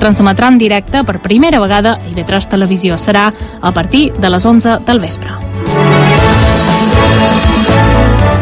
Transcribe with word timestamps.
transmetrà 0.00 0.48
en 0.48 0.58
directe 0.58 1.04
per 1.04 1.20
primera 1.20 1.60
vegada 1.60 1.98
a 2.00 2.10
IB3 2.10 2.48
Televisió. 2.56 2.98
Serà 2.98 3.30
a 3.60 3.72
partir 3.72 4.10
de 4.18 4.30
les 4.30 4.46
11 4.46 4.80
del 4.86 5.00
vespre. 5.00 5.30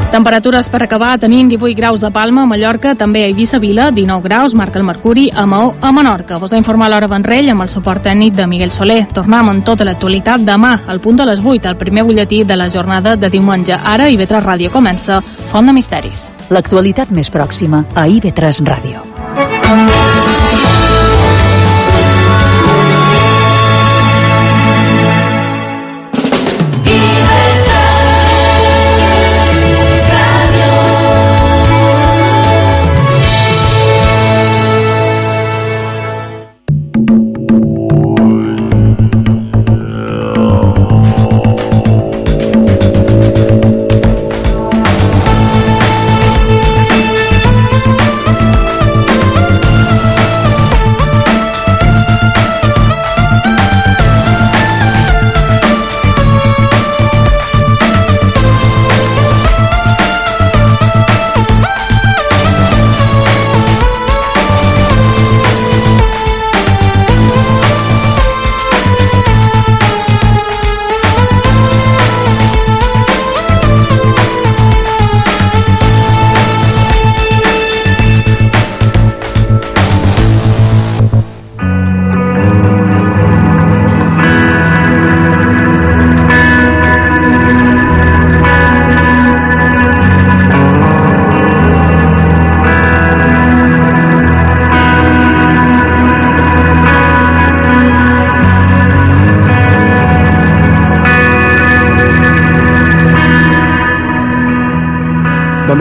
Temperatures 0.08 0.71
per 0.72 0.80
acabar 0.82 1.18
tenint 1.21 1.50
18 1.50 1.76
graus 1.76 2.00
de 2.00 2.08
Palma, 2.10 2.46
Mallorca, 2.48 2.94
també 2.96 3.22
a 3.22 3.29
Eivissa 3.29 3.58
Vila, 3.60 3.90
19 3.92 4.24
graus, 4.24 4.54
marca 4.54 4.79
el 4.79 4.84
Mercuri, 4.84 5.29
a 5.34 5.44
Maó, 5.44 5.74
a 5.82 5.92
Menorca. 5.92 6.38
Vos 6.40 6.54
ha 6.54 6.60
informat 6.60 6.88
l'hora 6.90 7.10
Vendrell 7.12 7.51
amb 7.53 7.67
el 7.67 7.69
suport 7.69 8.03
tècnic 8.03 8.33
de 8.35 8.47
Miguel 8.49 8.72
Soler. 8.72 9.03
Tornem 9.13 9.53
amb 9.53 9.65
tota 9.69 9.85
l'actualitat 9.85 10.47
demà, 10.49 10.79
al 10.88 11.03
punt 11.04 11.21
de 11.21 11.29
les 11.29 11.45
8, 11.45 11.69
al 11.69 11.77
primer 11.77 12.06
butlletí 12.09 12.43
de 12.49 12.56
la 12.56 12.71
jornada 12.72 13.17
de 13.17 13.29
diumenge. 13.29 13.77
Ara, 13.77 14.09
IB3 14.09 14.40
Ràdio 14.49 14.72
comença 14.72 15.21
Font 15.53 15.69
de 15.69 15.77
Misteris. 15.77 16.30
L'actualitat 16.48 17.12
més 17.12 17.29
pròxima 17.29 17.84
a 17.95 18.09
IB3 18.09 18.65
Ràdio. 18.65 20.17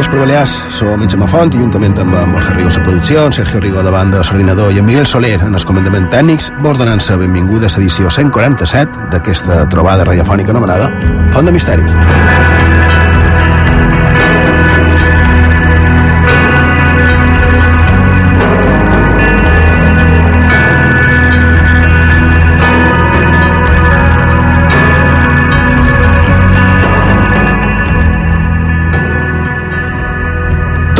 Vespre, 0.07 0.19
Balears. 0.21 0.65
Som 0.69 1.01
en 1.03 1.09
Gemma 1.09 1.27
Font 1.27 1.51
i 1.51 1.59
juntament 1.59 1.97
amb 1.99 2.15
en 2.15 2.31
Borja 2.31 2.53
Rigo 2.55 2.69
a 2.71 2.83
producció, 2.85 3.25
en 3.27 3.33
Sergio 3.35 3.59
Rigo 3.59 3.83
de 3.83 3.91
banda, 3.91 4.21
l'ordinador 4.23 4.71
i 4.71 4.79
en 4.79 4.85
Miguel 4.87 5.07
Soler 5.07 5.35
en 5.35 5.51
el 5.53 5.65
comandament 5.67 6.07
tècnics, 6.13 6.47
vos 6.63 6.79
donant-se 6.79 7.17
benvinguda 7.19 7.67
a 7.67 7.73
l'edició 7.75 8.07
147 8.09 9.09
d'aquesta 9.11 9.65
trobada 9.67 10.07
radiofònica 10.07 10.55
anomenada 10.55 10.87
Font 11.35 11.51
de 11.51 11.51
Misteris. 11.51 12.56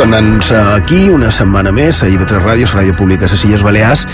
Tornant-se 0.08 0.56
aquí 0.72 1.10
una 1.12 1.28
setmana 1.28 1.68
més 1.68 1.98
a 2.00 2.06
IB3 2.08 2.40
Ràdio, 2.40 2.64
la 2.70 2.78
ràdio 2.78 2.94
pública 2.96 3.26
a 3.26 3.28
les 3.28 3.42
Illes 3.44 3.60
Balears. 3.60 4.06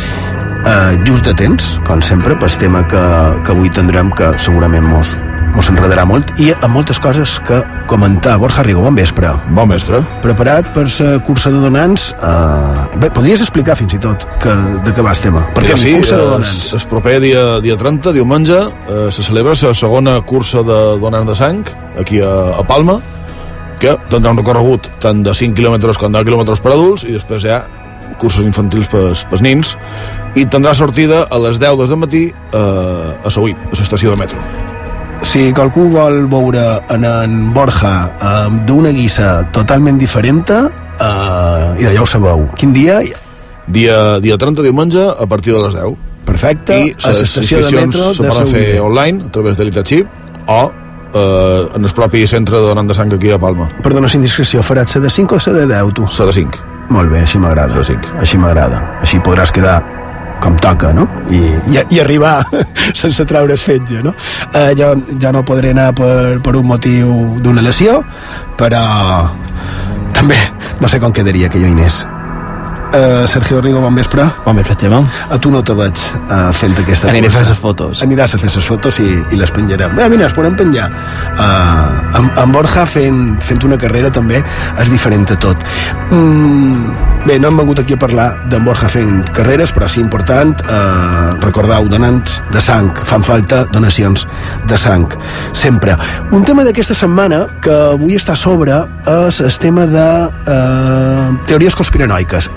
Eh, 0.66 0.96
just 1.06 1.22
de 1.22 1.34
temps, 1.38 1.68
com 1.86 2.02
sempre 2.02 2.34
pel 2.34 2.50
tema 2.58 2.80
que, 2.82 3.02
que 3.46 3.54
avui 3.54 3.70
tindrem 3.70 4.10
que 4.10 4.32
segurament 4.42 4.82
mos, 4.82 5.12
mos 5.54 5.70
enredarà 5.70 6.02
molt. 6.02 6.34
I 6.42 6.50
amb 6.56 6.74
moltes 6.74 6.98
coses 6.98 7.36
que 7.46 7.60
comentar. 7.86 8.34
Borja 8.42 8.66
Rigo, 8.66 8.82
bon 8.82 8.98
vespre. 8.98 9.30
Bon 9.54 9.70
vespre. 9.70 10.02
preparat 10.24 10.72
per 10.74 10.88
la 10.90 11.14
cursa 11.22 11.54
de 11.54 11.62
donants? 11.62 12.10
Eh, 12.18 12.98
bé, 12.98 13.14
podries 13.14 13.46
explicar 13.46 13.78
fins 13.78 13.94
i 13.94 14.02
tot 14.02 14.26
que, 14.42 14.58
de 14.82 14.90
què 14.90 15.04
va 15.04 15.14
el 15.14 15.22
tema? 15.22 15.46
Perquè 15.54 15.78
sí, 15.78 15.94
cursa 15.94 16.16
de 16.16 16.22
el, 16.24 16.30
donants? 16.32 16.72
el 16.74 16.88
proper 16.90 17.20
dia, 17.22 17.48
dia 17.62 17.78
30, 17.78 18.18
diumenge, 18.18 18.64
eh, 18.90 19.08
se 19.14 19.22
celebra 19.22 19.54
la 19.54 19.74
segona 19.78 20.20
cursa 20.26 20.66
de 20.66 20.84
donants 20.98 21.30
de 21.30 21.38
sang 21.38 21.62
aquí 22.02 22.18
a, 22.18 22.58
a 22.58 22.66
Palma, 22.66 22.98
que 23.80 23.96
tindrà 24.10 24.32
un 24.34 24.40
recorregut 24.40 24.90
tant 25.02 25.22
de 25.24 25.34
5 25.34 25.56
quilòmetres 25.58 25.98
com 26.00 26.12
de 26.12 26.20
10 26.20 26.28
quilòmetres 26.28 26.62
per 26.64 26.74
adults 26.74 27.06
i 27.08 27.16
després 27.16 27.44
hi 27.44 27.54
ha 27.54 27.62
cursos 28.20 28.44
infantils 28.46 28.88
pels, 28.92 29.24
pels 29.30 29.42
nins 29.44 29.74
i 30.38 30.46
tindrà 30.46 30.74
sortida 30.76 31.24
a 31.30 31.40
les 31.42 31.58
10 31.62 31.88
del 31.88 32.00
matí 32.00 32.24
eh, 32.30 33.24
a 33.24 33.30
Sauí, 33.30 33.54
a 33.54 33.74
l'estació 33.74 34.14
de 34.14 34.20
metro. 34.20 34.38
si 35.24 35.50
qualcú 35.56 35.88
vol 35.90 36.26
veure 36.28 36.64
en, 36.92 37.04
en 37.04 37.52
Borja 37.54 37.94
eh, 38.14 38.48
d'una 38.66 38.92
guissa 38.92 39.42
totalment 39.52 39.98
diferent 39.98 40.44
eh, 40.50 41.80
i 41.80 41.86
d'allà 41.86 42.02
ho 42.02 42.06
sabeu 42.08 42.48
quin 42.56 42.72
dia 42.72 43.02
Dia, 43.64 44.20
dia 44.20 44.36
30, 44.36 44.60
diumenge, 44.60 45.00
a 45.00 45.26
partir 45.26 45.54
de 45.54 45.62
les 45.62 45.72
10. 45.72 45.96
perfecte 46.24 46.76
I 46.76 46.90
a 47.00 47.12
l'estació 47.16 47.62
de 47.64 47.70
metro 47.72 48.10
se 48.12 48.22
de 48.22 48.28
poden 48.28 48.48
fer 48.50 48.80
online, 48.80 49.24
a 49.28 49.32
través 49.32 49.56
de 49.56 49.64
l'Itachip, 49.64 50.08
o 50.48 50.70
eh, 51.14 51.68
en 51.74 51.84
el 51.84 51.92
propi 51.96 52.26
centre 52.26 52.58
de 52.58 52.68
donant 52.68 52.88
de 52.88 52.94
sang 52.94 53.12
aquí 53.14 53.30
a 53.30 53.38
Palma. 53.38 53.68
Perdona, 53.82 54.08
sin 54.08 54.22
discreció, 54.22 54.62
faràs 54.62 54.96
la 54.96 55.06
de 55.06 55.10
5 55.10 55.34
o 55.34 55.42
la 55.46 55.58
de 55.58 55.66
10, 55.66 55.92
tu? 55.94 56.08
La 56.18 56.26
de 56.26 56.38
5. 56.42 56.70
Molt 56.92 57.10
bé, 57.10 57.20
així 57.24 57.38
m'agrada. 57.40 57.74
De 57.74 57.84
cinc. 57.84 58.08
Així 58.20 58.38
m'agrada. 58.38 58.82
Així 59.00 59.20
podràs 59.24 59.52
quedar 59.54 59.78
com 60.42 60.56
toca, 60.60 60.92
no? 60.92 61.06
I, 61.32 61.40
i, 61.72 61.78
i 61.96 62.00
arribar 62.02 62.36
sense 63.02 63.24
treure 63.24 63.56
fetge, 63.56 64.02
no? 64.04 64.12
Eh, 64.52 64.74
jo 64.76 64.92
ja 65.20 65.32
no 65.32 65.44
podré 65.46 65.72
anar 65.72 65.92
per, 65.96 66.40
per 66.44 66.56
un 66.60 66.68
motiu 66.68 67.14
d'una 67.40 67.64
lesió, 67.64 68.02
però 68.60 68.84
també 70.14 70.38
no 70.80 70.90
sé 70.90 71.00
com 71.00 71.14
quedaria 71.14 71.48
que 71.48 71.62
jo 71.62 71.70
hi 71.70 71.76
anés. 71.78 72.04
Uh, 72.94 73.26
Sergio 73.26 73.60
Rigo, 73.60 73.80
bon 73.80 73.94
vespre. 73.96 74.22
Bon 74.44 74.54
vespre, 74.54 74.76
Xema. 74.78 75.00
A 75.34 75.36
tu 75.42 75.50
no 75.50 75.64
te 75.66 75.74
veig 75.74 75.98
uh, 76.30 76.52
fent 76.54 76.76
aquesta 76.78 77.08
Aniré 77.10 77.26
a 77.26 77.32
fer 77.32 77.40
cursa. 77.40 77.50
les 77.50 77.58
fotos. 77.58 78.02
Aniràs 78.06 78.36
a 78.36 78.38
fer 78.38 78.50
les 78.54 78.66
fotos 78.68 79.00
i, 79.02 79.08
i 79.34 79.38
les 79.40 79.50
penjarem. 79.50 79.96
Eh, 79.98 80.06
mira, 80.12 80.28
es 80.28 80.34
podem 80.36 80.54
penjar. 80.54 80.86
Uh, 81.34 82.20
amb 82.38 82.54
Borja 82.54 82.84
fent, 82.86 83.34
fent 83.42 83.64
una 83.66 83.78
carrera 83.82 84.12
també 84.14 84.38
és 84.38 84.92
diferent 84.92 85.26
a 85.34 85.36
tot. 85.42 85.64
Mm, 86.14 86.92
bé, 87.24 87.40
no 87.42 87.50
hem 87.50 87.58
vengut 87.64 87.82
aquí 87.82 87.96
a 87.96 87.98
parlar 87.98 88.28
d'en 88.52 88.62
Borja 88.62 88.86
fent 88.92 89.24
carreres, 89.34 89.74
però 89.74 89.88
sí 89.90 89.98
important, 89.98 90.54
uh, 90.68 91.34
recordeu, 91.42 91.88
donants 91.90 92.36
de 92.54 92.62
sang, 92.62 92.92
fan 93.10 93.26
falta 93.26 93.64
donacions 93.74 94.22
de 94.70 94.78
sang, 94.78 95.08
sempre. 95.50 95.98
Un 96.30 96.46
tema 96.46 96.62
d'aquesta 96.62 96.94
setmana 96.94 97.42
que 97.64 97.74
avui 97.96 98.14
està 98.14 98.38
a 98.38 98.38
sobre 98.38 98.78
és 99.16 99.42
el 99.42 99.58
tema 99.58 99.88
de 99.90 100.06
uh, 100.30 101.34
teories 101.50 101.74
conspiranoiques 101.74 102.52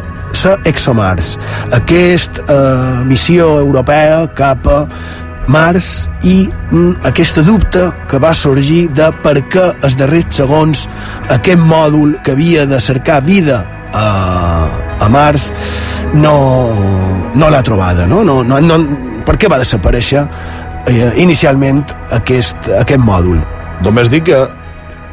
la 0.46 0.58
ExoMars, 0.66 1.38
aquesta 1.74 2.44
eh, 2.48 3.06
missió 3.06 3.48
europea 3.60 4.28
cap 4.36 4.68
a 4.68 4.82
Mars 5.48 6.10
i 6.28 6.50
mm, 6.72 7.00
aquesta 7.08 7.42
dubte 7.42 7.88
que 8.10 8.20
va 8.20 8.34
sorgir 8.36 8.90
de 8.92 9.08
per 9.24 9.40
què 9.48 9.64
els 9.88 9.96
darrers 9.98 10.28
segons 10.42 10.84
aquest 11.34 11.64
mòdul 11.64 12.18
que 12.24 12.36
havia 12.36 12.66
de 12.68 12.80
cercar 12.84 13.22
vida 13.24 13.64
a, 13.96 14.08
a 15.00 15.08
Mars 15.10 15.50
no, 16.14 16.36
no 17.34 17.50
l'ha 17.50 17.64
trobada 17.64 18.06
no? 18.06 18.24
No, 18.28 18.42
no, 18.44 18.60
no, 18.60 18.80
per 19.26 19.38
què 19.40 19.50
va 19.50 19.62
desaparèixer 19.64 20.26
eh, 20.92 21.14
inicialment 21.24 21.86
aquest, 22.20 22.70
aquest 22.84 23.02
mòdul 23.02 23.40
Només 23.86 24.10
dic 24.10 24.26
que 24.28 24.38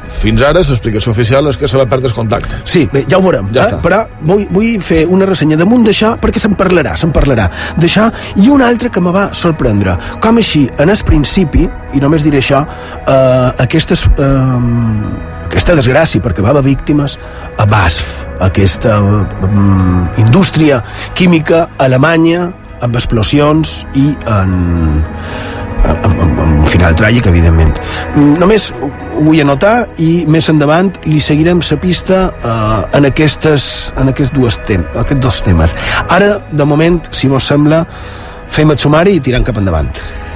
fins 0.09 0.43
ara 0.43 0.63
l'explicació 0.63 1.13
oficial 1.13 1.49
és 1.51 1.59
que 1.61 1.69
se 1.71 1.79
va 1.79 1.87
perdre 1.91 2.11
el 2.11 2.17
contacte. 2.17 2.61
Sí, 2.69 2.85
bé, 2.93 3.05
ja 3.11 3.19
ho 3.19 3.25
veurem. 3.25 3.51
Ja 3.55 3.65
eh? 3.65 3.67
està. 3.69 3.81
Però 3.85 4.03
vull, 4.23 4.47
vull 4.55 4.81
fer 4.85 5.05
una 5.11 5.29
ressenya 5.29 5.59
damunt 5.61 5.87
d'això 5.87 6.15
perquè 6.23 6.43
se'n 6.43 6.57
parlarà, 6.59 6.97
se'n 7.01 7.13
parlarà 7.15 7.49
d'això 7.81 8.09
i 8.43 8.49
una 8.53 8.69
altra 8.69 8.91
que 8.93 9.03
me 9.05 9.15
va 9.15 9.29
sorprendre. 9.37 9.97
Com 10.25 10.41
així, 10.43 10.65
en 10.79 10.93
el 10.93 11.05
principi, 11.07 11.69
i 11.95 12.03
només 12.03 12.25
diré 12.27 12.41
això, 12.43 12.65
eh, 12.65 13.65
aquestes, 13.65 14.07
eh, 14.17 15.45
aquesta 15.45 15.77
desgràcia, 15.79 16.23
perquè 16.25 16.45
va 16.45 16.55
haver 16.55 16.65
víctimes 16.67 17.19
a 17.59 17.67
BASF, 17.67 18.27
aquesta 18.45 18.99
eh, 18.99 20.21
indústria 20.23 20.83
química 21.15 21.69
alemanya 21.79 22.51
amb 22.85 22.97
explosions 22.99 23.83
i 23.97 24.11
en, 24.29 24.55
amb, 25.85 26.21
amb, 26.23 26.41
amb 26.47 26.59
un 26.63 26.67
final 26.71 26.97
tràgic, 26.99 27.29
evidentment. 27.31 27.77
Només 28.41 28.71
ho 28.75 28.91
vull 29.21 29.41
anotar 29.45 29.77
i 30.03 30.25
més 30.31 30.49
endavant 30.53 30.93
li 31.07 31.21
seguirem 31.23 31.63
la 31.71 31.81
pista 31.81 32.21
eh, 32.33 32.99
en, 32.99 33.09
aquestes, 33.11 33.69
en 34.01 34.13
aquests, 34.13 34.35
dues 34.35 34.59
tem 34.69 34.85
aquests 34.95 35.23
dos 35.23 35.43
temes. 35.47 35.77
Ara, 36.09 36.39
de 36.51 36.69
moment, 36.69 37.01
si 37.15 37.31
vos 37.31 37.47
sembla, 37.47 37.85
fem 38.55 38.71
el 38.71 38.79
sumari 38.79 39.19
i 39.19 39.25
tirem 39.25 39.47
cap 39.47 39.59
endavant. 39.61 39.93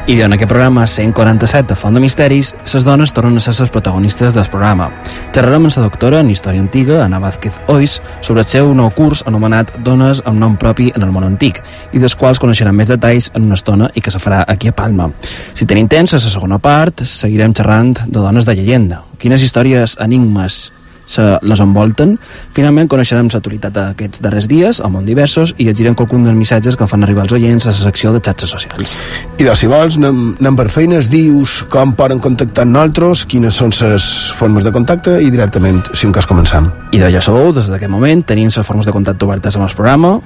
I 0.08 0.22
en 0.22 0.32
aquest 0.32 0.48
programa 0.48 0.86
147 0.86 1.68
de 1.68 1.76
Font 1.76 1.92
de 1.92 2.00
Misteris, 2.00 2.54
les 2.72 2.84
dones 2.86 3.10
tornen 3.12 3.36
a 3.36 3.40
ser 3.44 3.52
les 3.58 3.68
protagonistes 3.68 4.32
del 4.32 4.46
programa. 4.48 4.86
Xerrarem 5.34 5.66
amb 5.68 5.76
la 5.76 5.82
doctora 5.84 6.22
en 6.24 6.30
Història 6.32 6.62
Antiga, 6.64 7.02
Ana 7.04 7.18
Vázquez 7.20 7.58
Ois, 7.68 7.98
sobre 8.24 8.40
el 8.40 8.48
seu 8.48 8.72
nou 8.72 8.88
curs 8.96 9.20
anomenat 9.28 9.74
Dones 9.84 10.22
amb 10.24 10.40
nom 10.40 10.56
propi 10.56 10.88
en 10.96 11.04
el 11.04 11.12
món 11.12 11.28
antic, 11.28 11.60
i 11.92 12.00
dels 12.00 12.16
quals 12.16 12.40
coneixerem 12.40 12.80
més 12.80 12.88
detalls 12.88 13.28
en 13.34 13.50
una 13.50 13.60
estona 13.60 13.90
i 13.92 14.00
que 14.00 14.10
se 14.10 14.22
farà 14.22 14.46
aquí 14.48 14.72
a 14.72 14.76
Palma. 14.80 15.10
Si 15.52 15.68
tenim 15.68 15.92
temps, 15.92 16.16
a 16.16 16.22
la 16.24 16.32
segona 16.32 16.56
part, 16.56 17.04
seguirem 17.04 17.52
xerrant 17.52 17.92
de 18.06 18.16
dones 18.18 18.48
de 18.48 18.56
llegenda. 18.56 19.02
Quines 19.20 19.44
històries, 19.44 19.98
enigmes 20.00 20.70
se 21.08 21.24
les 21.42 21.60
envolten. 21.64 22.14
Finalment 22.54 22.90
coneixerem 22.92 23.30
l'actualitat 23.32 23.74
d'aquests 23.74 24.22
darrers 24.22 24.48
dies, 24.50 24.82
al 24.84 24.92
món 24.94 25.08
diversos, 25.08 25.54
i 25.58 25.66
llegirem 25.66 25.96
qualcun 25.98 26.28
dels 26.28 26.36
missatges 26.38 26.76
que 26.76 26.86
fan 26.86 27.02
arribar 27.06 27.24
els 27.26 27.34
oients 27.34 27.66
a 27.66 27.72
la 27.72 27.76
secció 27.80 28.12
de 28.14 28.22
xarxes 28.22 28.52
socials. 28.54 28.94
I 29.38 29.48
doncs, 29.48 29.64
si 29.64 29.70
vols, 29.70 29.98
anem, 29.98 30.22
anem 30.38 30.58
per 30.60 30.68
feines, 30.72 31.10
dius 31.10 31.62
com 31.72 31.96
poden 31.98 32.20
contactar 32.22 32.68
amb 32.68 32.76
nosaltres, 32.76 33.24
quines 33.28 33.56
són 33.58 33.72
les 33.80 34.08
formes 34.38 34.66
de 34.66 34.72
contacte 34.74 35.18
i 35.24 35.32
directament, 35.34 35.82
si 35.94 36.06
en 36.06 36.14
cas 36.14 36.28
començam. 36.28 36.70
I 36.92 37.00
d'allò 37.02 37.22
sou, 37.24 37.52
des 37.56 37.72
d'aquest 37.72 37.90
moment, 37.90 38.22
tenim 38.28 38.52
les 38.52 38.66
formes 38.66 38.86
de 38.86 38.94
contacte 38.94 39.24
obertes 39.24 39.56
amb 39.56 39.68
el 39.68 39.74
programa, 39.74 40.18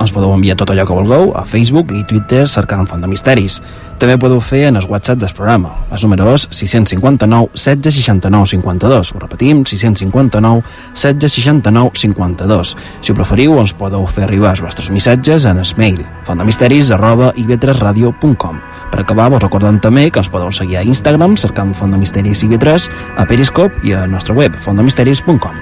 ens 0.00 0.12
podeu 0.16 0.32
enviar 0.32 0.56
tot 0.56 0.70
allò 0.72 0.86
que 0.88 0.96
vulgueu 0.96 1.34
a 1.36 1.44
Facebook 1.44 1.92
i 1.92 2.06
Twitter 2.08 2.46
cercant 2.48 2.88
Font 2.88 3.02
de 3.04 3.10
Misteris. 3.10 3.60
També 4.00 4.16
podeu 4.16 4.40
fer 4.40 4.62
en 4.70 4.78
el 4.80 4.86
WhatsApp 4.88 5.18
del 5.20 5.32
programa. 5.36 5.74
El 5.92 6.00
número 6.00 6.30
és 6.32 6.46
659 6.56 7.50
16 7.52 7.98
69 8.00 8.48
52. 8.54 9.10
Ho 9.12 9.18
repetim, 9.20 9.60
659 9.68 10.62
16 10.94 11.34
69 11.36 12.00
52. 12.00 12.76
Si 13.02 13.12
ho 13.12 13.18
preferiu, 13.18 13.58
ens 13.60 13.74
podeu 13.76 14.06
fer 14.08 14.24
arribar 14.24 14.54
els 14.54 14.62
vostres 14.64 14.88
missatges 14.88 15.44
en 15.44 15.60
el 15.60 15.74
mail 15.76 16.00
fontdemisteris 16.24 16.94
arroba 16.96 17.34
ivetresradio.com. 17.36 18.62
Per 18.90 19.02
acabar, 19.02 19.28
vos 19.30 19.42
recordem 19.42 19.78
també 19.84 20.08
que 20.10 20.22
ens 20.22 20.32
podeu 20.32 20.48
seguir 20.50 20.80
a 20.80 20.86
Instagram 20.86 21.36
cercant 21.36 21.74
Font 21.76 21.92
de 21.92 22.00
Misteris 22.00 22.40
IB3, 22.46 22.88
a 23.20 23.28
Periscope 23.28 23.84
i 23.84 23.92
a 23.92 24.06
nostre 24.08 24.34
web 24.34 24.56
fontdemisteris.com. 24.64 25.60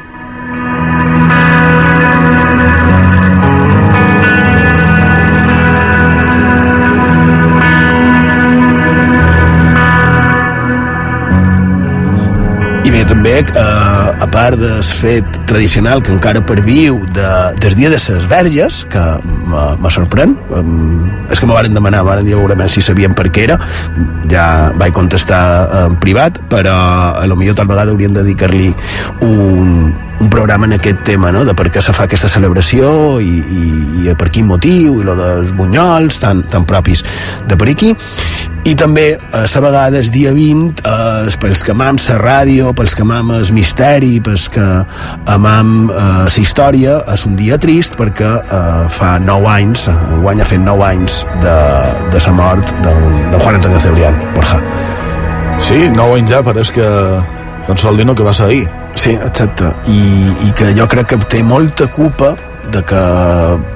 també, 13.09 13.39
eh, 13.41 14.23
a 14.25 14.27
part 14.31 14.59
del 14.61 14.83
fet 14.85 15.25
tradicional 15.49 16.03
que 16.05 16.13
encara 16.13 16.45
perviu 16.45 17.01
de, 17.17 17.29
del 17.57 17.75
dia 17.75 17.89
de 17.89 17.97
les 17.97 18.27
verges, 18.29 18.83
que 18.93 19.05
me 19.49 19.91
sorprèn, 19.91 20.35
um, 20.53 21.07
és 21.33 21.41
que 21.41 21.47
me 21.49 21.57
varen 21.57 21.73
demanar, 21.75 22.03
varen 22.05 22.27
dir 22.27 22.37
segurament 22.37 22.69
si 22.69 22.83
sabien 22.85 23.15
per 23.17 23.31
què 23.33 23.47
era, 23.47 23.57
ja 24.29 24.73
vaig 24.77 24.93
contestar 24.93 25.41
en 25.87 25.97
privat, 26.03 26.43
però 26.53 26.77
a 27.17 27.25
lo 27.27 27.37
millor 27.37 27.57
tal 27.57 27.71
vegada 27.71 27.95
hauríem 27.95 28.13
de 28.13 28.27
dedicar-li 28.27 28.69
un, 29.25 29.95
un 30.21 30.31
programa 30.31 30.67
en 30.67 30.77
aquest 30.77 31.03
tema, 31.09 31.33
no? 31.33 31.45
de 31.49 31.55
per 31.57 31.71
què 31.73 31.83
se 31.85 31.95
fa 31.97 32.05
aquesta 32.09 32.29
celebració 32.29 33.21
i, 33.25 33.39
i, 33.41 33.65
i 34.05 34.17
per 34.19 34.29
quin 34.35 34.49
motiu, 34.51 35.01
i 35.01 35.09
lo 35.09 35.17
dels 35.19 35.55
bunyols 35.57 36.21
tan, 36.21 36.45
tan 36.51 36.69
propis 36.69 37.05
de 37.49 37.57
per 37.57 37.73
aquí. 37.73 37.95
I 38.69 38.75
també, 38.77 39.15
a 39.33 39.47
la 39.49 39.61
vegada, 39.65 39.97
el 39.97 40.11
dia 40.13 40.29
20, 40.37 40.83
eh, 40.85 41.37
pels 41.41 41.63
que 41.65 41.73
amam 41.73 41.97
la 41.97 42.17
ràdio, 42.21 42.75
pels 42.77 42.93
que 42.95 43.01
amam 43.01 43.31
el 43.33 43.53
misteri, 43.57 44.19
pels 44.21 44.45
que 44.53 44.65
amam 45.25 45.71
eh, 45.89 46.27
la 46.27 46.43
història, 46.43 46.99
és 47.15 47.25
un 47.25 47.39
dia 47.39 47.57
trist 47.57 47.97
perquè 47.97 48.29
eh, 48.29 48.85
fa 48.93 49.15
9 49.25 49.49
anys, 49.55 49.87
enguany 49.89 50.43
ha 50.45 50.49
fet 50.51 50.61
9 50.61 50.85
anys 50.85 51.23
de, 51.41 51.57
de 52.13 52.21
la 52.27 52.35
mort 52.37 52.75
de, 52.85 52.95
de 53.33 53.41
Juan 53.41 53.57
Antonio 53.57 53.81
Cebrián, 53.81 54.21
Borja. 54.35 54.61
Sí, 55.65 55.89
9 55.95 56.21
anys 56.21 56.35
ja, 56.35 56.43
pareix 56.45 56.71
que 56.71 56.85
en 57.69 57.81
Soldino 57.81 58.15
que 58.15 58.27
va 58.27 58.37
ser 58.37 58.51
ahir. 58.51 58.69
Sí, 58.97 59.15
exacte. 59.17 59.73
I, 59.89 60.03
I 60.45 60.53
que 60.53 60.75
jo 60.77 60.85
crec 60.93 61.15
que 61.15 61.19
té 61.25 61.41
molta 61.43 61.89
culpa 61.89 62.35
de 62.73 62.83
que 62.85 63.01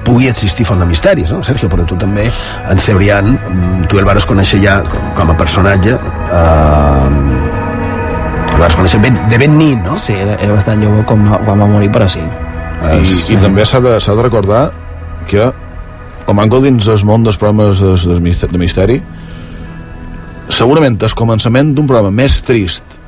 pugui 0.05 0.27
existir 0.29 0.65
Font 0.67 0.79
de 0.79 0.85
Misteris, 0.89 1.31
no, 1.33 1.41
Sergio? 1.43 1.69
Però 1.71 1.85
tu 1.89 1.97
també, 1.99 2.27
en 2.69 2.79
Cebrián, 2.79 3.33
tu 3.89 3.99
el 3.99 4.05
vas 4.07 4.27
conèixer 4.29 4.61
ja 4.63 4.79
com, 4.87 5.09
com 5.17 5.33
a 5.33 5.37
personatge, 5.39 5.97
eh, 5.97 7.07
el 8.53 8.61
vas 8.61 8.77
conèixer 8.77 9.01
ben, 9.03 9.17
de 9.29 9.41
ben 9.41 9.57
nit, 9.57 9.81
no? 9.83 9.97
Sí, 9.97 10.13
era, 10.13 10.37
era 10.37 10.53
bastant 10.53 10.83
jove 10.83 11.03
com 11.09 11.25
quan 11.45 11.65
va 11.65 11.69
morir, 11.69 11.91
però 11.93 12.07
sí. 12.11 12.23
I, 12.83 13.33
i 13.33 13.37
també 13.39 13.63
s'ha 13.65 13.79
de, 13.79 13.95
de 13.97 14.23
recordar 14.23 14.65
que 15.29 15.45
el 16.27 16.35
manco 16.35 16.59
dins 16.63 16.87
el 16.87 17.05
món 17.07 17.23
dels 17.23 17.39
programes 17.39 17.79
de, 17.79 17.93
de, 17.95 18.19
misteri, 18.23 18.51
de 18.51 18.59
misteri 18.59 18.97
segurament 20.51 20.97
el 21.03 21.15
començament 21.17 21.73
d'un 21.75 21.87
programa 21.87 22.11
més 22.13 22.39
trist 22.45 22.99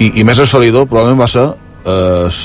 i, 0.00 0.20
i 0.20 0.24
més 0.26 0.40
assolidor 0.42 0.88
probablement 0.90 1.20
va 1.20 1.28
ser 1.30 1.46
eh, 1.86 2.40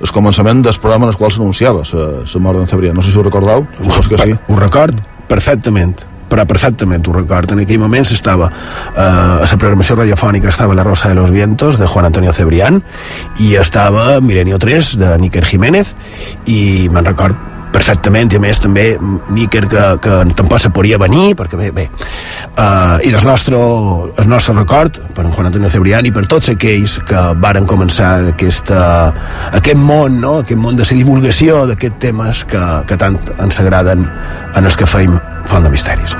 el 0.00 0.12
començament 0.12 0.64
del 0.66 0.76
programa 0.82 1.06
en 1.06 1.14
el 1.14 1.20
qual 1.20 1.32
s'anunciava 1.32 1.86
la 1.92 2.42
mort 2.42 2.60
d'en 2.60 2.68
Cebrià. 2.70 2.92
No 2.96 3.02
sé 3.02 3.12
si 3.12 3.18
ho 3.18 3.24
recordeu. 3.24 3.66
Ho, 3.66 4.02
que 4.08 4.18
sí. 4.18 4.36
ho 4.36 4.60
record 4.60 5.00
perfectament 5.28 5.96
però 6.26 6.42
perfectament 6.46 7.06
ho 7.06 7.14
record 7.14 7.52
en 7.54 7.62
aquell 7.62 7.78
moment 7.78 8.06
estava 8.10 8.48
eh, 8.50 9.00
a 9.00 9.46
la 9.46 9.58
programació 9.58 9.94
radiofònica 10.00 10.50
estava 10.50 10.74
La 10.74 10.82
Rosa 10.86 11.08
de 11.08 11.14
los 11.14 11.30
Vientos 11.30 11.78
de 11.78 11.86
Juan 11.86 12.08
Antonio 12.08 12.32
Cebrián 12.34 12.80
i 13.38 13.54
estava 13.54 14.20
Milenio 14.20 14.58
3 14.58 14.96
de 14.98 15.12
Níker 15.22 15.44
Jiménez 15.46 15.94
i 16.50 16.88
me'n 16.90 17.06
record 17.06 17.55
perfectament 17.76 18.32
i 18.32 18.38
a 18.38 18.42
més 18.42 18.60
també 18.62 18.86
Níker 19.36 19.64
que, 19.68 19.84
que 20.02 20.16
tampoc 20.38 20.62
se 20.62 20.70
podria 20.74 20.98
venir 21.00 21.34
perquè 21.38 21.58
bé, 21.60 21.70
bé. 21.76 21.86
Uh, 22.56 22.96
i 23.04 23.12
el 23.12 23.26
nostre, 23.28 23.58
el 24.22 24.30
nostre 24.30 24.54
record 24.56 25.00
per 25.16 25.26
en 25.26 25.34
Juan 25.34 25.50
Antonio 25.50 25.70
Cebrián 25.72 26.08
i 26.08 26.12
per 26.14 26.24
tots 26.30 26.50
aquells 26.52 26.98
que 27.06 27.24
varen 27.42 27.68
començar 27.68 28.30
aquesta, 28.32 28.80
aquest 29.58 29.80
món 29.80 30.20
no? 30.22 30.38
aquest 30.44 30.60
món 30.60 30.78
de 30.78 30.86
la 30.86 30.96
divulgació 30.96 31.64
d'aquests 31.68 32.00
temes 32.06 32.44
que, 32.48 32.62
que 32.88 33.00
tant 33.00 33.18
ens 33.42 33.60
agraden 33.60 34.06
en 34.56 34.64
els 34.64 34.78
que 34.78 34.88
feim 34.88 35.18
Font 35.46 35.62
de 35.62 35.70
Misteris. 35.70 36.16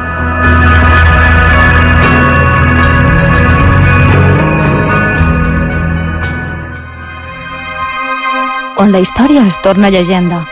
On 8.76 8.92
la 8.92 9.00
història 9.00 9.46
es 9.48 9.56
torna 9.64 9.90
llegenda 9.90 10.44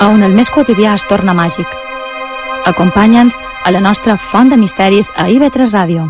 a 0.00 0.08
on 0.08 0.24
el 0.24 0.32
més 0.32 0.48
quotidià 0.50 0.96
es 0.96 1.04
torna 1.08 1.36
màgic. 1.36 1.68
Acompanya'ns 2.66 3.36
a 3.64 3.70
la 3.70 3.84
nostra 3.84 4.16
font 4.16 4.48
de 4.48 4.56
misteris 4.56 5.12
a 5.16 5.28
IB3 5.28 5.70
Ràdio. 5.76 6.08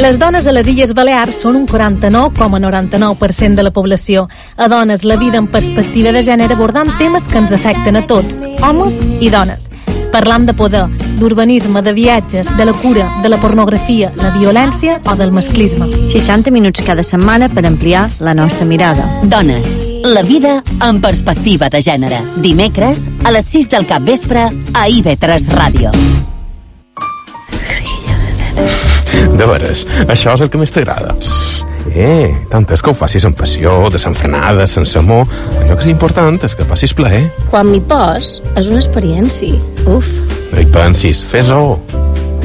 Les 0.00 0.16
dones 0.18 0.46
a 0.46 0.52
les 0.56 0.64
Illes 0.70 0.94
Balears 0.96 1.42
són 1.42 1.58
un 1.58 1.66
49,99% 1.68 3.58
de 3.58 3.66
la 3.66 3.70
població. 3.70 4.30
A 4.56 4.66
dones, 4.72 5.04
la 5.04 5.18
vida 5.20 5.36
en 5.36 5.46
perspectiva 5.46 6.14
de 6.16 6.22
gènere 6.24 6.56
abordant 6.56 6.88
temes 6.96 7.26
que 7.28 7.36
ens 7.42 7.52
afecten 7.52 8.00
a 8.00 8.06
tots, 8.08 8.40
homes 8.64 8.96
i 9.20 9.28
dones. 9.28 9.68
Parlam 10.10 10.44
de 10.46 10.54
poder, 10.54 10.86
d'urbanisme, 11.20 11.82
de 11.82 11.92
viatges, 11.92 12.48
de 12.56 12.64
la 12.64 12.72
cura, 12.72 13.20
de 13.22 13.28
la 13.28 13.38
pornografia, 13.38 14.10
la 14.16 14.30
violència 14.30 15.00
o 15.06 15.14
del 15.14 15.30
masclisme. 15.32 15.86
60 16.10 16.50
minuts 16.50 16.82
cada 16.82 17.04
setmana 17.06 17.48
per 17.48 17.64
ampliar 17.66 18.08
la 18.18 18.34
nostra 18.34 18.66
mirada. 18.66 19.06
Dones, 19.22 19.78
la 20.04 20.22
vida 20.22 20.62
en 20.82 21.00
perspectiva 21.00 21.68
de 21.70 21.82
gènere. 21.82 22.20
Dimecres, 22.36 23.06
a 23.24 23.30
les 23.30 23.46
6 23.46 23.70
del 23.70 23.86
cap 23.86 24.02
vespre, 24.02 24.48
a 24.74 24.88
IB3 24.88 25.46
Ràdio. 25.54 25.94
De 29.38 29.46
veres, 29.46 29.86
això 30.08 30.34
és 30.34 30.44
el 30.44 30.50
que 30.50 30.58
més 30.60 30.74
t'agrada. 30.74 31.14
Eh, 31.94 32.30
tant 32.50 32.66
és 32.70 32.82
que 32.82 32.92
ho 32.92 32.94
facis 32.94 33.24
amb 33.26 33.36
passió, 33.38 33.88
desenfrenada, 33.90 34.66
sense 34.70 34.98
amor. 34.98 35.26
Allò 35.58 35.74
que 35.74 35.82
és 35.82 35.90
important 35.90 36.38
és 36.46 36.54
que 36.54 36.66
passis 36.68 36.94
plaer. 36.94 37.24
Quan 37.50 37.70
m'hi 37.70 37.80
pos, 37.82 38.36
és 38.54 38.70
una 38.70 38.78
experiència. 38.78 39.58
Uf. 39.90 40.06
No 40.52 40.60
hi 40.62 40.68
pensis, 40.70 41.24
fes-ho. 41.26 41.80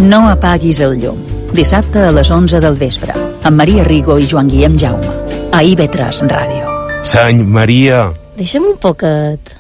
No 0.02 0.26
apaguis 0.32 0.82
el 0.82 0.98
llum. 1.02 1.20
Dissabte 1.56 2.02
a 2.08 2.12
les 2.12 2.32
11 2.32 2.60
del 2.60 2.76
vespre, 2.76 3.14
amb 3.44 3.62
Maria 3.62 3.86
Rigo 3.86 4.18
i 4.20 4.28
Joan 4.28 4.50
Guillem 4.52 4.80
Jaume. 4.82 5.14
A 5.54 5.62
IB3 5.64 6.26
Ràdio. 6.28 6.72
Seny, 7.06 7.46
Maria. 7.46 8.10
Deixa'm 8.36 8.66
un 8.66 8.80
poquet. 8.82 9.54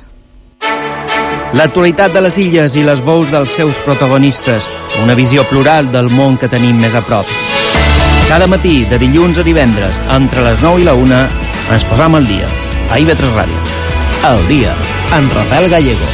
L'actualitat 1.56 2.12
de 2.12 2.26
les 2.26 2.36
illes 2.42 2.76
i 2.76 2.84
les 2.84 3.00
veus 3.06 3.30
dels 3.32 3.54
seus 3.56 3.80
protagonistes. 3.86 4.68
Una 5.04 5.16
visió 5.16 5.46
plural 5.48 5.88
del 5.94 6.10
món 6.12 6.36
que 6.42 6.52
tenim 6.52 6.82
més 6.82 6.98
a 6.98 7.06
prop. 7.06 7.30
Cada 8.28 8.48
matí, 8.50 8.84
de 8.90 8.98
dilluns 8.98 9.38
a 9.38 9.44
divendres, 9.46 9.98
entre 10.10 10.42
les 10.42 10.62
9 10.62 10.82
i 10.82 10.86
la 10.88 10.96
1, 10.98 11.18
ens 11.76 11.84
posam 11.86 12.16
al 12.18 12.26
dia. 12.26 12.48
A 12.90 12.98
IB3 12.98 13.34
Ràdio. 13.36 13.60
El 14.26 14.48
dia, 14.50 14.74
en 15.14 15.30
Rafael 15.30 15.70
Gallego. 15.70 16.08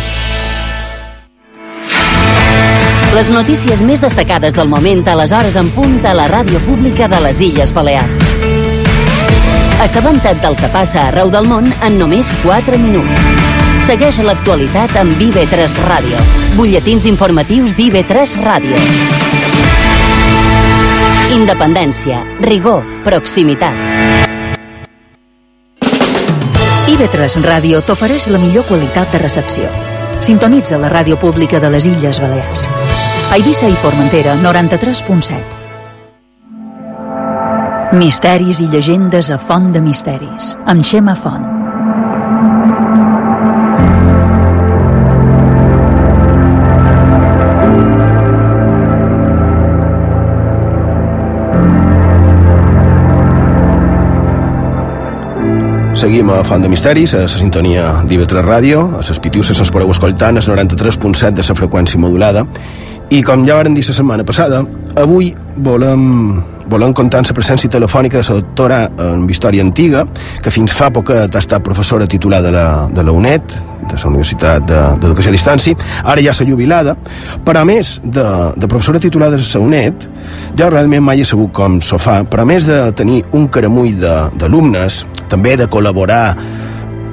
Les 3.15 3.32
notícies 3.32 3.82
més 3.88 4.03
destacades 4.03 4.53
del 4.56 4.68
moment 4.72 5.06
a 5.08 5.15
les 5.20 5.32
hores 5.32 5.56
en 5.60 5.72
punt 5.72 6.00
a 6.08 6.13
la 6.15 6.27
ràdio 6.32 6.60
pública 6.68 7.08
de 7.12 7.24
les 7.24 7.39
Illes 7.48 7.72
Balears. 7.72 8.20
Assabenta't 9.84 10.44
del 10.44 10.60
que 10.60 10.70
passa 10.75 11.08
arreu 11.08 11.32
del 11.32 11.48
món 11.48 11.72
en 11.82 11.98
només 12.00 12.36
4 12.44 12.80
minuts. 12.80 13.24
Segueix 13.88 14.20
l'actualitat 14.27 15.00
amb 15.00 15.15
IB3 15.15 15.80
Ràdio. 15.88 16.20
Butlletins 16.60 17.08
informatius 17.08 17.75
d'IB3 17.80 18.38
Ràdio. 18.44 18.84
Independència, 21.31 22.25
rigor, 22.43 22.83
proximitat. 23.05 23.71
IB3 26.91 27.38
Ràdio 27.45 27.79
t'ofereix 27.88 28.25
la 28.33 28.39
millor 28.41 28.65
qualitat 28.67 29.15
de 29.15 29.21
recepció. 29.23 29.69
Sintonitza 30.19 30.75
la 30.77 30.89
ràdio 30.91 31.15
pública 31.15 31.61
de 31.63 31.69
les 31.71 31.88
Illes 31.88 32.19
Balears. 32.19 32.67
A 33.31 33.39
Eivissa 33.39 33.71
i 33.71 33.79
Formentera, 33.79 34.35
93.7. 34.43 35.39
Misteris 37.95 38.59
i 38.59 38.67
llegendes 38.67 39.31
a 39.31 39.39
Font 39.39 39.71
de 39.71 39.79
Misteris, 39.79 40.57
amb 40.67 40.83
Xema 40.83 41.15
Font. 41.15 42.80
Seguim 56.01 56.31
a 56.34 56.39
Font 56.41 56.63
de 56.63 56.70
Misteris, 56.70 57.12
a 57.13 57.20
la 57.22 57.29
sintonia 57.29 57.84
d'IV3 58.10 58.41
Ràdio, 58.41 58.79
a 58.98 59.03
les 59.05 59.20
pitiuses 59.22 59.60
ens 59.62 59.70
podeu 59.70 59.91
escoltant, 59.93 60.39
el 60.39 60.41
93.7 60.41 61.29
de 61.38 61.46
la 61.46 61.55
freqüència 61.60 62.01
modulada, 62.01 62.41
i 63.13 63.20
com 63.22 63.43
ja 63.46 63.60
varen 63.60 63.75
dir 63.77 63.84
la 63.86 63.93
setmana 63.93 64.25
passada, 64.25 64.63
avui 64.98 65.29
volem, 65.62 66.41
volem 66.74 66.96
comptar 66.98 67.22
amb 67.22 67.29
la 67.29 67.36
presència 67.38 67.70
telefònica 67.70 68.17
de 68.17 68.25
la 68.31 68.39
doctora 68.39 68.79
en 68.98 69.29
història 69.29 69.62
antiga, 69.62 70.08
que 70.41 70.50
fins 70.50 70.74
fa 70.74 70.89
poc 70.89 71.13
ha 71.13 71.27
estat 71.29 71.62
professora 71.62 72.10
titular 72.10 72.41
de 72.41 72.55
la, 72.58 72.65
de 72.89 73.05
la 73.05 73.13
UNED, 73.13 73.62
de 73.91 74.01
la 74.01 74.12
Universitat 74.12 74.65
d'Educació 74.67 75.29
de, 75.29 75.36
a 75.36 75.38
Distància, 75.38 75.91
ara 76.03 76.24
ja 76.24 76.33
s'ha 76.33 76.48
jubilada, 76.48 76.95
però 77.45 77.62
a 77.62 77.67
més 77.67 77.98
de, 78.03 78.25
de 78.57 78.71
professora 78.71 79.01
titular 79.03 79.31
de 79.31 79.39
la 79.41 79.62
UNED, 79.62 80.07
jo 80.57 80.69
realment 80.69 81.03
mai 81.03 81.21
he 81.21 81.27
sabut 81.27 81.53
com 81.55 81.79
s'ho 81.81 82.00
fa, 82.01 82.21
però 82.24 82.45
a 82.45 82.50
més 82.50 82.67
de 82.69 82.81
tenir 82.98 83.21
un 83.38 83.48
caramull 83.48 83.98
d'alumnes, 84.39 85.05
també 85.29 85.55
de 85.60 85.69
col·laborar 85.71 86.25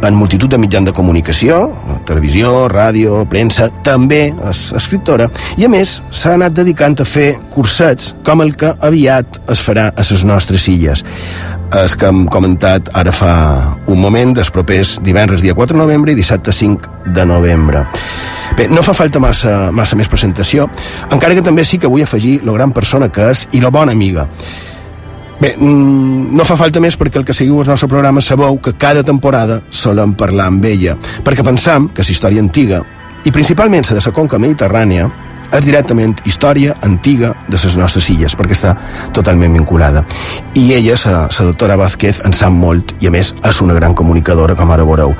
en 0.02 0.14
multitud 0.14 0.48
de 0.50 0.58
mitjans 0.58 0.86
de 0.86 0.94
comunicació, 0.94 1.58
televisió, 2.06 2.68
ràdio, 2.70 3.24
premsa, 3.30 3.68
també 3.84 4.28
és 4.50 4.60
escriptora, 4.78 5.26
i 5.58 5.66
a 5.66 5.70
més 5.72 5.98
s'ha 6.14 6.36
anat 6.38 6.54
dedicant 6.54 6.94
a 7.02 7.06
fer 7.08 7.32
cursets 7.54 8.14
com 8.26 8.44
el 8.44 8.54
que 8.58 8.70
aviat 8.88 9.40
es 9.50 9.62
farà 9.64 9.88
a 9.90 10.06
les 10.10 10.24
nostres 10.24 10.68
illes. 10.70 11.02
És 11.68 11.92
que 12.00 12.08
hem 12.08 12.22
comentat 12.32 12.88
ara 12.96 13.12
fa 13.12 13.32
un 13.92 14.00
moment, 14.00 14.32
dels 14.38 14.48
propers 14.52 14.94
divendres 15.04 15.42
dia 15.44 15.52
4 15.54 15.76
de 15.76 15.82
novembre 15.82 16.14
i 16.14 16.16
dissabte 16.16 16.52
5 16.52 17.12
de 17.12 17.26
novembre. 17.28 17.84
Bé, 18.56 18.70
no 18.72 18.80
fa 18.82 18.94
falta 18.96 19.20
massa, 19.20 19.68
massa 19.72 19.96
més 19.98 20.08
presentació, 20.08 20.70
encara 21.12 21.36
que 21.36 21.44
també 21.44 21.66
sí 21.68 21.76
que 21.78 21.90
vull 21.90 22.06
afegir 22.06 22.38
la 22.46 22.56
gran 22.56 22.72
persona 22.72 23.10
que 23.12 23.28
és 23.34 23.44
i 23.52 23.60
la 23.60 23.70
bona 23.74 23.92
amiga. 23.92 24.24
Bé, 25.38 25.54
mm, 25.54 26.34
no 26.34 26.44
fa 26.48 26.56
falta 26.56 26.80
més 26.80 26.96
perquè 26.98 27.20
el 27.20 27.26
que 27.28 27.36
seguiu 27.36 27.60
el 27.60 27.68
nostre 27.68 27.88
programa 27.88 28.24
sabeu 28.24 28.58
que 28.58 28.74
cada 28.74 29.04
temporada 29.04 29.60
solem 29.70 30.16
parlar 30.18 30.48
amb 30.48 30.64
ella, 30.64 30.96
perquè 31.22 31.44
pensam 31.44 31.90
que 31.92 32.02
és 32.02 32.10
història 32.10 32.40
antiga, 32.40 32.82
i 33.24 33.30
principalment 33.30 33.84
la 33.90 33.98
de 33.98 34.02
la 34.06 34.12
conca 34.12 34.38
mediterrània, 34.38 35.10
és 35.52 35.64
directament 35.64 36.14
història 36.28 36.76
antiga 36.84 37.32
de 37.48 37.56
les 37.56 37.76
nostres 37.76 38.08
illes, 38.12 38.36
perquè 38.36 38.56
està 38.56 38.74
totalment 39.16 39.54
vinculada. 39.56 40.04
I 40.54 40.72
ella, 40.76 40.96
la, 41.06 41.26
doctora 41.50 41.76
Vázquez, 41.80 42.22
en 42.26 42.36
sap 42.36 42.52
molt, 42.52 42.94
i 43.00 43.08
a 43.08 43.12
més 43.14 43.34
és 43.44 43.60
una 43.64 43.76
gran 43.76 43.94
comunicadora, 43.94 44.56
com 44.58 44.70
ara 44.74 44.86
veureu. 44.86 45.14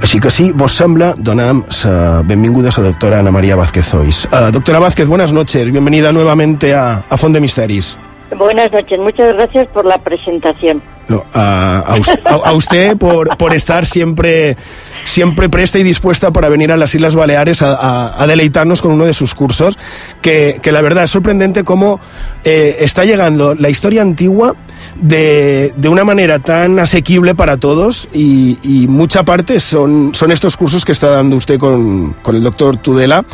Així 0.00 0.20
que 0.20 0.30
sí, 0.32 0.50
vos 0.52 0.74
sembla, 0.76 1.12
donem 1.16 1.64
la 1.84 2.22
benvinguda 2.26 2.70
a 2.70 2.80
la 2.80 2.88
doctora 2.88 3.20
Ana 3.20 3.30
María 3.30 3.56
Vázquez 3.56 3.94
Ois. 3.94 4.26
Uh, 4.30 4.50
doctora 4.52 4.80
Vázquez, 4.80 5.08
buenas 5.08 5.32
noches, 5.32 5.70
bienvenida 5.70 6.12
nuevamente 6.12 6.74
a, 6.74 7.04
a 7.08 7.16
Fond 7.18 7.34
de 7.34 7.40
Misteris. 7.40 7.98
Buenas 8.36 8.72
noches, 8.72 8.98
muchas 8.98 9.34
gracias 9.34 9.66
por 9.68 9.84
la 9.84 9.98
presentación. 9.98 10.82
No, 11.10 11.24
a, 11.34 11.80
a, 11.80 11.96
usted, 11.98 12.20
a, 12.24 12.52
usted 12.52 12.96
por, 12.96 13.36
por, 13.36 13.52
estar 13.52 13.84
siempre, 13.84 14.56
siempre 15.02 15.48
presta 15.48 15.80
y 15.80 15.82
dispuesta 15.82 16.32
para 16.32 16.48
venir 16.48 16.70
a 16.70 16.76
las 16.76 16.94
Islas 16.94 17.16
Baleares 17.16 17.62
a, 17.62 18.24
deleitarnos 18.28 18.80
con 18.80 18.92
uno 18.92 19.06
de 19.06 19.12
sus 19.12 19.34
cursos, 19.34 19.76
que, 20.22 20.60
que 20.62 20.70
la 20.70 20.82
verdad 20.82 21.02
es 21.02 21.10
sorprendente 21.10 21.64
cómo 21.64 21.98
eh, 22.44 22.76
está 22.78 23.04
llegando 23.04 23.56
la 23.56 23.70
historia 23.70 24.02
antigua 24.02 24.54
de, 25.00 25.74
de, 25.76 25.88
una 25.88 26.04
manera 26.04 26.38
tan 26.38 26.78
asequible 26.78 27.34
para 27.34 27.56
todos 27.56 28.08
y, 28.12 28.58
y, 28.62 28.86
mucha 28.86 29.24
parte 29.24 29.58
son, 29.58 30.14
son 30.14 30.30
estos 30.30 30.56
cursos 30.56 30.84
que 30.84 30.92
está 30.92 31.08
dando 31.08 31.34
usted 31.34 31.58
con, 31.58 32.14
con 32.22 32.36
el 32.36 32.44
doctor 32.44 32.76
Tudela 32.76 33.24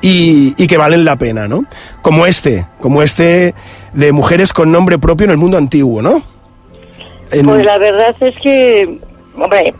y, 0.00 0.54
y 0.56 0.66
que 0.66 0.78
valen 0.78 1.04
la 1.04 1.16
pena, 1.16 1.48
¿no? 1.48 1.66
Como 2.00 2.24
este, 2.24 2.66
como 2.80 3.02
este 3.02 3.54
de 3.92 4.12
mujeres 4.12 4.54
con 4.54 4.72
nombre 4.72 4.98
propio 4.98 5.26
en 5.26 5.32
el 5.32 5.36
mundo 5.36 5.58
antiguo, 5.58 6.00
¿no? 6.00 6.35
En... 7.30 7.46
Pues 7.46 7.64
la 7.64 7.78
verdad 7.78 8.14
es 8.20 8.34
que, 8.40 8.98
hombre, 9.36 9.74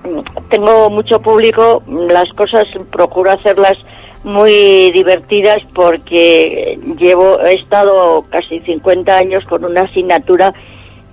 tengo 0.51 0.91
mucho 0.91 1.21
público, 1.21 1.83
las 1.89 2.29
cosas 2.33 2.67
procuro 2.91 3.31
hacerlas 3.31 3.79
muy 4.25 4.91
divertidas 4.91 5.63
porque 5.73 6.79
llevo, 6.99 7.41
he 7.41 7.55
estado 7.55 8.25
casi 8.29 8.59
50 8.61 9.17
años 9.17 9.45
con 9.45 9.65
una 9.65 9.83
asignatura 9.83 10.53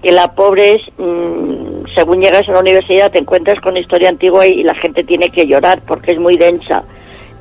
que 0.02 0.12
la 0.12 0.34
pobre 0.34 0.76
es, 0.76 0.82
mmm, 0.98 1.86
según 1.96 2.22
llegas 2.22 2.50
a 2.50 2.54
la 2.54 2.60
universidad 2.60 3.12
te 3.12 3.20
encuentras 3.20 3.62
con 3.62 3.78
historia 3.78 4.10
antigua 4.10 4.48
y 4.48 4.64
la 4.64 4.76
gente 4.76 5.04
tiene 5.04 5.30
que 5.30 5.46
llorar 5.46 5.82
porque 5.88 6.12
es 6.12 6.20
muy 6.20 6.38
densa. 6.38 6.84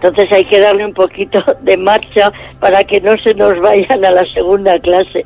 Entonces 0.02 0.32
hay 0.32 0.44
que 0.44 0.59
darle 0.59 0.85
un 0.85 0.94
poquito 0.94 1.42
de 1.62 1.76
marcha 1.76 2.32
para 2.59 2.82
que 2.85 3.00
no 3.00 3.16
se 3.18 3.35
nos 3.35 3.59
vayan 3.61 4.04
a 4.04 4.11
la 4.11 4.25
segunda 4.32 4.78
clase. 4.80 5.25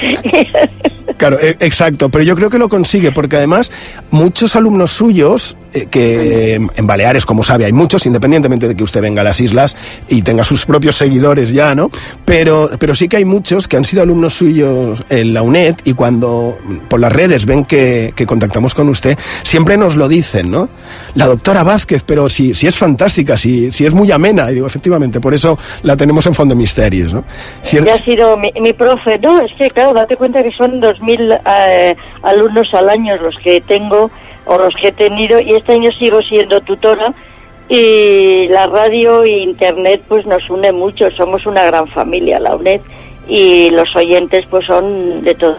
Claro, 1.16 1.38
e, 1.40 1.56
exacto, 1.60 2.10
pero 2.10 2.22
yo 2.22 2.36
creo 2.36 2.48
que 2.48 2.58
lo 2.58 2.68
consigue 2.68 3.10
porque 3.10 3.36
además 3.36 3.72
muchos 4.10 4.54
alumnos 4.54 4.92
suyos, 4.92 5.56
eh, 5.72 5.86
que 5.90 6.54
en 6.54 6.86
Baleares, 6.86 7.26
como 7.26 7.42
sabe, 7.42 7.64
hay 7.64 7.72
muchos, 7.72 8.06
independientemente 8.06 8.68
de 8.68 8.76
que 8.76 8.84
usted 8.84 9.00
venga 9.00 9.22
a 9.22 9.24
las 9.24 9.40
islas 9.40 9.74
y 10.08 10.22
tenga 10.22 10.44
sus 10.44 10.64
propios 10.64 10.96
seguidores 10.96 11.52
ya, 11.52 11.74
¿no? 11.74 11.90
Pero, 12.24 12.70
pero 12.78 12.94
sí 12.94 13.08
que 13.08 13.16
hay 13.16 13.24
muchos 13.24 13.66
que 13.66 13.76
han 13.76 13.84
sido 13.84 14.02
alumnos 14.02 14.34
suyos 14.34 15.02
en 15.08 15.34
la 15.34 15.42
UNED 15.42 15.76
y 15.84 15.94
cuando 15.94 16.56
por 16.88 17.00
las 17.00 17.12
redes 17.12 17.46
ven 17.46 17.64
que, 17.64 18.12
que 18.14 18.26
contactamos 18.26 18.74
con 18.74 18.88
usted, 18.88 19.18
siempre 19.42 19.76
nos 19.76 19.96
lo 19.96 20.08
dicen, 20.08 20.50
¿no? 20.50 20.68
La 21.14 21.26
doctora 21.26 21.64
Vázquez, 21.64 22.04
pero 22.04 22.28
si, 22.28 22.54
si 22.54 22.66
es 22.66 22.76
fantástica, 22.76 23.36
si, 23.36 23.72
si 23.72 23.86
es 23.86 23.94
muy 23.94 24.12
amena, 24.18 24.50
y 24.50 24.54
digo, 24.54 24.66
efectivamente, 24.66 25.20
por 25.20 25.32
eso 25.32 25.58
la 25.82 25.96
tenemos 25.96 26.26
en 26.26 26.34
Fondo 26.34 26.54
Misterios, 26.54 27.12
¿no? 27.12 27.24
Ya 27.72 27.94
ha 27.94 27.98
sido 27.98 28.36
mi, 28.36 28.52
mi, 28.60 28.72
profe, 28.72 29.18
¿no? 29.18 29.40
Es 29.40 29.52
que, 29.56 29.70
claro, 29.70 29.94
date 29.94 30.16
cuenta 30.16 30.42
que 30.42 30.52
son 30.52 30.80
2.000 30.80 31.40
eh, 31.70 31.96
alumnos 32.22 32.68
al 32.74 32.88
año 32.88 33.16
los 33.16 33.36
que 33.38 33.60
tengo 33.62 34.10
o 34.44 34.58
los 34.58 34.74
que 34.80 34.88
he 34.88 34.92
tenido, 34.92 35.40
y 35.40 35.54
este 35.54 35.72
año 35.72 35.90
sigo 35.98 36.20
siendo 36.22 36.60
tutora, 36.60 37.14
y 37.68 38.48
la 38.48 38.66
radio 38.66 39.22
e 39.22 39.42
internet 39.42 40.02
pues 40.08 40.24
nos 40.26 40.48
une 40.48 40.72
mucho, 40.72 41.10
somos 41.10 41.44
una 41.46 41.64
gran 41.64 41.86
familia, 41.88 42.40
la 42.40 42.56
UNED, 42.56 42.80
y 43.28 43.70
los 43.70 43.94
oyentes 43.94 44.46
pues 44.50 44.64
son 44.66 45.22
de 45.22 45.34
todo. 45.34 45.56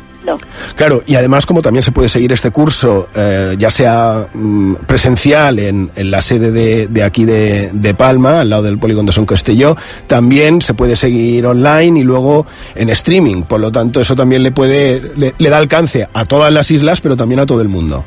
Claro, 0.76 1.02
y 1.06 1.16
además 1.16 1.46
como 1.46 1.62
también 1.62 1.84
se 1.84 1.92
puede 1.92 2.10
seguir 2.10 2.32
este 2.32 2.52
curso, 2.52 3.08
eh, 3.16 3.56
ya 3.58 3.70
sea 3.70 4.28
mm, 4.34 4.76
presencial 4.88 5.60
en, 5.60 5.92
en, 5.96 6.12
la 6.12 6.22
sede 6.22 6.52
de, 6.52 6.88
de 6.88 7.04
aquí 7.04 7.26
de, 7.26 7.70
de, 7.74 7.94
Palma, 7.94 8.42
al 8.42 8.50
lado 8.50 8.64
del 8.64 8.78
Polígono 8.78 9.08
de 9.08 9.14
Son 9.14 9.26
Castelló, 9.26 9.76
también 10.08 10.62
se 10.62 10.74
puede 10.74 10.96
seguir 10.96 11.46
online 11.46 12.00
y 12.00 12.04
luego 12.04 12.46
en 12.76 12.90
streaming. 12.90 13.44
Por 13.44 13.60
lo 13.60 13.72
tanto, 13.72 14.02
eso 14.02 14.16
también 14.16 14.44
le 14.44 14.52
puede 14.52 15.12
le, 15.16 15.34
le 15.38 15.50
da 15.50 15.58
alcance 15.58 16.08
a 16.14 16.26
todas 16.26 16.54
las 16.54 16.72
islas, 16.72 17.02
pero 17.02 17.16
también 17.16 17.40
a 17.40 17.46
todo 17.46 17.62
el 17.62 17.70
mundo 17.70 18.06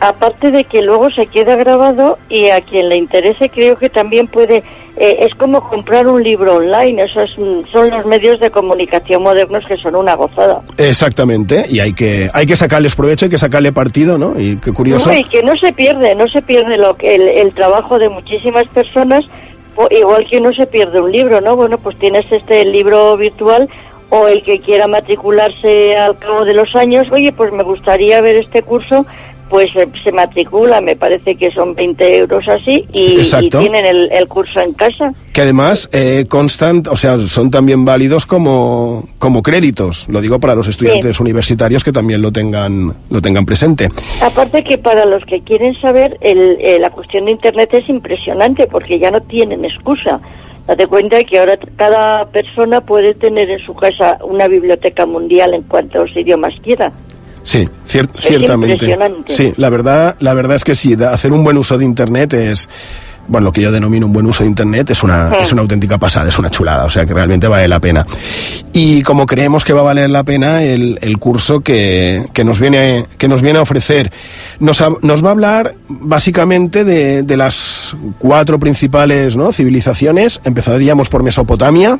aparte 0.00 0.50
de 0.50 0.64
que 0.64 0.82
luego 0.82 1.10
se 1.10 1.26
queda 1.26 1.56
grabado 1.56 2.18
y 2.28 2.48
a 2.48 2.60
quien 2.60 2.88
le 2.88 2.96
interese 2.96 3.48
creo 3.48 3.78
que 3.78 3.88
también 3.88 4.26
puede 4.26 4.62
eh, 4.96 5.16
es 5.20 5.34
como 5.34 5.68
comprar 5.68 6.06
un 6.06 6.22
libro 6.22 6.56
online 6.56 7.02
esos 7.02 7.30
son 7.72 7.90
los 7.90 8.06
medios 8.06 8.38
de 8.40 8.50
comunicación 8.50 9.22
modernos 9.22 9.64
que 9.66 9.76
son 9.76 9.96
una 9.96 10.14
gozada. 10.14 10.62
Exactamente 10.78 11.66
y 11.68 11.80
hay 11.80 11.92
que 11.92 12.30
hay 12.32 12.46
que 12.46 12.56
sacarles 12.56 12.94
provecho 12.94 13.26
hay 13.26 13.30
que 13.30 13.38
sacarle 13.38 13.72
partido 13.72 14.18
no 14.18 14.38
y 14.38 14.56
qué 14.56 14.72
curioso. 14.72 15.10
No, 15.10 15.18
y 15.18 15.24
que 15.24 15.42
no 15.42 15.56
se 15.56 15.72
pierde 15.72 16.14
no 16.14 16.28
se 16.28 16.42
pierde 16.42 16.76
lo 16.76 16.96
que 16.96 17.14
el, 17.14 17.28
el 17.28 17.52
trabajo 17.54 17.98
de 17.98 18.08
muchísimas 18.08 18.66
personas 18.68 19.24
igual 19.90 20.24
que 20.30 20.40
no 20.40 20.52
se 20.52 20.66
pierde 20.66 21.00
un 21.00 21.10
libro 21.10 21.40
no 21.40 21.56
bueno 21.56 21.78
pues 21.78 21.98
tienes 21.98 22.30
este 22.30 22.64
libro 22.64 23.16
virtual 23.16 23.68
o 24.10 24.28
el 24.28 24.42
que 24.42 24.60
quiera 24.60 24.86
matricularse 24.86 25.96
al 25.96 26.16
cabo 26.18 26.44
de 26.44 26.54
los 26.54 26.74
años, 26.76 27.06
oye, 27.10 27.32
pues 27.32 27.52
me 27.52 27.64
gustaría 27.64 28.20
ver 28.20 28.36
este 28.36 28.62
curso, 28.62 29.06
pues 29.48 29.68
eh, 29.76 29.86
se 30.02 30.12
matricula, 30.12 30.80
me 30.80 30.96
parece 30.96 31.36
que 31.36 31.50
son 31.50 31.74
20 31.74 32.18
euros 32.18 32.44
así, 32.48 32.84
y, 32.92 33.20
y 33.20 33.48
tienen 33.48 33.86
el, 33.86 34.10
el, 34.12 34.26
curso 34.28 34.60
en 34.60 34.72
casa. 34.72 35.12
Que 35.32 35.42
además 35.42 35.88
eh, 35.92 36.26
constan, 36.28 36.82
o 36.90 36.96
sea, 36.96 37.18
son 37.18 37.50
también 37.50 37.84
válidos 37.84 38.26
como, 38.26 39.06
como 39.18 39.42
créditos, 39.42 40.08
lo 40.08 40.20
digo 40.20 40.40
para 40.40 40.54
los 40.54 40.68
estudiantes 40.68 41.16
sí. 41.16 41.22
universitarios 41.22 41.84
que 41.84 41.92
también 41.92 42.22
lo 42.22 42.32
tengan, 42.32 42.94
lo 43.10 43.20
tengan 43.20 43.44
presente. 43.44 43.88
Aparte 44.22 44.64
que 44.64 44.78
para 44.78 45.04
los 45.04 45.24
que 45.24 45.40
quieren 45.42 45.78
saber, 45.80 46.18
el, 46.20 46.56
eh, 46.60 46.78
la 46.78 46.90
cuestión 46.90 47.26
de 47.26 47.32
Internet 47.32 47.70
es 47.72 47.88
impresionante, 47.88 48.66
porque 48.66 48.98
ya 48.98 49.10
no 49.10 49.20
tienen 49.20 49.64
excusa. 49.64 50.20
Date 50.66 50.86
cuenta 50.86 51.22
que 51.24 51.38
ahora 51.38 51.58
cada 51.76 52.24
persona 52.26 52.80
puede 52.80 53.14
tener 53.14 53.50
en 53.50 53.58
su 53.58 53.74
casa 53.74 54.18
una 54.24 54.48
biblioteca 54.48 55.04
mundial 55.04 55.52
en 55.52 55.62
cuantos 55.62 56.16
idiomas 56.16 56.54
quiera. 56.62 56.90
Sí, 57.44 57.68
cier 57.84 58.08
es 58.14 58.22
ciertamente. 58.22 58.96
Sí, 59.28 59.52
la 59.56 59.70
verdad, 59.70 60.16
la 60.18 60.34
verdad 60.34 60.56
es 60.56 60.64
que 60.64 60.74
sí, 60.74 60.94
hacer 60.94 61.32
un 61.32 61.44
buen 61.44 61.56
uso 61.56 61.78
de 61.78 61.84
Internet 61.84 62.32
es 62.32 62.68
bueno, 63.26 63.46
lo 63.46 63.52
que 63.52 63.62
yo 63.62 63.72
denomino 63.72 64.06
un 64.06 64.12
buen 64.12 64.26
uso 64.26 64.42
de 64.42 64.48
Internet 64.48 64.90
es 64.90 65.02
una, 65.02 65.30
sí. 65.30 65.36
es 65.42 65.52
una 65.52 65.62
auténtica 65.62 65.98
pasada, 65.98 66.28
es 66.28 66.38
una 66.38 66.50
chulada, 66.50 66.84
o 66.84 66.90
sea 66.90 67.06
que 67.06 67.14
realmente 67.14 67.48
vale 67.48 67.68
la 67.68 67.80
pena. 67.80 68.04
Y 68.72 69.02
como 69.02 69.26
creemos 69.26 69.64
que 69.64 69.72
va 69.72 69.80
a 69.80 69.84
valer 69.84 70.10
la 70.10 70.24
pena 70.24 70.62
el, 70.62 70.98
el 71.00 71.18
curso 71.18 71.60
que, 71.60 72.26
que, 72.32 72.44
nos 72.44 72.60
viene, 72.60 73.06
que 73.16 73.28
nos 73.28 73.40
viene 73.40 73.58
a 73.58 73.62
ofrecer, 73.62 74.12
nos, 74.58 74.80
a, 74.80 74.90
nos 75.02 75.24
va 75.24 75.28
a 75.28 75.32
hablar 75.32 75.74
básicamente 75.88 76.84
de, 76.84 77.22
de 77.22 77.36
las 77.36 77.96
cuatro 78.18 78.58
principales 78.58 79.36
¿no? 79.36 79.52
civilizaciones, 79.52 80.40
empezaríamos 80.44 81.08
por 81.08 81.22
Mesopotamia, 81.22 81.98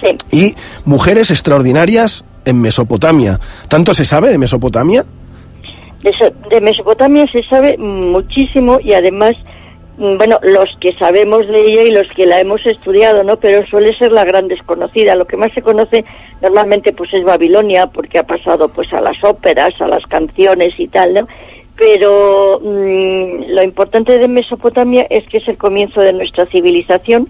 sí. 0.00 0.16
y 0.30 0.54
mujeres 0.84 1.30
extraordinarias 1.30 2.24
en 2.44 2.60
Mesopotamia. 2.60 3.38
¿Tanto 3.68 3.94
se 3.94 4.04
sabe 4.04 4.30
de 4.30 4.38
Mesopotamia? 4.38 5.04
De, 6.02 6.12
de 6.50 6.60
Mesopotamia 6.60 7.26
se 7.30 7.42
sabe 7.44 7.76
muchísimo 7.78 8.78
y 8.80 8.92
además 8.92 9.36
bueno, 9.98 10.38
los 10.42 10.76
que 10.78 10.92
sabemos 10.98 11.48
de 11.48 11.60
ella 11.60 11.82
y 11.84 11.90
los 11.90 12.06
que 12.08 12.26
la 12.26 12.38
hemos 12.38 12.64
estudiado, 12.66 13.24
¿no? 13.24 13.38
Pero 13.38 13.66
suele 13.66 13.96
ser 13.96 14.12
la 14.12 14.24
gran 14.24 14.46
desconocida. 14.46 15.14
Lo 15.14 15.24
que 15.24 15.38
más 15.38 15.52
se 15.54 15.62
conoce 15.62 16.04
normalmente 16.42 16.92
pues 16.92 17.12
es 17.14 17.24
Babilonia, 17.24 17.86
porque 17.86 18.18
ha 18.18 18.26
pasado 18.26 18.68
pues 18.68 18.92
a 18.92 19.00
las 19.00 19.22
óperas, 19.24 19.80
a 19.80 19.88
las 19.88 20.04
canciones 20.06 20.78
y 20.78 20.88
tal, 20.88 21.14
¿no? 21.14 21.28
Pero 21.76 22.60
mmm, 22.62 23.44
lo 23.48 23.62
importante 23.62 24.18
de 24.18 24.28
Mesopotamia 24.28 25.06
es 25.08 25.26
que 25.28 25.38
es 25.38 25.48
el 25.48 25.56
comienzo 25.56 26.02
de 26.02 26.12
nuestra 26.12 26.44
civilización 26.44 27.28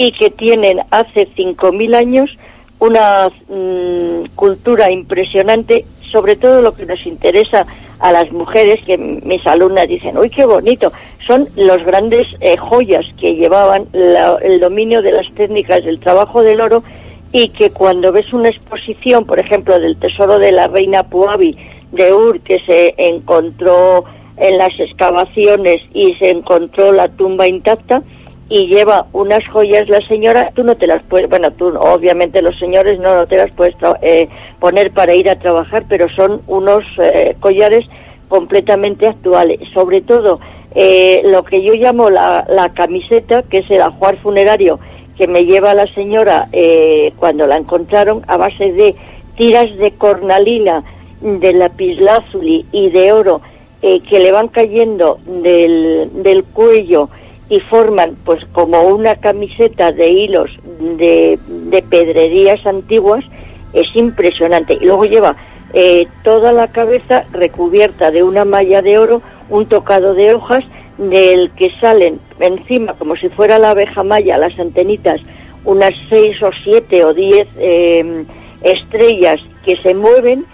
y 0.00 0.12
que 0.12 0.30
tienen 0.30 0.80
hace 0.90 1.28
5.000 1.36 1.94
años 1.94 2.30
una 2.78 3.28
mmm, 3.50 4.34
cultura 4.34 4.90
impresionante, 4.90 5.84
sobre 6.10 6.36
todo 6.36 6.62
lo 6.62 6.72
que 6.72 6.86
nos 6.86 7.04
interesa 7.04 7.66
a 7.98 8.10
las 8.10 8.32
mujeres 8.32 8.82
que 8.86 8.96
mis 8.96 9.46
alumnas 9.46 9.88
dicen, 9.88 10.16
uy, 10.16 10.30
qué 10.30 10.46
bonito, 10.46 10.90
son 11.26 11.46
los 11.54 11.84
grandes 11.84 12.26
eh, 12.40 12.56
joyas 12.56 13.04
que 13.20 13.34
llevaban 13.34 13.88
la, 13.92 14.38
el 14.40 14.58
dominio 14.58 15.02
de 15.02 15.12
las 15.12 15.30
técnicas 15.34 15.84
del 15.84 16.00
trabajo 16.00 16.42
del 16.42 16.62
oro 16.62 16.82
y 17.30 17.50
que 17.50 17.68
cuando 17.68 18.10
ves 18.10 18.32
una 18.32 18.48
exposición, 18.48 19.26
por 19.26 19.38
ejemplo, 19.38 19.78
del 19.78 19.98
tesoro 19.98 20.38
de 20.38 20.52
la 20.52 20.66
reina 20.66 21.02
Puabi 21.02 21.58
de 21.92 22.14
Ur, 22.14 22.40
que 22.40 22.58
se 22.60 22.94
encontró 22.96 24.06
en 24.38 24.56
las 24.56 24.80
excavaciones 24.80 25.82
y 25.92 26.14
se 26.14 26.30
encontró 26.30 26.90
la 26.90 27.08
tumba 27.08 27.46
intacta, 27.46 28.02
y 28.50 28.66
lleva 28.66 29.06
unas 29.12 29.46
joyas 29.46 29.88
la 29.88 30.00
señora, 30.08 30.50
tú 30.52 30.64
no 30.64 30.74
te 30.74 30.88
las 30.88 31.04
puedes, 31.04 31.30
bueno, 31.30 31.52
tú 31.52 31.68
obviamente 31.68 32.42
los 32.42 32.58
señores 32.58 32.98
no, 32.98 33.14
no 33.14 33.26
te 33.28 33.36
las 33.36 33.52
puedes 33.52 33.76
eh, 34.02 34.28
poner 34.58 34.90
para 34.90 35.14
ir 35.14 35.30
a 35.30 35.38
trabajar, 35.38 35.84
pero 35.88 36.08
son 36.08 36.42
unos 36.48 36.84
eh, 36.98 37.36
collares 37.38 37.86
completamente 38.28 39.06
actuales. 39.06 39.60
Sobre 39.72 40.00
todo, 40.00 40.40
eh, 40.74 41.22
lo 41.26 41.44
que 41.44 41.62
yo 41.62 41.74
llamo 41.74 42.10
la, 42.10 42.44
la, 42.48 42.70
camiseta, 42.70 43.44
que 43.44 43.58
es 43.58 43.70
el 43.70 43.82
ajuar 43.82 44.16
funerario 44.16 44.80
que 45.16 45.28
me 45.28 45.44
lleva 45.44 45.72
la 45.74 45.86
señora 45.94 46.48
eh, 46.52 47.12
cuando 47.18 47.46
la 47.46 47.56
encontraron 47.56 48.22
a 48.26 48.36
base 48.36 48.72
de 48.72 48.96
tiras 49.36 49.76
de 49.76 49.92
cornalina, 49.92 50.82
de 51.20 51.52
lapislázuli 51.52 52.66
y 52.72 52.90
de 52.90 53.12
oro 53.12 53.42
que 53.80 54.18
le 54.18 54.30
van 54.30 54.48
cayendo 54.48 55.18
del, 55.24 56.10
del 56.22 56.44
cuello 56.44 57.08
y 57.50 57.60
forman 57.60 58.16
pues 58.24 58.42
como 58.52 58.80
una 58.82 59.16
camiseta 59.16 59.92
de 59.92 60.08
hilos 60.08 60.50
de, 60.96 61.38
de 61.48 61.82
pedrerías 61.82 62.64
antiguas 62.64 63.24
es 63.72 63.94
impresionante. 63.94 64.78
Y 64.80 64.86
luego 64.86 65.04
lleva 65.04 65.36
eh, 65.74 66.06
toda 66.22 66.52
la 66.52 66.68
cabeza 66.68 67.24
recubierta 67.32 68.10
de 68.10 68.22
una 68.22 68.44
malla 68.44 68.82
de 68.82 68.98
oro 68.98 69.20
un 69.50 69.66
tocado 69.66 70.14
de 70.14 70.32
hojas 70.32 70.64
del 70.96 71.50
que 71.52 71.70
salen 71.80 72.20
encima 72.38 72.94
como 72.94 73.16
si 73.16 73.28
fuera 73.30 73.58
la 73.58 73.70
abeja 73.70 74.02
maya 74.04 74.38
las 74.38 74.58
antenitas 74.58 75.20
unas 75.64 75.94
seis 76.08 76.42
o 76.42 76.50
siete 76.64 77.04
o 77.04 77.12
diez 77.12 77.48
eh, 77.58 78.24
estrellas 78.62 79.40
que 79.64 79.76
se 79.76 79.94
mueven. 79.94 80.46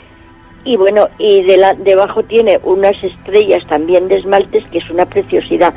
Y 0.64 0.76
bueno 0.76 1.08
y 1.18 1.42
de 1.44 1.58
la, 1.58 1.74
debajo 1.74 2.24
tiene 2.24 2.58
unas 2.64 3.02
estrellas 3.04 3.64
también 3.68 4.08
de 4.08 4.16
esmaltes 4.16 4.64
que 4.72 4.78
es 4.78 4.90
una 4.90 5.06
preciosidad 5.06 5.72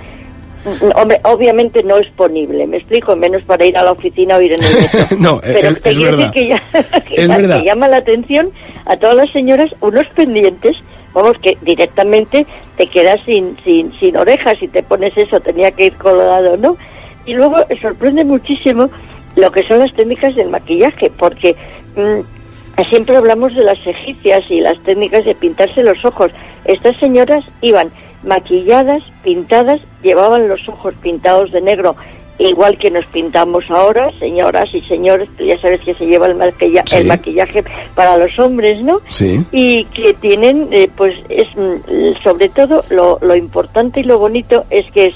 obviamente 1.23 1.83
no 1.83 1.97
es 1.97 2.07
ponible, 2.11 2.67
me 2.67 2.77
explico, 2.77 3.15
menos 3.15 3.43
para 3.43 3.65
ir 3.65 3.77
a 3.77 3.83
la 3.83 3.91
oficina 3.91 4.37
o 4.37 4.41
ir 4.41 4.53
en 4.53 4.63
el 4.63 4.75
metro. 4.75 4.99
no, 5.19 5.41
Pero 5.41 5.69
es, 5.69 5.85
es 5.85 5.99
verdad. 5.99 6.31
Que, 6.33 6.47
ya, 6.47 6.61
que, 7.07 7.21
es 7.21 7.27
ya, 7.27 7.37
verdad. 7.37 7.59
que 7.59 7.65
llama 7.65 7.87
la 7.87 7.97
atención 7.97 8.51
a 8.85 8.97
todas 8.97 9.15
las 9.15 9.31
señoras 9.31 9.69
unos 9.81 10.07
pendientes, 10.15 10.77
vamos, 11.13 11.37
que 11.41 11.57
directamente 11.61 12.45
te 12.77 12.87
quedas 12.87 13.19
sin, 13.25 13.57
sin, 13.63 13.93
sin 13.99 14.17
orejas 14.17 14.55
y 14.61 14.67
te 14.67 14.83
pones 14.83 15.15
eso, 15.17 15.39
tenía 15.39 15.71
que 15.71 15.85
ir 15.85 15.93
colgado, 15.95 16.57
¿no? 16.57 16.77
Y 17.25 17.33
luego 17.33 17.57
sorprende 17.81 18.25
muchísimo 18.25 18.89
lo 19.35 19.51
que 19.51 19.63
son 19.67 19.79
las 19.79 19.93
técnicas 19.93 20.35
del 20.35 20.49
maquillaje, 20.49 21.11
porque 21.17 21.55
mmm, 21.95 22.83
siempre 22.89 23.15
hablamos 23.15 23.53
de 23.55 23.63
las 23.63 23.77
egipcias 23.85 24.49
y 24.49 24.61
las 24.61 24.81
técnicas 24.83 25.25
de 25.25 25.35
pintarse 25.35 25.83
los 25.83 26.03
ojos. 26.05 26.31
Estas 26.65 26.97
señoras 26.97 27.43
iban 27.61 27.91
maquilladas, 28.23 29.03
pintadas, 29.23 29.81
llevaban 30.03 30.47
los 30.47 30.67
ojos 30.67 30.93
pintados 31.01 31.51
de 31.51 31.61
negro, 31.61 31.95
igual 32.39 32.77
que 32.77 32.89
nos 32.89 33.05
pintamos 33.07 33.65
ahora, 33.69 34.11
señoras 34.19 34.73
y 34.73 34.81
señores, 34.81 35.29
tú 35.37 35.43
ya 35.43 35.59
sabes 35.59 35.81
que 35.81 35.93
se 35.93 36.07
lleva 36.07 36.27
el, 36.27 36.35
maquilla 36.35 36.83
sí. 36.85 36.97
el 36.97 37.07
maquillaje 37.07 37.63
para 37.95 38.17
los 38.17 38.37
hombres, 38.39 38.81
¿no? 38.81 38.99
Sí. 39.09 39.43
Y 39.51 39.85
que 39.85 40.13
tienen, 40.13 40.67
eh, 40.71 40.89
pues 40.95 41.15
es 41.27 41.47
sobre 42.21 42.49
todo 42.49 42.81
lo, 42.89 43.19
lo 43.21 43.35
importante 43.35 43.99
y 43.99 44.03
lo 44.03 44.17
bonito 44.17 44.63
es 44.69 44.89
que 44.91 45.07
es 45.07 45.15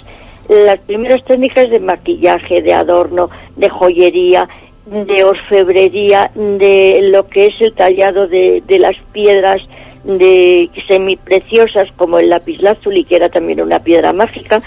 las 0.50 0.80
primeras 0.80 1.24
técnicas 1.24 1.70
de 1.70 1.80
maquillaje, 1.80 2.62
de 2.62 2.74
adorno, 2.74 3.30
de 3.56 3.70
joyería, 3.70 4.50
de 4.86 5.24
orfebrería, 5.24 6.30
de 6.36 7.00
lo 7.10 7.28
que 7.28 7.46
es 7.48 7.62
el 7.62 7.74
tallado 7.74 8.28
de, 8.28 8.62
de 8.68 8.80
las 8.80 8.98
piedras, 9.14 9.62
de 10.04 10.70
semipreciosas 10.88 11.90
como 11.96 12.20
el 12.20 12.30
lapislázuli, 12.30 13.06
que 13.06 13.16
era 13.16 13.30
también 13.30 13.62
una 13.62 13.80
piedra 13.80 14.14
mágica, 14.14 14.62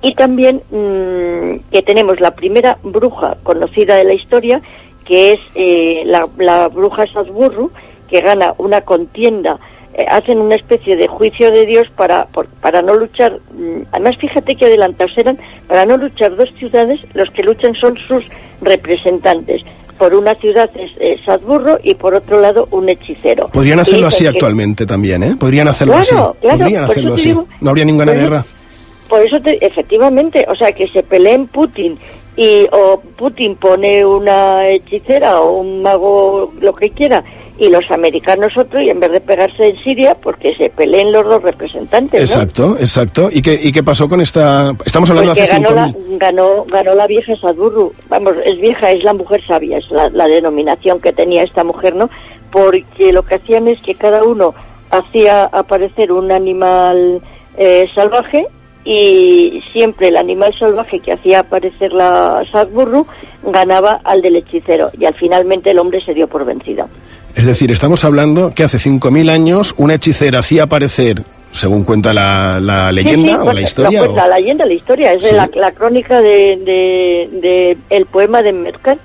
y 0.00 0.14
también 0.14 0.62
mmm, 0.70 1.70
que 1.70 1.82
tenemos 1.82 2.20
la 2.20 2.32
primera 2.32 2.78
bruja 2.82 3.36
conocida 3.42 3.96
de 3.96 4.04
la 4.04 4.14
historia, 4.14 4.60
que 5.04 5.34
es 5.34 5.40
eh, 5.54 6.02
la, 6.04 6.68
bruja 6.68 7.06
Sadburru, 7.06 7.70
que 8.08 8.20
gana 8.20 8.54
una 8.58 8.82
contienda, 8.82 9.58
eh, 9.94 10.06
hacen 10.08 10.38
una 10.38 10.54
especie 10.54 10.96
de 10.96 11.08
juicio 11.08 11.50
de 11.50 11.66
Dios 11.66 11.88
para, 11.96 12.26
por, 12.26 12.46
para 12.46 12.82
no 12.82 12.94
luchar, 12.94 13.38
mmm, 13.52 13.82
además 13.92 14.16
fíjate 14.16 14.54
que 14.56 14.66
adelantados 14.66 15.16
eran, 15.18 15.38
para 15.66 15.84
no 15.84 15.96
luchar 15.96 16.36
dos 16.36 16.52
ciudades, 16.58 17.00
los 17.14 17.30
que 17.30 17.42
luchan 17.42 17.74
son 17.74 17.96
sus 17.98 18.24
representantes 18.60 19.62
por 19.98 20.14
una 20.14 20.34
ciudad 20.36 20.70
es, 20.74 20.92
es 21.00 21.20
Sadburro 21.22 21.78
y 21.82 21.94
por 21.94 22.14
otro 22.14 22.40
lado 22.40 22.68
un 22.70 22.88
hechicero. 22.88 23.48
Podrían 23.48 23.80
hacerlo 23.80 24.06
así 24.06 24.24
que... 24.24 24.30
actualmente 24.30 24.86
también, 24.86 25.22
¿eh? 25.22 25.36
Podrían 25.38 25.68
hacerlo 25.68 25.94
claro, 25.94 26.02
así. 26.02 26.40
Claro, 26.40 26.58
Podrían 26.58 26.84
hacerlo 26.84 27.14
así. 27.14 27.28
Digo, 27.28 27.46
no 27.60 27.70
habría 27.70 27.84
ninguna 27.84 28.12
por 28.12 28.20
guerra. 28.20 28.38
Eso, 28.38 29.08
por 29.08 29.22
eso, 29.22 29.40
te, 29.40 29.64
efectivamente, 29.64 30.46
o 30.48 30.54
sea, 30.54 30.72
que 30.72 30.88
se 30.88 31.02
peleen 31.02 31.46
Putin 31.46 31.98
y 32.36 32.66
o 32.70 33.00
Putin 33.16 33.56
pone 33.56 34.06
una 34.06 34.68
hechicera 34.68 35.40
o 35.40 35.60
un 35.60 35.82
mago, 35.82 36.52
lo 36.60 36.72
que 36.72 36.90
quiera, 36.90 37.24
y 37.58 37.68
los 37.70 37.90
americanos 37.90 38.56
otro, 38.56 38.80
y 38.80 38.88
en 38.88 39.00
vez 39.00 39.10
de 39.10 39.20
pegarse 39.20 39.68
en 39.68 39.82
Siria, 39.82 40.14
porque 40.14 40.54
se 40.54 40.70
peleen 40.70 41.10
los 41.10 41.24
dos 41.24 41.42
representantes. 41.42 42.20
Exacto, 42.20 42.68
¿no? 42.68 42.76
exacto. 42.76 43.28
¿Y 43.32 43.42
qué, 43.42 43.58
¿Y 43.60 43.72
qué 43.72 43.82
pasó 43.82 44.08
con 44.08 44.20
esta...? 44.20 44.72
Estamos 44.84 45.10
hablando 45.10 45.32
porque 45.32 45.42
de 45.42 45.48
hace 45.48 45.60
ganó 45.60 45.74
la, 45.74 45.94
ganó, 46.18 46.64
ganó 46.66 46.94
la 46.94 47.06
vieja 47.08 47.36
Sadurru. 47.36 47.92
Vamos, 48.08 48.34
es 48.44 48.60
vieja, 48.60 48.92
es 48.92 49.02
la 49.02 49.12
mujer 49.12 49.44
sabia, 49.46 49.78
es 49.78 49.90
la, 49.90 50.08
la 50.10 50.28
denominación 50.28 51.00
que 51.00 51.12
tenía 51.12 51.42
esta 51.42 51.64
mujer, 51.64 51.96
¿no? 51.96 52.08
Porque 52.52 53.12
lo 53.12 53.24
que 53.24 53.34
hacían 53.34 53.66
es 53.66 53.80
que 53.80 53.94
cada 53.94 54.22
uno 54.22 54.54
hacía 54.90 55.44
aparecer 55.44 56.12
un 56.12 56.30
animal 56.30 57.20
eh, 57.56 57.88
salvaje 57.94 58.46
y 58.90 59.62
siempre 59.70 60.08
el 60.08 60.16
animal 60.16 60.54
salvaje 60.58 60.98
que 61.00 61.12
hacía 61.12 61.40
aparecer 61.40 61.92
la 61.92 62.42
Sagburru 62.50 63.06
ganaba 63.42 64.00
al 64.02 64.22
del 64.22 64.36
hechicero 64.36 64.88
y 64.98 65.04
al 65.04 65.14
finalmente 65.14 65.70
el 65.72 65.78
hombre 65.78 66.00
se 66.02 66.14
dio 66.14 66.26
por 66.26 66.46
vencido. 66.46 66.86
Es 67.34 67.44
decir, 67.44 67.70
estamos 67.70 68.02
hablando 68.04 68.54
que 68.54 68.64
hace 68.64 68.78
5.000 68.78 69.28
años 69.28 69.74
una 69.76 69.94
hechicera 69.94 70.38
hacía 70.38 70.62
aparecer 70.62 71.22
según 71.52 71.84
cuenta 71.84 72.14
la, 72.14 72.60
la 72.60 72.90
leyenda 72.90 73.42
o 73.42 73.52
la 73.52 73.60
historia. 73.60 74.04
Pues, 74.06 74.14
La 74.14 74.28
leyenda, 74.28 74.64
la 74.64 74.72
historia, 74.72 75.12
es 75.12 75.22
de 75.22 75.32
la, 75.32 75.50
la, 75.54 75.72
crónica 75.72 76.22
de, 76.22 76.56
de, 76.56 77.28
de, 77.40 77.78
el 77.90 78.06
poema 78.06 78.42
de 78.42 78.52
Merkel 78.52 78.98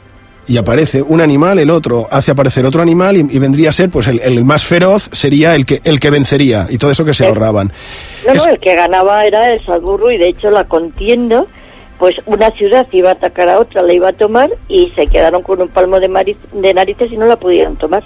y 0.47 0.57
aparece 0.57 1.01
un 1.01 1.21
animal, 1.21 1.59
el 1.59 1.69
otro 1.69 2.07
hace 2.11 2.31
aparecer 2.31 2.65
otro 2.65 2.81
animal 2.81 3.17
y, 3.17 3.19
y 3.19 3.39
vendría 3.39 3.69
a 3.69 3.71
ser, 3.71 3.89
pues 3.89 4.07
el, 4.07 4.19
el, 4.19 4.43
más 4.43 4.65
feroz 4.65 5.09
sería 5.11 5.55
el 5.55 5.65
que 5.65 5.81
el 5.83 5.99
que 5.99 6.09
vencería 6.09 6.67
y 6.69 6.77
todo 6.77 6.91
eso 6.91 7.05
que 7.05 7.13
se 7.13 7.25
ahorraban. 7.25 7.71
No, 8.25 8.33
es... 8.33 8.45
no, 8.45 8.51
el 8.51 8.59
que 8.59 8.75
ganaba 8.75 9.23
era 9.23 9.53
el 9.53 9.65
Salburro 9.65 10.11
y 10.11 10.17
de 10.17 10.29
hecho 10.29 10.49
la 10.51 10.65
contienda, 10.65 11.45
pues 11.97 12.17
una 12.25 12.51
ciudad 12.51 12.87
iba 12.91 13.09
a 13.09 13.13
atacar 13.13 13.47
a 13.49 13.59
otra, 13.59 13.81
la 13.81 13.93
iba 13.93 14.09
a 14.09 14.13
tomar 14.13 14.49
y 14.67 14.91
se 14.95 15.07
quedaron 15.07 15.43
con 15.43 15.61
un 15.61 15.69
palmo 15.69 15.99
de, 15.99 16.09
mariz, 16.09 16.37
de 16.51 16.73
narices 16.73 17.11
y 17.11 17.17
no 17.17 17.25
la 17.25 17.37
pudieron 17.37 17.75
tomar. 17.77 18.03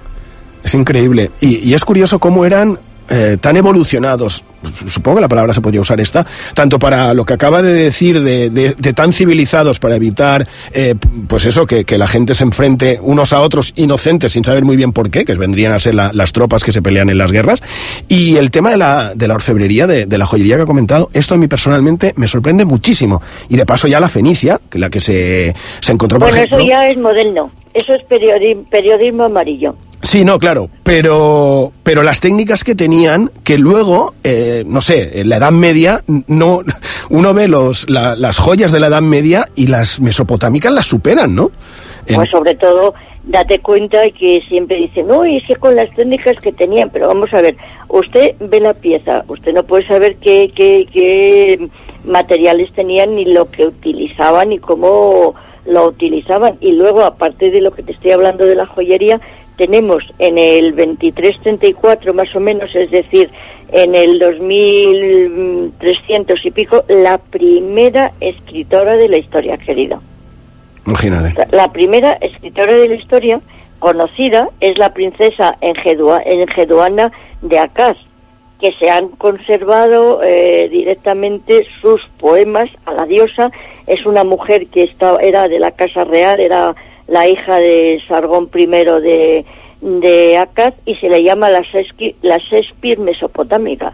Es 0.63 0.73
increíble. 0.73 1.31
Y, 1.41 1.69
y 1.69 1.73
es 1.73 1.85
curioso 1.85 2.19
cómo 2.19 2.45
eran 2.45 2.77
eh, 3.09 3.37
tan 3.39 3.57
evolucionados, 3.57 4.43
supongo 4.87 5.17
que 5.17 5.21
la 5.21 5.27
palabra 5.27 5.53
se 5.53 5.61
podría 5.61 5.81
usar 5.81 5.99
esta, 5.99 6.25
tanto 6.53 6.79
para 6.79 7.13
lo 7.13 7.25
que 7.25 7.33
acaba 7.33 7.61
de 7.61 7.73
decir 7.73 8.21
de, 8.21 8.49
de, 8.49 8.75
de 8.77 8.93
tan 8.93 9.13
civilizados 9.13 9.79
para 9.79 9.95
evitar, 9.95 10.47
eh, 10.73 10.95
pues 11.27 11.45
eso, 11.45 11.65
que, 11.65 11.85
que, 11.85 11.97
la 11.97 12.07
gente 12.07 12.33
se 12.33 12.43
enfrente 12.43 12.99
unos 13.01 13.33
a 13.33 13.41
otros 13.41 13.73
inocentes 13.75 14.33
sin 14.33 14.43
saber 14.43 14.63
muy 14.65 14.75
bien 14.75 14.93
por 14.93 15.09
qué, 15.09 15.25
que 15.25 15.33
vendrían 15.35 15.73
a 15.73 15.79
ser 15.79 15.95
la, 15.95 16.11
las 16.13 16.33
tropas 16.33 16.63
que 16.63 16.71
se 16.71 16.81
pelean 16.81 17.09
en 17.09 17.17
las 17.17 17.31
guerras, 17.31 17.61
y 18.07 18.35
el 18.35 18.51
tema 18.51 18.71
de 18.71 18.77
la, 18.77 19.13
de 19.15 19.27
la 19.27 19.35
orfebrería, 19.35 19.87
de, 19.87 20.05
de, 20.05 20.17
la 20.17 20.25
joyería 20.25 20.57
que 20.57 20.63
ha 20.63 20.67
comentado, 20.67 21.09
esto 21.13 21.35
a 21.35 21.37
mí 21.37 21.47
personalmente 21.47 22.13
me 22.17 22.27
sorprende 22.27 22.65
muchísimo. 22.65 23.21
Y 23.49 23.57
de 23.57 23.65
paso 23.65 23.87
ya 23.87 23.99
la 23.99 24.09
fenicia, 24.09 24.59
que 24.69 24.79
la 24.79 24.89
que 24.89 25.01
se, 25.01 25.53
se 25.79 25.91
encontró 25.91 26.19
por 26.19 26.29
Bueno, 26.29 26.43
ejemplo, 26.43 26.59
eso 26.59 26.67
ya 26.67 26.87
es 26.87 26.97
moderno, 26.97 27.51
eso 27.73 27.93
es 27.93 28.03
periodismo, 28.03 28.63
periodismo 28.69 29.23
amarillo. 29.23 29.75
Sí, 30.01 30.23
no, 30.23 30.39
claro, 30.39 30.69
pero, 30.83 31.73
pero 31.83 32.03
las 32.03 32.21
técnicas 32.21 32.63
que 32.63 32.75
tenían, 32.75 33.31
que 33.43 33.57
luego, 33.57 34.13
eh, 34.23 34.63
no 34.65 34.79
sé, 34.79 35.21
en 35.21 35.29
la 35.29 35.37
Edad 35.37 35.51
Media, 35.51 36.03
no, 36.27 36.61
uno 37.09 37.33
ve 37.33 37.47
los, 37.47 37.89
la, 37.89 38.15
las 38.15 38.37
joyas 38.37 38.71
de 38.71 38.79
la 38.79 38.87
Edad 38.87 39.01
Media 39.01 39.45
y 39.55 39.67
las 39.67 39.99
mesopotámicas 39.99 40.71
las 40.71 40.85
superan, 40.85 41.35
¿no? 41.35 41.51
Pues 42.13 42.29
sobre 42.29 42.55
todo, 42.55 42.93
date 43.23 43.59
cuenta 43.59 44.01
que 44.17 44.41
siempre 44.47 44.77
dicen, 44.77 45.07
no, 45.07 45.25
es 45.25 45.43
que 45.45 45.55
con 45.55 45.75
las 45.75 45.93
técnicas 45.95 46.37
que 46.41 46.53
tenían, 46.53 46.89
pero 46.89 47.07
vamos 47.07 47.33
a 47.33 47.41
ver, 47.41 47.57
usted 47.89 48.35
ve 48.39 48.61
la 48.61 48.73
pieza, 48.73 49.25
usted 49.27 49.53
no 49.53 49.63
puede 49.63 49.85
saber 49.87 50.15
qué, 50.17 50.51
qué, 50.55 50.87
qué 50.91 51.67
materiales 52.05 52.71
tenían, 52.73 53.15
ni 53.15 53.25
lo 53.25 53.49
que 53.51 53.65
utilizaban, 53.65 54.49
ni 54.49 54.59
cómo 54.59 55.35
lo 55.65 55.87
utilizaban. 55.87 56.55
Y 56.61 56.71
luego, 56.71 57.03
aparte 57.03 57.51
de 57.51 57.61
lo 57.61 57.71
que 57.71 57.83
te 57.83 57.91
estoy 57.91 58.11
hablando 58.11 58.45
de 58.45 58.55
la 58.55 58.65
joyería, 58.65 59.19
tenemos 59.57 60.03
en 60.19 60.37
el 60.37 60.75
2334 60.75 62.13
más 62.13 62.33
o 62.35 62.39
menos, 62.39 62.73
es 62.75 62.91
decir, 62.91 63.31
en 63.71 63.95
el 63.95 64.19
2300 64.19 66.45
y 66.45 66.51
pico, 66.51 66.83
la 66.87 67.17
primera 67.17 68.13
escritora 68.21 68.95
de 68.95 69.09
la 69.09 69.17
historia, 69.17 69.57
querido. 69.57 70.01
Imagínate. 70.85 71.47
La 71.51 71.71
primera 71.71 72.13
escritora 72.13 72.73
de 72.73 72.87
la 72.87 72.95
historia 72.95 73.41
conocida 73.79 74.49
es 74.61 74.77
la 74.77 74.93
princesa 74.93 75.57
Engedua, 75.59 76.21
Engeduana 76.25 77.11
de 77.41 77.59
Acaz, 77.59 77.97
que 78.61 78.71
se 78.79 78.89
han 78.89 79.09
conservado 79.09 80.23
eh, 80.23 80.69
directamente 80.69 81.67
sus 81.81 82.01
poemas 82.19 82.69
a 82.85 82.93
la 82.93 83.05
diosa. 83.05 83.51
Es 83.85 84.05
una 84.05 84.23
mujer 84.23 84.67
que 84.67 84.83
estaba, 84.83 85.19
era 85.19 85.47
de 85.47 85.59
la 85.59 85.71
casa 85.71 86.05
real, 86.05 86.39
era 86.39 86.73
la 87.07 87.27
hija 87.27 87.57
de 87.57 88.01
Sargón 88.07 88.49
I 88.53 88.65
de, 88.65 89.45
de 89.81 90.37
Akkad 90.37 90.73
y 90.85 90.95
se 90.95 91.09
le 91.09 91.23
llama 91.23 91.49
la, 91.49 91.61
Shakespeare, 91.61 92.15
la 92.21 92.37
Shakespeare 92.37 92.99
mesopotámica. 92.99 93.93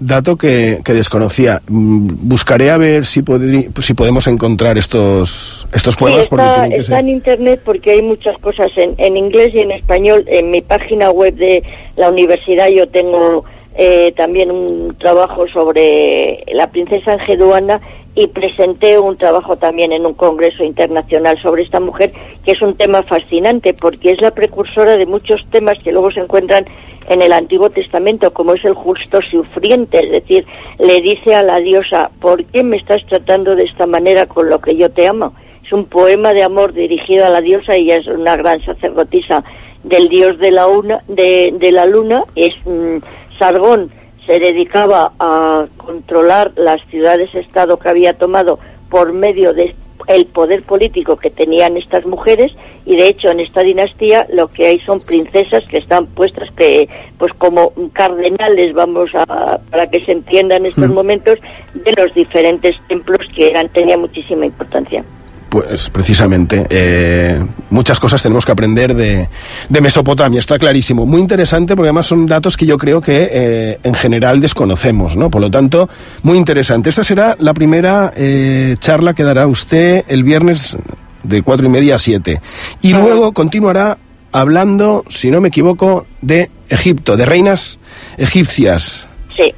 Dato 0.00 0.36
que, 0.36 0.78
que, 0.84 0.92
desconocía. 0.92 1.60
Buscaré 1.66 2.70
a 2.70 2.78
ver 2.78 3.04
si, 3.04 3.22
podemos 3.22 4.28
encontrar 4.28 4.78
estos, 4.78 5.66
estos 5.72 5.96
poemas. 5.96 6.20
Sí, 6.20 6.28
está, 6.30 6.60
porque 6.62 6.76
está 6.76 7.00
en 7.00 7.08
internet 7.08 7.60
porque 7.64 7.90
hay 7.92 8.02
muchas 8.02 8.38
cosas 8.38 8.70
en, 8.76 8.94
en, 8.98 9.16
inglés 9.16 9.52
y 9.54 9.58
en 9.58 9.72
español. 9.72 10.24
En 10.28 10.52
mi 10.52 10.60
página 10.60 11.10
web 11.10 11.34
de 11.34 11.64
la 11.96 12.10
universidad 12.10 12.68
yo 12.68 12.86
tengo 12.88 13.44
eh, 13.80 14.12
también 14.16 14.50
un 14.50 14.96
trabajo 14.98 15.48
sobre 15.48 16.44
la 16.52 16.68
princesa 16.70 17.12
Angeduana 17.12 17.80
y 18.18 18.26
presenté 18.26 18.98
un 18.98 19.16
trabajo 19.16 19.56
también 19.58 19.92
en 19.92 20.04
un 20.04 20.14
congreso 20.14 20.64
internacional 20.64 21.40
sobre 21.40 21.62
esta 21.62 21.78
mujer, 21.78 22.10
que 22.44 22.50
es 22.50 22.60
un 22.60 22.74
tema 22.74 23.04
fascinante 23.04 23.74
porque 23.74 24.10
es 24.10 24.20
la 24.20 24.32
precursora 24.32 24.96
de 24.96 25.06
muchos 25.06 25.46
temas 25.50 25.78
que 25.78 25.92
luego 25.92 26.10
se 26.10 26.18
encuentran 26.18 26.64
en 27.08 27.22
el 27.22 27.32
Antiguo 27.32 27.70
Testamento, 27.70 28.32
como 28.32 28.54
es 28.54 28.64
el 28.64 28.74
justo 28.74 29.20
sufriente, 29.30 30.04
es 30.04 30.10
decir, 30.10 30.44
le 30.80 31.00
dice 31.00 31.36
a 31.36 31.44
la 31.44 31.60
diosa, 31.60 32.10
¿por 32.20 32.44
qué 32.46 32.64
me 32.64 32.78
estás 32.78 33.06
tratando 33.06 33.54
de 33.54 33.62
esta 33.62 33.86
manera 33.86 34.26
con 34.26 34.50
lo 34.50 34.60
que 34.60 34.74
yo 34.74 34.90
te 34.90 35.06
amo? 35.06 35.32
Es 35.64 35.72
un 35.72 35.84
poema 35.84 36.34
de 36.34 36.42
amor 36.42 36.72
dirigido 36.72 37.24
a 37.24 37.30
la 37.30 37.40
diosa, 37.40 37.76
ella 37.76 37.98
es 37.98 38.08
una 38.08 38.34
gran 38.34 38.60
sacerdotisa 38.64 39.44
del 39.84 40.08
dios 40.08 40.40
de 40.40 40.50
la, 40.50 40.66
una, 40.66 41.04
de, 41.06 41.70
la 41.70 41.86
luna, 41.86 42.24
es 42.34 42.52
mm, 42.64 42.96
Sargón, 43.38 43.92
se 44.28 44.38
dedicaba 44.38 45.12
a 45.18 45.66
controlar 45.78 46.52
las 46.54 46.86
ciudades-estado 46.88 47.78
que 47.78 47.88
había 47.88 48.12
tomado 48.12 48.58
por 48.90 49.14
medio 49.14 49.54
de 49.54 49.74
el 50.06 50.26
poder 50.26 50.62
político 50.62 51.16
que 51.16 51.30
tenían 51.30 51.76
estas 51.78 52.04
mujeres 52.04 52.52
y 52.84 52.96
de 52.96 53.08
hecho 53.08 53.30
en 53.30 53.40
esta 53.40 53.62
dinastía 53.62 54.26
lo 54.30 54.48
que 54.48 54.66
hay 54.66 54.80
son 54.80 55.04
princesas 55.04 55.64
que 55.66 55.78
están 55.78 56.06
puestas 56.06 56.50
que 56.52 56.88
pues 57.18 57.32
como 57.34 57.72
cardenales 57.92 58.74
vamos 58.74 59.10
a 59.14 59.60
para 59.70 59.90
que 59.90 60.04
se 60.04 60.12
entienda 60.12 60.56
en 60.56 60.66
estos 60.66 60.88
mm. 60.88 60.94
momentos 60.94 61.38
de 61.74 61.92
los 61.92 62.12
diferentes 62.14 62.76
templos 62.86 63.26
que 63.34 63.48
eran 63.48 63.68
tenía 63.70 63.96
muchísima 63.96 64.46
importancia 64.46 65.04
pues 65.48 65.88
precisamente 65.90 66.66
eh, 66.68 67.42
muchas 67.70 67.98
cosas 67.98 68.22
tenemos 68.22 68.44
que 68.44 68.52
aprender 68.52 68.94
de, 68.94 69.28
de, 69.68 69.80
Mesopotamia, 69.80 70.40
está 70.40 70.58
clarísimo. 70.58 71.06
Muy 71.06 71.20
interesante 71.20 71.74
porque 71.74 71.88
además 71.88 72.06
son 72.06 72.26
datos 72.26 72.56
que 72.56 72.66
yo 72.66 72.76
creo 72.76 73.00
que 73.00 73.28
eh, 73.30 73.78
en 73.82 73.94
general 73.94 74.40
desconocemos, 74.40 75.16
¿no? 75.16 75.30
Por 75.30 75.40
lo 75.40 75.50
tanto, 75.50 75.88
muy 76.22 76.36
interesante. 76.36 76.90
Esta 76.90 77.04
será 77.04 77.36
la 77.38 77.54
primera 77.54 78.12
eh, 78.16 78.76
charla 78.78 79.14
que 79.14 79.22
dará 79.22 79.46
usted 79.46 80.04
el 80.08 80.22
viernes 80.22 80.76
de 81.22 81.42
cuatro 81.42 81.66
y 81.66 81.70
media 81.70 81.94
a 81.94 81.98
siete. 81.98 82.40
Y 82.82 82.92
ah. 82.92 83.00
luego 83.00 83.32
continuará 83.32 83.96
hablando, 84.32 85.04
si 85.08 85.30
no 85.30 85.40
me 85.40 85.48
equivoco, 85.48 86.06
de 86.20 86.50
Egipto, 86.68 87.16
de 87.16 87.24
reinas 87.24 87.78
egipcias. 88.18 89.06
Sí. 89.34 89.54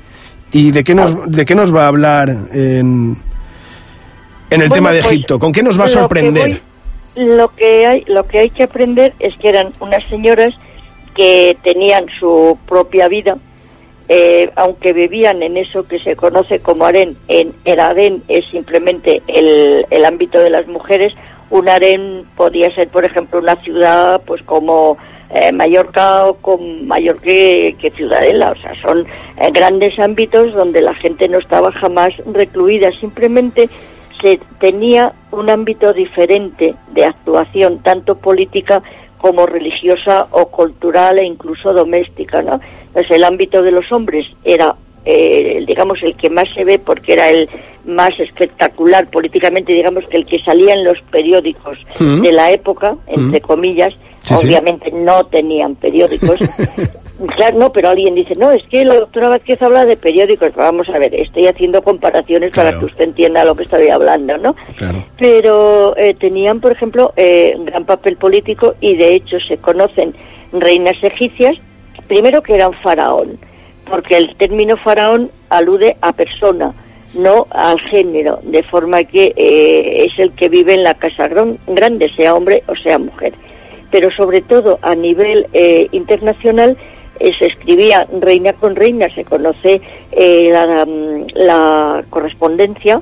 ¿Y 0.52 0.70
de 0.70 0.84
qué 0.84 0.94
nos, 0.94 1.12
ah. 1.12 1.24
de 1.26 1.44
qué 1.44 1.56
nos 1.56 1.74
va 1.74 1.84
a 1.84 1.88
hablar 1.88 2.28
en 2.52 3.16
en 4.50 4.60
el 4.62 4.68
bueno, 4.68 4.74
tema 4.74 4.92
de 4.92 5.00
pues, 5.00 5.12
Egipto? 5.12 5.38
¿Con 5.38 5.52
qué 5.52 5.62
nos 5.62 5.78
va 5.78 5.84
a 5.84 5.88
sorprender? 5.88 6.60
Lo 7.16 7.20
que, 7.20 7.24
voy, 7.26 7.36
lo 7.36 7.48
que, 7.50 7.86
hay, 7.86 8.04
lo 8.06 8.24
que 8.24 8.38
hay 8.40 8.50
que 8.50 8.64
aprender 8.64 9.14
es 9.18 9.36
que 9.36 9.48
eran 9.48 9.72
unas 9.80 10.04
señoras 10.08 10.54
que 11.14 11.56
tenían 11.62 12.06
su 12.18 12.58
propia 12.66 13.08
vida, 13.08 13.36
eh, 14.08 14.50
aunque 14.56 14.92
vivían 14.92 15.42
en 15.42 15.56
eso 15.56 15.86
que 15.86 15.98
se 15.98 16.16
conoce 16.16 16.60
como 16.60 16.84
harén. 16.84 17.16
En 17.28 17.52
el 17.64 17.80
harén 17.80 18.22
es 18.28 18.44
simplemente 18.50 19.22
el, 19.26 19.86
el 19.90 20.04
ámbito 20.04 20.38
de 20.38 20.50
las 20.50 20.66
mujeres. 20.66 21.12
Un 21.50 21.68
harén 21.68 22.24
podía 22.36 22.74
ser, 22.74 22.88
por 22.88 23.04
ejemplo, 23.04 23.40
una 23.40 23.56
ciudad 23.56 24.20
pues 24.24 24.42
como 24.42 24.96
eh, 25.32 25.52
Mallorca 25.52 26.26
o 26.26 26.34
con 26.34 26.86
mayor 26.86 27.20
que, 27.20 27.76
que 27.78 27.90
Ciudadela. 27.90 28.52
O 28.52 28.60
sea, 28.60 28.72
son 28.82 29.06
eh, 29.40 29.50
grandes 29.52 29.98
ámbitos 29.98 30.52
donde 30.52 30.80
la 30.82 30.94
gente 30.94 31.28
no 31.28 31.38
estaba 31.38 31.70
jamás 31.72 32.12
recluida, 32.32 32.90
simplemente 33.00 33.68
se 34.20 34.40
tenía 34.58 35.12
un 35.30 35.50
ámbito 35.50 35.92
diferente 35.92 36.74
de 36.92 37.04
actuación, 37.04 37.80
tanto 37.82 38.16
política 38.16 38.82
como 39.18 39.46
religiosa 39.46 40.26
o 40.30 40.46
cultural 40.46 41.18
e 41.18 41.24
incluso 41.24 41.72
doméstica, 41.72 42.42
¿no? 42.42 42.60
Entonces 42.86 43.10
el 43.10 43.24
ámbito 43.24 43.62
de 43.62 43.70
los 43.70 43.90
hombres 43.92 44.26
era, 44.44 44.74
eh, 45.04 45.62
digamos, 45.66 46.02
el 46.02 46.16
que 46.16 46.30
más 46.30 46.48
se 46.50 46.64
ve 46.64 46.78
porque 46.78 47.12
era 47.12 47.28
el 47.28 47.48
más 47.84 48.18
espectacular 48.18 49.08
políticamente, 49.10 49.72
digamos 49.72 50.04
que 50.08 50.16
el 50.16 50.26
que 50.26 50.38
salía 50.40 50.74
en 50.74 50.84
los 50.84 51.00
periódicos 51.10 51.78
mm. 51.98 52.22
de 52.22 52.32
la 52.32 52.50
época, 52.50 52.96
entre 53.06 53.40
mm. 53.40 53.42
comillas, 53.42 53.94
sí, 54.22 54.34
obviamente 54.34 54.90
sí. 54.90 54.96
no 54.96 55.24
tenían 55.26 55.74
periódicos, 55.76 56.38
Claro, 57.28 57.58
no, 57.58 57.72
pero 57.72 57.90
alguien 57.90 58.14
dice, 58.14 58.34
no, 58.36 58.50
es 58.50 58.62
que 58.64 58.84
la 58.84 58.94
doctora 58.94 59.28
Vázquez 59.28 59.60
habla 59.60 59.84
de 59.84 59.96
periódicos. 59.96 60.54
Vamos 60.54 60.88
a 60.88 60.98
ver, 60.98 61.14
estoy 61.14 61.46
haciendo 61.46 61.82
comparaciones 61.82 62.52
claro. 62.52 62.70
para 62.70 62.80
que 62.80 62.86
usted 62.86 63.04
entienda 63.04 63.44
lo 63.44 63.54
que 63.54 63.64
estoy 63.64 63.88
hablando, 63.88 64.38
¿no? 64.38 64.54
Claro. 64.76 65.04
Pero 65.18 65.96
eh, 65.96 66.14
tenían, 66.14 66.60
por 66.60 66.72
ejemplo, 66.72 67.12
eh, 67.16 67.54
gran 67.58 67.84
papel 67.84 68.16
político 68.16 68.74
y 68.80 68.96
de 68.96 69.14
hecho 69.14 69.38
se 69.40 69.58
conocen 69.58 70.14
reinas 70.52 70.96
egipcias, 71.02 71.56
primero 72.08 72.42
que 72.42 72.54
eran 72.54 72.72
faraón, 72.82 73.38
porque 73.88 74.16
el 74.16 74.34
término 74.36 74.76
faraón 74.76 75.30
alude 75.48 75.96
a 76.00 76.12
persona. 76.12 76.72
no 77.14 77.46
al 77.50 77.80
género, 77.80 78.38
de 78.42 78.62
forma 78.62 79.02
que 79.02 79.32
eh, 79.36 80.04
es 80.04 80.18
el 80.18 80.30
que 80.32 80.48
vive 80.48 80.74
en 80.74 80.84
la 80.84 80.94
casa 80.94 81.28
grande, 81.66 82.08
sea 82.14 82.34
hombre 82.34 82.62
o 82.68 82.74
sea 82.76 82.98
mujer. 82.98 83.34
Pero 83.90 84.10
sobre 84.12 84.40
todo 84.40 84.78
a 84.82 84.94
nivel 84.94 85.48
eh, 85.52 85.88
internacional 85.90 86.76
eh, 87.20 87.32
se 87.38 87.46
escribía 87.46 88.06
reina 88.20 88.52
con 88.54 88.74
reina, 88.74 89.06
se 89.14 89.24
conoce 89.24 89.80
la, 90.12 90.86
la, 91.34 92.04
correspondencia 92.10 93.00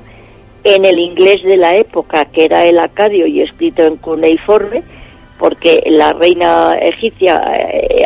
en 0.63 0.85
el 0.85 0.99
inglés 0.99 1.41
de 1.43 1.57
la 1.57 1.75
época, 1.75 2.25
que 2.25 2.45
era 2.45 2.65
el 2.65 2.77
acadio 2.79 3.25
y 3.25 3.41
escrito 3.41 3.83
en 3.83 3.95
cuneiforme, 3.95 4.83
porque 5.39 5.81
la 5.87 6.13
reina 6.13 6.73
egipcia 6.73 7.41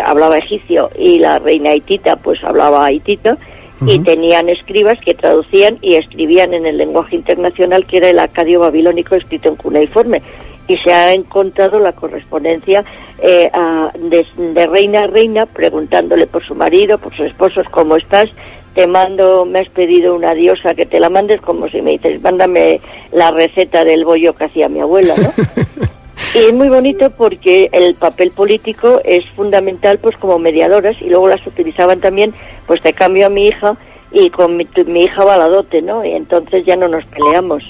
hablaba 0.06 0.38
egipcio 0.38 0.90
y 0.98 1.18
la 1.20 1.40
reina 1.40 1.74
hitita 1.74 2.16
pues 2.16 2.44
hablaba 2.44 2.92
hitita, 2.92 3.38
y 3.86 4.00
tenían 4.00 4.50
escribas 4.50 5.00
que 5.00 5.14
traducían 5.14 5.78
y 5.82 5.96
escribían 5.96 6.54
en 6.54 6.66
el 6.66 6.78
lenguaje 6.78 7.16
internacional 7.16 7.86
que 7.86 7.98
era 7.98 8.10
el 8.10 8.20
acadio 8.20 8.60
babilónico 8.60 9.16
escrito 9.16 9.50
en 9.50 9.56
cuneiforme 9.56 10.22
y 10.68 10.78
se 10.78 10.94
ha 10.94 11.14
encontrado 11.14 11.80
la 11.80 11.94
correspondencia 11.94 12.84
eh, 13.20 13.52
de, 13.96 14.68
reina 14.68 15.04
a 15.04 15.08
reina 15.08 15.46
preguntándole 15.46 16.28
por 16.28 16.44
su 16.44 16.56
marido, 16.56 16.98
por 16.98 17.16
sus 17.16 17.28
esposos, 17.28 17.66
cómo 17.70 17.96
estás, 17.96 18.30
te 18.74 18.88
mando, 18.88 19.46
me 19.46 19.60
has 19.60 19.70
pedido 19.70 20.16
una 20.16 20.34
diosa 20.34 20.74
que 20.74 20.86
te 20.86 21.00
la 21.00 21.10
mandes, 21.10 21.42
como 21.42 21.70
si 21.70 21.82
me 21.82 21.92
dices, 21.92 22.22
mándame 22.22 22.82
la 23.12 23.32
receta 23.32 23.86
del 23.86 24.06
bollo 24.06 24.34
que 24.34 24.46
hacía 24.46 24.68
mi 24.68 24.80
abuela, 24.80 25.16
¿no? 25.16 25.32
y 26.36 26.38
es 26.38 26.54
muy 26.54 26.70
bonito 26.70 27.12
porque 27.12 27.70
el 27.72 27.96
papel 27.96 28.32
político 28.32 29.00
es 29.04 29.24
fundamental 29.36 30.00
pues 30.00 30.18
como 30.18 30.40
mediadoras 30.40 30.96
y 31.02 31.06
luego 31.06 31.28
las 31.28 31.46
utilizaban 31.46 32.00
también 32.00 32.34
pues 32.66 32.82
te 32.82 32.94
cambio 32.94 33.28
a 33.28 33.30
mi 33.30 33.48
hija 33.48 33.78
y 34.12 34.30
con 34.30 34.58
mi, 34.58 34.66
hija 35.00 35.24
va 35.26 35.38
la 35.38 35.50
dote, 35.50 35.82
¿no? 35.82 36.06
Y 36.06 36.12
entonces 36.12 36.66
ya 36.66 36.76
no 36.76 36.88
nos 36.88 37.04
peleamos. 37.06 37.64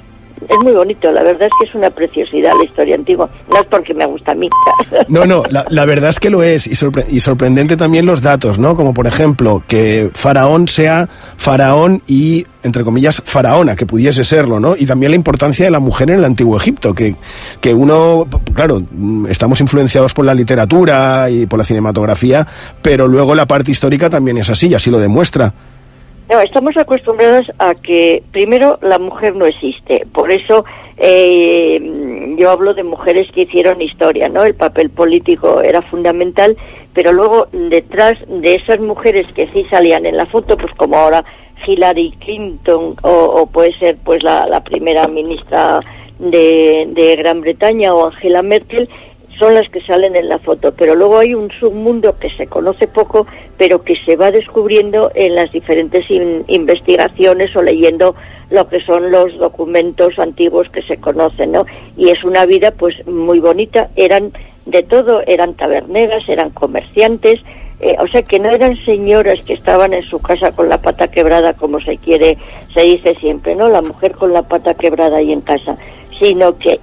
Es 0.50 0.58
muy 0.64 0.74
bonito, 0.74 1.12
la 1.12 1.24
verdad 1.24 1.48
es 1.48 1.54
que 1.60 1.68
es 1.68 1.76
una 1.76 1.90
preciosidad 1.90 2.54
la 2.58 2.66
historia 2.66 2.96
antigua. 2.96 3.30
No 3.50 3.60
es 3.60 3.66
porque 3.66 3.94
me 3.94 4.06
gusta 4.06 4.32
a 4.32 4.36
mí. 4.36 4.50
No, 5.08 5.26
no, 5.26 5.44
la, 5.50 5.86
verdad 5.86 6.10
es 6.10 6.20
que 6.20 6.30
lo 6.30 6.44
es. 6.44 6.68
Y, 6.68 6.72
y, 7.10 7.20
sorprendente 7.20 7.76
también 7.78 8.06
los 8.06 8.22
datos, 8.22 8.58
¿no? 8.58 8.76
Como 8.76 8.94
por 8.94 9.06
ejemplo, 9.06 9.64
que 9.68 10.10
Faraón 10.14 10.68
sea 10.68 11.10
Faraón 11.38 12.02
y, 12.08 12.46
entre 12.64 12.84
comillas, 12.84 13.22
Faraona, 13.26 13.76
que 13.76 13.86
pudiese 13.86 14.24
serlo, 14.24 14.60
¿no? 14.60 14.76
Y 14.78 14.86
también 14.86 15.12
la 15.12 15.16
importancia 15.16 15.66
de 15.66 15.72
la 15.72 15.80
mujer 15.80 16.10
en 16.10 16.20
el 16.20 16.26
Antiguo 16.26 16.58
Egipto, 16.58 16.94
que, 16.94 17.16
que 17.60 17.74
uno, 17.74 18.28
claro, 18.54 18.82
estamos 19.30 19.60
influenciados 19.62 20.14
por 20.14 20.26
la 20.26 20.34
literatura 20.34 21.30
y 21.30 21.46
por 21.46 21.60
la 21.60 21.66
cinematografía, 21.66 22.48
pero 22.82 23.08
luego 23.08 23.36
la 23.36 23.46
parte 23.46 23.72
histórica 23.72 24.10
también 24.10 24.38
es 24.38 24.50
así, 24.50 24.68
y 24.68 24.74
así 24.74 24.90
lo 24.90 25.00
demuestra. 25.00 25.54
No, 26.30 26.40
estamos 26.40 26.76
acostumbrados 26.78 27.52
a 27.60 27.76
que 27.76 28.24
primero 28.32 28.80
la 28.82 28.98
mujer 28.98 29.36
no 29.36 29.46
existe, 29.46 30.06
por 30.14 30.32
eso 30.32 30.64
eh, 30.98 32.36
yo 32.38 32.50
hablo 32.50 32.74
de 32.74 32.84
mujeres 32.84 33.30
que 33.32 33.42
hicieron 33.42 33.82
historia, 33.82 34.30
¿no? 34.30 34.44
El 34.44 34.56
papel 34.56 34.90
político 34.90 35.62
era 35.62 35.82
fundamental, 35.82 36.56
pero 36.94 37.12
luego 37.12 37.48
detrás 37.52 38.14
de 38.28 38.56
esas 38.56 38.80
mujeres 38.80 39.28
que 39.34 39.48
sí 39.48 39.66
salían 39.70 40.06
en 40.06 40.16
la 40.16 40.26
foto, 40.26 40.58
pues 40.58 40.74
como 40.76 40.96
ahora 40.96 41.26
Hillary 41.68 42.14
Clinton 42.20 42.96
o, 43.04 43.46
puede 43.48 43.78
ser 43.78 43.98
pues 44.04 44.24
la, 44.24 44.62
primera 44.64 45.08
ministra 45.08 45.82
de 46.20 47.16
Gran 47.18 47.42
Bretaña 47.42 47.94
o 47.94 48.08
Angela 48.08 48.42
Merkel, 48.44 48.88
son 49.40 49.56
las 49.56 49.68
que 49.70 49.82
salen 49.82 50.16
en 50.16 50.30
la 50.30 50.40
foto, 50.40 50.74
pero 50.74 50.96
luego 50.96 51.18
hay 51.18 51.34
un 51.34 51.50
submundo 51.52 52.18
que 52.20 52.30
se 52.32 52.48
conoce 52.48 52.88
poco, 52.88 53.26
pero 53.58 53.84
que 53.84 53.96
se 53.96 54.16
va 54.16 54.32
descubriendo 54.32 55.12
en 55.16 55.36
las 55.36 55.52
diferentes 55.52 56.06
investigaciones 56.10 57.56
o 57.56 57.64
leyendo 57.64 58.16
lo 58.50 58.68
que 58.68 58.82
son 58.82 59.12
los 59.12 59.36
documentos 59.38 60.20
antiguos 60.20 60.70
que 60.70 60.84
se 60.84 60.98
conocen, 60.98 61.54
¿no? 61.54 61.66
Y 61.98 62.10
es 62.10 62.24
una 62.24 62.46
vida 62.46 62.72
pues 62.72 63.06
muy 63.08 63.40
bonita, 63.40 63.90
eran 63.96 64.32
de 64.66 64.84
todo, 64.84 65.22
eran 65.26 65.56
taberneras, 65.56 66.28
eran 66.30 66.52
comerciantes, 66.52 67.42
eh, 67.80 67.96
o 68.00 68.08
sea 68.08 68.22
que 68.22 68.40
no 68.40 68.50
eran 68.50 68.78
señoras 68.86 69.42
que 69.42 69.54
estaban 69.54 69.94
en 69.94 70.04
su 70.04 70.22
casa 70.22 70.52
con 70.52 70.70
la 70.70 70.78
pata 70.78 71.10
quebrada 71.10 71.54
como 71.54 71.82
se 71.82 71.98
quiere, 71.98 72.38
se 72.74 72.82
dice 72.82 73.16
siempre, 73.20 73.56
¿no? 73.56 73.68
La 73.68 73.82
mujer 73.82 74.14
con 74.14 74.32
la 74.32 74.44
pata 74.44 74.76
quebrada 74.76 75.18
ahí 75.18 75.34
en 75.34 75.42
casa 75.42 75.78
sino 76.20 76.58
que 76.58 76.80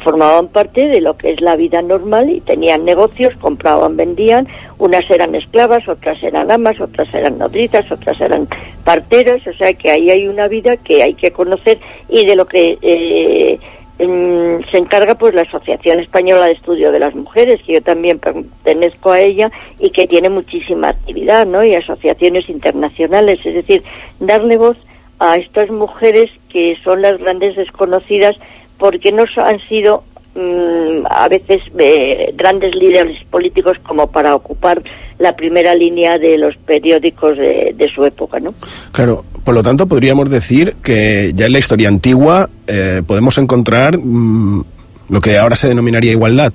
formaban 0.00 0.48
parte 0.48 0.86
de 0.86 1.00
lo 1.00 1.16
que 1.16 1.32
es 1.32 1.40
la 1.40 1.56
vida 1.56 1.82
normal 1.82 2.30
y 2.30 2.40
tenían 2.40 2.84
negocios, 2.84 3.34
compraban, 3.40 3.96
vendían, 3.96 4.46
unas 4.78 5.08
eran 5.10 5.34
esclavas, 5.34 5.88
otras 5.88 6.22
eran 6.22 6.50
amas, 6.50 6.80
otras 6.80 7.12
eran 7.14 7.38
nodrizas, 7.38 7.90
otras 7.90 8.20
eran 8.20 8.48
parteras, 8.84 9.46
o 9.46 9.52
sea 9.54 9.72
que 9.74 9.90
ahí 9.90 10.10
hay 10.10 10.28
una 10.28 10.48
vida 10.48 10.76
que 10.76 11.02
hay 11.02 11.14
que 11.14 11.30
conocer 11.30 11.78
y 12.08 12.26
de 12.26 12.36
lo 12.36 12.46
que 12.46 12.78
eh, 12.82 13.58
mm, 13.98 14.64
se 14.70 14.78
encarga 14.78 15.14
pues 15.14 15.34
la 15.34 15.42
Asociación 15.42 16.00
Española 16.00 16.46
de 16.46 16.52
Estudio 16.52 16.92
de 16.92 16.98
las 16.98 17.14
Mujeres, 17.14 17.60
que 17.66 17.74
yo 17.74 17.82
también 17.82 18.18
pertenezco 18.18 19.12
a 19.12 19.20
ella 19.20 19.50
y 19.78 19.90
que 19.90 20.06
tiene 20.06 20.28
muchísima 20.28 20.88
actividad, 20.88 21.46
¿no? 21.46 21.64
Y 21.64 21.74
asociaciones 21.74 22.48
internacionales, 22.48 23.40
es 23.44 23.54
decir, 23.54 23.82
darle 24.20 24.56
voz 24.56 24.76
a 25.22 25.36
estas 25.36 25.70
mujeres 25.70 26.32
que 26.48 26.76
son 26.82 27.00
las 27.00 27.16
grandes 27.18 27.54
desconocidas 27.54 28.34
porque 28.82 29.12
no 29.12 29.22
han 29.36 29.60
sido 29.68 30.02
mm, 30.34 31.06
a 31.08 31.28
veces 31.28 31.62
eh, 31.78 32.32
grandes 32.34 32.74
líderes 32.74 33.24
políticos 33.30 33.78
como 33.84 34.08
para 34.08 34.34
ocupar 34.34 34.82
la 35.20 35.36
primera 35.36 35.72
línea 35.76 36.18
de 36.18 36.36
los 36.36 36.56
periódicos 36.56 37.38
de, 37.38 37.90
su 37.94 38.04
época, 38.04 38.40
¿no? 38.40 38.52
Claro, 38.90 39.24
por 39.44 39.54
lo 39.54 39.62
tanto 39.62 39.86
podríamos 39.86 40.28
decir 40.28 40.74
que 40.82 41.30
ya 41.32 41.46
en 41.46 41.52
la 41.52 41.60
historia 41.60 41.86
antigua 41.86 42.50
eh, 42.66 43.02
podemos 43.06 43.38
encontrar 43.38 43.96
mm, 43.96 44.64
lo 45.10 45.20
que 45.20 45.38
ahora 45.38 45.54
se 45.54 45.68
denominaría 45.68 46.10
igualdad. 46.10 46.52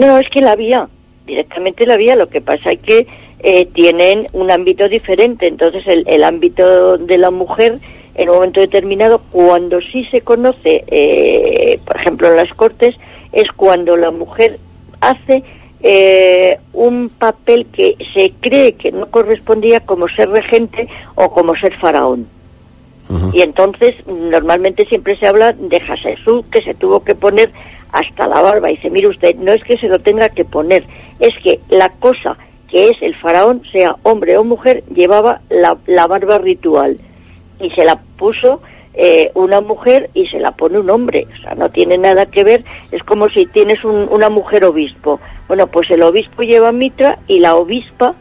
No, 0.00 0.16
es 0.16 0.30
que 0.30 0.40
la 0.40 0.52
había, 0.52 0.88
directamente 1.26 1.84
la 1.84 1.92
había, 1.92 2.16
lo 2.16 2.30
que 2.30 2.40
pasa 2.40 2.70
es 2.70 2.78
que 2.78 3.06
eh, 3.40 3.66
tienen 3.74 4.26
un 4.32 4.50
ámbito 4.50 4.88
diferente, 4.88 5.46
entonces 5.46 5.86
el, 5.86 6.04
el 6.06 6.24
ámbito 6.24 6.96
de 6.96 7.18
la 7.18 7.30
mujer 7.30 7.80
en 8.20 8.28
un 8.28 8.34
momento 8.34 8.60
determinado, 8.60 9.22
cuando 9.32 9.80
sí 9.80 10.04
se 10.10 10.20
conoce, 10.20 10.84
eh, 10.88 11.80
por 11.86 11.96
ejemplo, 11.96 12.28
en 12.28 12.36
las 12.36 12.52
Cortes, 12.52 12.94
es 13.32 13.50
cuando 13.52 13.96
la 13.96 14.10
mujer 14.10 14.58
hace 15.00 15.42
eh, 15.82 16.58
un 16.74 17.08
papel 17.08 17.66
que 17.72 17.96
se 18.12 18.34
cree 18.40 18.74
que 18.74 18.92
no 18.92 19.10
correspondía 19.10 19.80
como 19.80 20.06
ser 20.08 20.28
regente 20.28 20.86
o 21.14 21.30
como 21.30 21.56
ser 21.56 21.74
faraón. 21.78 22.26
Y 23.32 23.40
entonces, 23.40 23.94
normalmente 24.06 24.86
siempre 24.86 25.16
se 25.16 25.26
habla 25.26 25.52
de 25.52 25.80
Jesús, 25.80 26.44
que 26.52 26.62
se 26.62 26.74
tuvo 26.74 27.02
que 27.02 27.16
poner 27.16 27.50
hasta 27.90 28.28
la 28.28 28.40
barba. 28.40 28.70
Y 28.70 28.76
dice, 28.76 28.90
mire 28.90 29.08
usted, 29.08 29.34
no 29.36 29.50
es 29.50 29.64
que 29.64 29.78
se 29.78 29.88
lo 29.88 29.98
tenga 29.98 30.28
que 30.28 30.44
poner, 30.44 30.84
es 31.18 31.34
que 31.42 31.58
la 31.70 31.88
cosa 31.88 32.36
que 32.68 32.90
es 32.90 33.02
el 33.02 33.16
faraón, 33.16 33.62
sea 33.72 33.96
hombre 34.04 34.36
o 34.36 34.44
mujer, 34.44 34.84
llevaba 34.94 35.40
la, 35.48 35.76
la 35.86 36.06
barba 36.06 36.38
ritual 36.38 36.98
y 37.60 37.70
se 37.70 37.84
la 37.84 38.00
puso 38.16 38.60
eh, 38.94 39.30
una 39.34 39.60
mujer 39.60 40.10
y 40.14 40.26
se 40.26 40.40
la 40.40 40.50
pone 40.50 40.78
un 40.78 40.90
hombre. 40.90 41.26
O 41.32 41.42
sea, 41.42 41.54
no 41.54 41.70
tiene 41.70 41.96
nada 41.96 42.26
que 42.26 42.44
ver. 42.44 42.64
Es 42.90 43.02
como 43.04 43.28
si 43.28 43.46
tienes 43.46 43.84
una 43.84 44.28
mujer 44.28 44.64
obispo. 44.64 45.20
Bueno, 45.46 45.66
pues 45.68 45.90
el 45.90 46.02
obispo 46.02 46.42
lleva 46.42 46.72
mitra 46.72 47.18
y 47.26 47.38
la 47.38 47.56
obispa, 47.56 48.14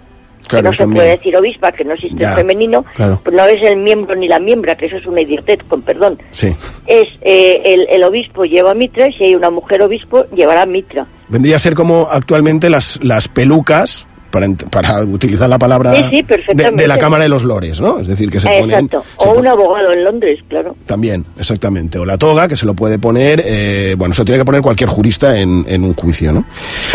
que 0.48 0.62
no 0.64 0.74
se 0.74 0.88
puede 0.88 1.18
decir 1.18 1.36
obispa, 1.36 1.72
que 1.72 1.84
no 1.84 1.94
existe 1.94 2.24
en 2.24 2.34
femenino, 2.34 2.84
pues 2.96 3.36
no 3.36 3.46
es 3.46 3.62
el 3.68 3.78
miembro 3.78 4.16
ni 4.16 4.28
la 4.28 4.40
miembra, 4.40 4.76
que 4.76 4.88
eso 4.88 4.98
es 4.98 5.06
una 5.06 5.22
idiotez, 5.22 5.60
con 5.68 5.82
perdón. 5.84 6.20
Sí. 6.32 6.56
Es 6.88 7.08
eh, 7.22 7.62
el, 7.66 7.88
el, 7.90 8.04
obispo 8.04 8.46
lleva 8.46 8.74
mitra 8.74 9.08
y 9.08 9.14
si 9.14 9.26
hay 9.26 9.36
una 9.36 9.52
mujer 9.52 9.82
obispo, 9.84 10.26
llevará 10.36 10.66
mitra. 10.66 11.06
Vendría 11.28 11.58
a 11.58 11.60
ser 11.60 11.76
como 11.76 12.08
actualmente 12.10 12.70
las, 12.70 13.00
las 13.04 13.28
pelucas 13.28 14.08
para, 14.30 14.48
para 14.70 15.04
utilizar 15.04 15.50
la 15.50 15.60
palabra 15.60 15.92
de, 15.92 16.88
la 16.88 16.98
Cámara 16.98 17.24
de 17.24 17.30
los 17.30 17.44
Lores, 17.44 17.82
¿no? 17.82 18.00
Es 18.00 18.08
decir, 18.08 18.30
que 18.30 18.40
se 18.40 18.48
Exacto. 18.48 19.04
o 19.18 19.40
un 19.40 19.48
abogado 19.48 19.92
en 19.92 20.04
Londres, 20.04 20.40
claro. 20.48 20.76
También, 20.86 21.26
exactamente. 21.38 21.98
O 22.00 22.06
la 22.06 22.18
toga, 22.18 22.48
que 22.48 22.58
se 22.58 22.66
lo 22.66 22.74
puede 22.74 23.00
poner, 23.00 23.42
eh, 23.46 23.96
bueno, 23.98 24.14
se 24.14 24.22
lo 24.22 24.26
tiene 24.26 24.40
que 24.40 24.46
poner 24.46 24.62
cualquier 24.62 24.90
jurista 24.90 25.38
en, 25.38 25.66
en, 25.68 25.84
un 25.84 25.94
juicio, 25.94 26.32
¿no? 26.32 26.46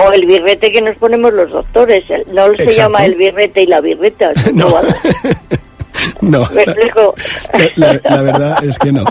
O 0.04 0.12
el 0.12 0.26
birrete 0.26 0.70
que 0.70 0.80
nos 0.80 0.96
ponemos 0.96 1.32
los 1.32 1.50
doctores. 1.50 2.04
No 2.32 2.46
se 2.56 2.72
llama 2.72 3.04
el 3.04 3.14
birrete 3.14 3.62
y 3.62 3.66
la 3.66 3.80
birreta. 3.80 4.32
No. 4.54 4.68
No, 6.20 6.48
la, 7.76 8.22
verdad 8.22 8.64
es 8.64 8.78
que 8.78 8.92
no. 8.92 9.04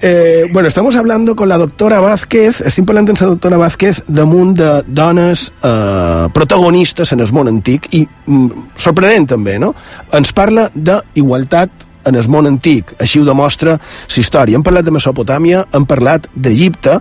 Eh, 0.00 0.44
bueno, 0.52 0.68
estamos 0.68 0.96
hablando 0.96 1.36
con 1.36 1.48
la 1.48 1.58
doctora 1.58 2.00
Vázquez, 2.00 2.60
estem 2.60 2.86
parlant 2.86 3.10
amb 3.12 3.20
la 3.20 3.28
doctora 3.34 3.60
Vázquez 3.60 4.02
damunt 4.08 4.56
de 4.58 4.70
dones 4.86 5.52
eh, 5.62 6.28
protagonistes 6.34 7.12
en 7.12 7.22
el 7.24 7.32
món 7.32 7.50
antic 7.50 7.88
i 7.94 8.02
mm, 8.06 8.66
sorprenent 8.76 9.28
també, 9.36 9.58
no? 9.62 9.72
Ens 10.16 10.34
parla 10.36 10.68
d'igualtat 10.74 11.86
en 12.06 12.18
el 12.18 12.28
món 12.30 12.46
antic, 12.46 12.94
així 13.02 13.20
ho 13.20 13.26
demostra 13.26 13.78
la 13.78 14.20
història. 14.20 14.58
Hem 14.58 14.66
parlat 14.66 14.86
de 14.86 14.94
Mesopotàmia, 14.94 15.64
hem 15.74 15.86
parlat 15.88 16.28
d'Egipte, 16.34 17.00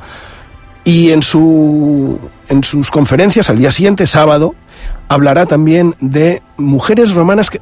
y 0.86 1.10
en, 1.10 1.24
su, 1.24 2.20
en 2.48 2.64
sus 2.64 2.92
conferencias 2.92 3.50
al 3.50 3.58
día 3.58 3.72
siguiente, 3.72 4.06
sábado, 4.06 4.54
hablará 5.08 5.46
también 5.46 5.96
de 6.00 6.42
mujeres 6.58 7.14
romanas 7.14 7.50
que, 7.50 7.60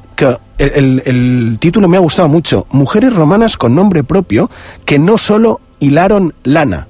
el, 0.58 1.02
el, 1.04 1.58
título 1.58 1.88
me 1.88 1.96
ha 1.96 2.00
gustado 2.00 2.28
mucho, 2.28 2.66
mujeres 2.70 3.14
romanas 3.14 3.56
con 3.56 3.74
nombre 3.74 4.04
propio 4.04 4.48
que 4.86 4.98
no 4.98 5.18
solo 5.18 5.60
hilaron 5.80 6.34
lana. 6.42 6.88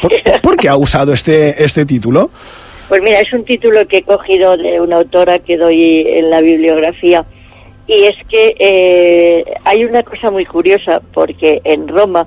¿Por, 0.00 0.12
¿por 0.42 0.56
qué 0.56 0.68
ha 0.68 0.76
usado 0.76 1.12
este, 1.12 1.62
este 1.62 1.86
título? 1.86 2.30
Pues 2.88 3.02
mira, 3.02 3.20
es 3.20 3.32
un 3.32 3.44
título 3.44 3.86
que 3.86 3.98
he 3.98 4.02
cogido 4.02 4.56
de 4.56 4.80
una 4.80 4.96
autora 4.96 5.38
que 5.38 5.56
doy 5.56 6.06
en 6.08 6.30
la 6.30 6.40
bibliografía 6.40 7.24
y 7.86 8.04
es 8.04 8.16
que 8.28 8.54
eh, 8.58 9.44
hay 9.64 9.84
una 9.84 10.02
cosa 10.02 10.30
muy 10.30 10.44
curiosa 10.44 11.00
porque 11.12 11.60
en 11.64 11.88
Roma, 11.88 12.26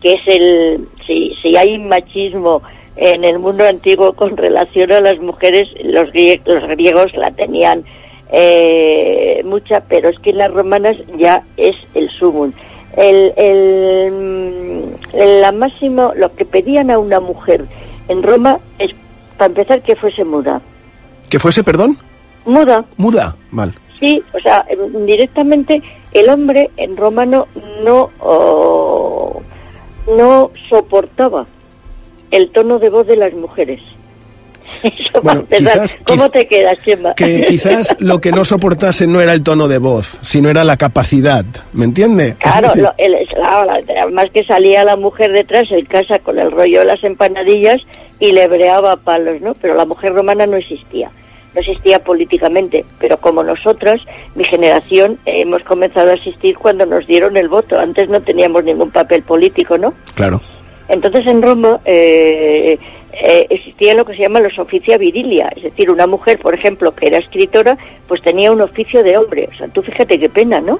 que 0.00 0.14
es 0.14 0.20
el, 0.26 0.88
si, 1.06 1.34
si 1.42 1.56
hay 1.56 1.78
machismo 1.78 2.62
en 2.96 3.24
el 3.24 3.38
mundo 3.38 3.66
antiguo 3.66 4.14
con 4.14 4.36
relación 4.36 4.92
a 4.92 5.00
las 5.00 5.18
mujeres, 5.18 5.68
los, 5.84 6.10
griegos, 6.12 6.46
los 6.46 6.68
griegos 6.68 7.14
la 7.14 7.30
tenían 7.30 7.84
eh, 8.30 9.42
mucha, 9.44 9.80
pero 9.80 10.08
es 10.08 10.18
que 10.20 10.30
en 10.30 10.38
las 10.38 10.50
romanas 10.50 10.96
ya 11.16 11.42
es 11.56 11.76
el 11.94 12.08
sumum. 12.10 12.52
El, 12.96 13.32
el, 13.36 15.40
la 15.40 15.52
máximo, 15.52 16.12
lo 16.16 16.34
que 16.34 16.46
pedían 16.46 16.90
a 16.90 16.98
una 16.98 17.20
mujer 17.20 17.64
en 18.08 18.22
Roma 18.22 18.58
es, 18.78 18.92
para 19.36 19.48
empezar, 19.48 19.82
que 19.82 19.96
fuese 19.96 20.24
muda. 20.24 20.62
¿Que 21.28 21.38
fuese, 21.38 21.62
perdón? 21.62 21.98
Muda. 22.46 22.84
Muda, 22.96 23.36
mal. 23.50 23.74
Sí, 24.00 24.22
o 24.32 24.40
sea, 24.40 24.64
directamente 25.06 25.82
el 26.12 26.30
hombre 26.30 26.70
en 26.76 26.96
romano 26.96 27.46
no, 27.84 28.10
oh, 28.20 29.42
no 30.16 30.50
soportaba 30.68 31.46
el 32.30 32.50
tono 32.50 32.78
de 32.78 32.90
voz 32.90 33.06
de 33.06 33.16
las 33.16 33.32
mujeres. 33.34 33.80
Eso 34.82 35.22
bueno, 35.22 35.44
quizás, 35.48 35.96
¿Cómo 36.04 36.28
te 36.30 36.46
quedas, 36.46 36.82
Chema? 36.82 37.14
Que 37.14 37.40
quizás 37.46 37.94
lo 38.00 38.20
que 38.20 38.32
no 38.32 38.44
soportase 38.44 39.06
no 39.06 39.20
era 39.20 39.32
el 39.32 39.42
tono 39.42 39.68
de 39.68 39.78
voz, 39.78 40.18
sino 40.22 40.48
era 40.48 40.64
la 40.64 40.76
capacidad, 40.76 41.44
¿me 41.72 41.84
entiende? 41.84 42.36
Claro, 42.38 42.72
lo, 42.74 42.92
el, 42.98 43.14
además 43.42 44.26
que 44.32 44.44
salía 44.44 44.84
la 44.84 44.96
mujer 44.96 45.32
detrás 45.32 45.70
en 45.70 45.84
casa 45.86 46.18
con 46.18 46.38
el 46.38 46.50
rollo 46.50 46.80
de 46.80 46.86
las 46.86 47.04
empanadillas 47.04 47.80
y 48.18 48.32
le 48.32 48.48
breaba 48.48 48.92
a 48.92 48.96
palos, 48.96 49.40
¿no? 49.40 49.54
Pero 49.54 49.76
la 49.76 49.84
mujer 49.84 50.12
romana 50.12 50.46
no 50.46 50.56
existía 50.56 51.10
no 51.56 51.60
existía 51.60 51.98
políticamente, 52.00 52.84
pero 53.00 53.16
como 53.16 53.42
nosotras, 53.42 54.02
mi 54.34 54.44
generación, 54.44 55.18
hemos 55.24 55.62
comenzado 55.62 56.10
a 56.10 56.14
asistir 56.14 56.58
cuando 56.58 56.84
nos 56.84 57.06
dieron 57.06 57.36
el 57.38 57.48
voto. 57.48 57.78
Antes 57.78 58.10
no 58.10 58.20
teníamos 58.20 58.62
ningún 58.64 58.90
papel 58.90 59.22
político, 59.22 59.78
¿no? 59.78 59.94
Claro. 60.14 60.42
Entonces 60.88 61.26
en 61.26 61.42
Roma 61.42 61.80
eh, 61.84 62.78
eh, 63.12 63.46
existía 63.50 63.94
lo 63.94 64.04
que 64.04 64.14
se 64.14 64.22
llama 64.22 64.40
los 64.40 64.58
oficia 64.58 64.98
virilia, 64.98 65.50
es 65.56 65.62
decir, 65.62 65.90
una 65.90 66.06
mujer, 66.06 66.38
por 66.38 66.54
ejemplo, 66.54 66.94
que 66.94 67.06
era 67.06 67.18
escritora, 67.18 67.76
pues 68.06 68.22
tenía 68.22 68.52
un 68.52 68.60
oficio 68.60 69.02
de 69.02 69.16
hombre. 69.16 69.48
O 69.52 69.56
sea, 69.56 69.68
tú 69.68 69.82
fíjate 69.82 70.18
qué 70.18 70.28
pena, 70.28 70.60
¿no? 70.60 70.78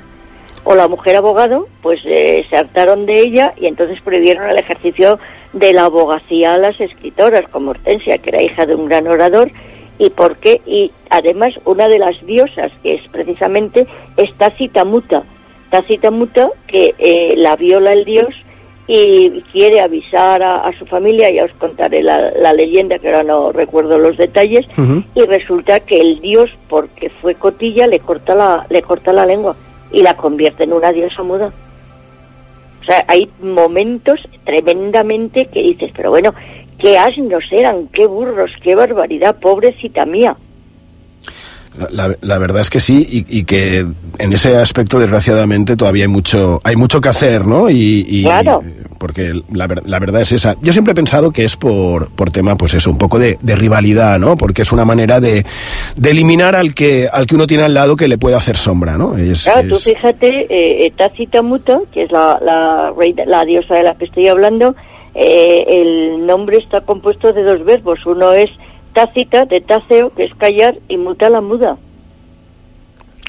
O 0.65 0.75
la 0.75 0.89
mujer 0.89 1.17
abogado, 1.17 1.69
pues 1.83 2.01
eh, 2.05 2.45
se 2.51 2.57
hartaron 2.57 3.07
de 3.07 3.21
ella 3.21 3.55
y 3.57 3.67
entonces 3.67 4.01
prohibieron 4.01 4.49
el 4.49 4.59
ejercicio 4.59 5.19
de 5.53 5.73
la 5.73 5.85
abogacía 5.85 6.55
a 6.55 6.59
las 6.59 6.81
escritoras, 6.81 7.49
como 7.51 7.71
Hortensia, 7.71 8.19
que 8.19 8.31
era 8.31 8.43
hija 8.43 8.67
de 8.67 8.75
un 8.75 8.87
gran 8.87 9.07
orador, 9.07 9.51
y 9.99 10.11
por 10.11 10.37
qué 10.37 10.61
y 10.67 10.93
además 11.11 11.59
una 11.65 11.89
de 11.89 11.99
las 11.99 12.25
diosas 12.27 12.71
que 12.83 12.95
es 12.95 13.09
precisamente 13.09 13.87
es 14.17 14.33
Tácita 14.35 14.85
Muta 14.85 15.23
Tácita 15.71 16.11
Muta 16.11 16.51
que 16.67 16.95
eh, 16.99 17.35
la 17.37 17.57
viola 17.57 17.93
el 17.93 18.05
dios 18.05 18.35
y 18.89 19.43
quiere 19.53 19.81
avisar 19.81 20.43
a, 20.43 20.67
a, 20.67 20.79
su 20.79 20.87
familia 20.87 21.31
ya 21.31 21.45
os 21.45 21.53
contaré 21.55 22.03
la, 22.03 22.31
la, 22.39 22.53
leyenda 22.53 22.99
que 22.99 23.09
ahora 23.09 23.25
no 23.25 23.51
recuerdo 23.51 23.99
los 23.99 24.17
detalles 24.17 24.65
uh 24.79 24.81
-huh. 24.81 25.05
y 25.15 25.23
resulta 25.25 25.81
que 25.81 25.99
el 25.99 26.21
dios 26.21 26.51
porque 26.69 27.11
fue 27.11 27.35
cotilla 27.35 27.89
le 27.89 27.99
corta 27.99 28.35
la 28.37 28.65
le 28.71 28.83
corta 28.83 29.13
la 29.13 29.27
lengua 29.27 29.57
y 29.91 30.03
la 30.03 30.17
convierte 30.17 30.65
en 30.65 30.73
una 30.73 30.93
diosa 30.93 31.25
muda 31.25 31.51
o 32.81 32.85
sea 32.85 33.05
hay 33.09 33.29
momentos 33.41 34.21
tremendamente 34.45 35.47
que 35.47 35.63
dices 35.63 35.91
pero 35.97 36.11
bueno 36.11 36.33
qué 36.79 36.99
asnos 36.99 37.45
eran, 37.51 37.89
qué 37.89 38.07
burros, 38.07 38.51
qué 38.63 38.75
barbaridad, 38.75 39.37
pobrecita 39.41 40.05
mía. 40.07 40.37
La, 41.79 42.09
la, 42.09 42.17
la, 42.21 42.39
verdad 42.39 42.63
es 42.63 42.71
que 42.71 42.81
sí 42.81 43.07
y, 43.09 43.39
y, 43.39 43.45
que 43.45 43.87
en 44.19 44.33
ese 44.33 44.57
aspecto 44.57 44.99
desgraciadamente 44.99 45.77
todavía 45.77 46.05
hay 46.05 46.09
mucho 46.09 46.61
hay 46.65 46.77
mucho 46.77 47.01
que 47.01 47.09
hacer 47.09 47.47
no 47.47 47.69
y, 47.69 48.05
y 48.09 48.23
claro. 48.23 48.63
porque 48.99 49.33
la, 49.53 49.69
la, 49.85 49.99
verdad 49.99 50.23
es 50.23 50.33
esa 50.33 50.57
yo 50.63 50.73
siempre 50.73 50.93
he 50.93 50.95
pensado 50.95 51.31
que 51.31 51.45
es 51.45 51.57
por 51.57 52.11
por 52.11 52.31
tema 52.31 52.57
pues 52.57 52.75
eso 52.75 52.91
un 52.91 52.99
poco 52.99 53.19
de, 53.19 53.39
de 53.41 53.57
rivalidad 53.57 54.19
no 54.19 54.37
porque 54.37 54.63
es 54.63 54.73
una 54.73 54.85
manera 54.85 55.21
de, 55.21 55.45
de, 55.97 56.11
eliminar 56.11 56.57
al 56.57 56.75
que 56.75 57.09
al 57.13 57.27
que 57.27 57.35
uno 57.35 57.47
tiene 57.47 57.65
al 57.65 57.75
lado 57.75 57.97
que 57.97 58.09
le 58.09 58.19
puede 58.19 58.37
hacer 58.37 58.57
sombra 58.57 58.97
no 58.97 59.17
es, 59.17 59.45
claro 59.45 59.61
es... 59.61 59.69
tú 59.69 59.91
fíjate 59.91 60.47
eh, 60.49 60.93
Tácita 60.97 61.43
Muta 61.43 61.81
que 61.93 62.05
es 62.05 62.13
la, 62.13 62.39
la, 62.43 62.93
la 63.27 63.45
diosa 63.45 63.75
de 63.75 63.83
la 63.83 63.95
que 63.95 64.07
estoy 64.07 64.29
hablando 64.29 64.75
eh, 65.19 65.65
el 65.67 66.27
nombre 66.27 66.59
está 66.59 66.83
compuesto 66.83 67.33
de 67.33 67.43
dos 67.43 67.65
verbos. 67.65 68.05
Uno 68.05 68.33
es 68.33 68.51
tácita, 68.99 69.45
de 69.53 69.61
táceo, 69.61 70.07
que 70.15 70.25
es 70.25 70.35
callar, 70.35 70.75
y 70.89 70.97
muta 70.97 71.29
la 71.29 71.43
muda. 71.51 71.77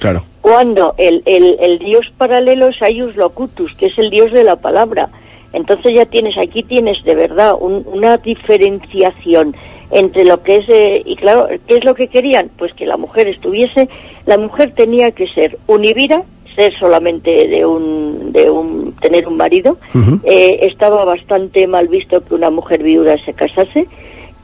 Claro. 0.02 0.20
Cuando 0.40 0.94
el, 0.96 1.16
el, 1.26 1.56
el 1.60 1.78
dios 1.78 2.06
paralelo 2.16 2.68
es 2.68 2.80
Aius 2.80 3.14
Locutus, 3.16 3.74
que 3.74 3.86
es 3.90 3.98
el 3.98 4.08
dios 4.08 4.32
de 4.32 4.44
la 4.44 4.56
palabra. 4.56 5.04
Entonces 5.52 5.90
ya 5.94 6.06
tienes, 6.06 6.38
aquí 6.38 6.62
tienes 6.62 7.02
de 7.04 7.14
verdad 7.14 7.52
un, 7.58 7.74
una 7.86 8.16
diferenciación 8.16 9.54
entre 9.90 10.24
lo 10.24 10.36
que 10.42 10.56
es, 10.56 10.68
eh, 10.68 11.02
y 11.04 11.16
claro, 11.16 11.48
¿qué 11.66 11.74
es 11.78 11.84
lo 11.84 11.94
que 11.94 12.08
querían? 12.08 12.50
Pues 12.58 12.72
que 12.72 12.86
la 12.86 12.96
mujer 12.96 13.26
estuviese, 13.26 13.88
la 14.26 14.38
mujer 14.38 14.72
tenía 14.74 15.10
que 15.10 15.26
ser 15.36 15.58
univira, 15.66 16.22
ser 16.54 16.72
solamente 16.78 17.30
de 17.54 17.64
un, 17.64 18.32
de 18.32 18.50
un 18.50 18.92
tener 19.00 19.26
un 19.26 19.36
marido. 19.36 19.72
Uh 19.94 19.98
-huh. 19.98 20.20
eh, 20.24 20.58
estaba 20.72 21.04
bastante 21.04 21.66
mal 21.66 21.86
visto 21.88 22.14
que 22.24 22.34
una 22.34 22.50
mujer 22.50 22.80
viuda 22.82 23.16
se 23.24 23.32
casase 23.32 23.86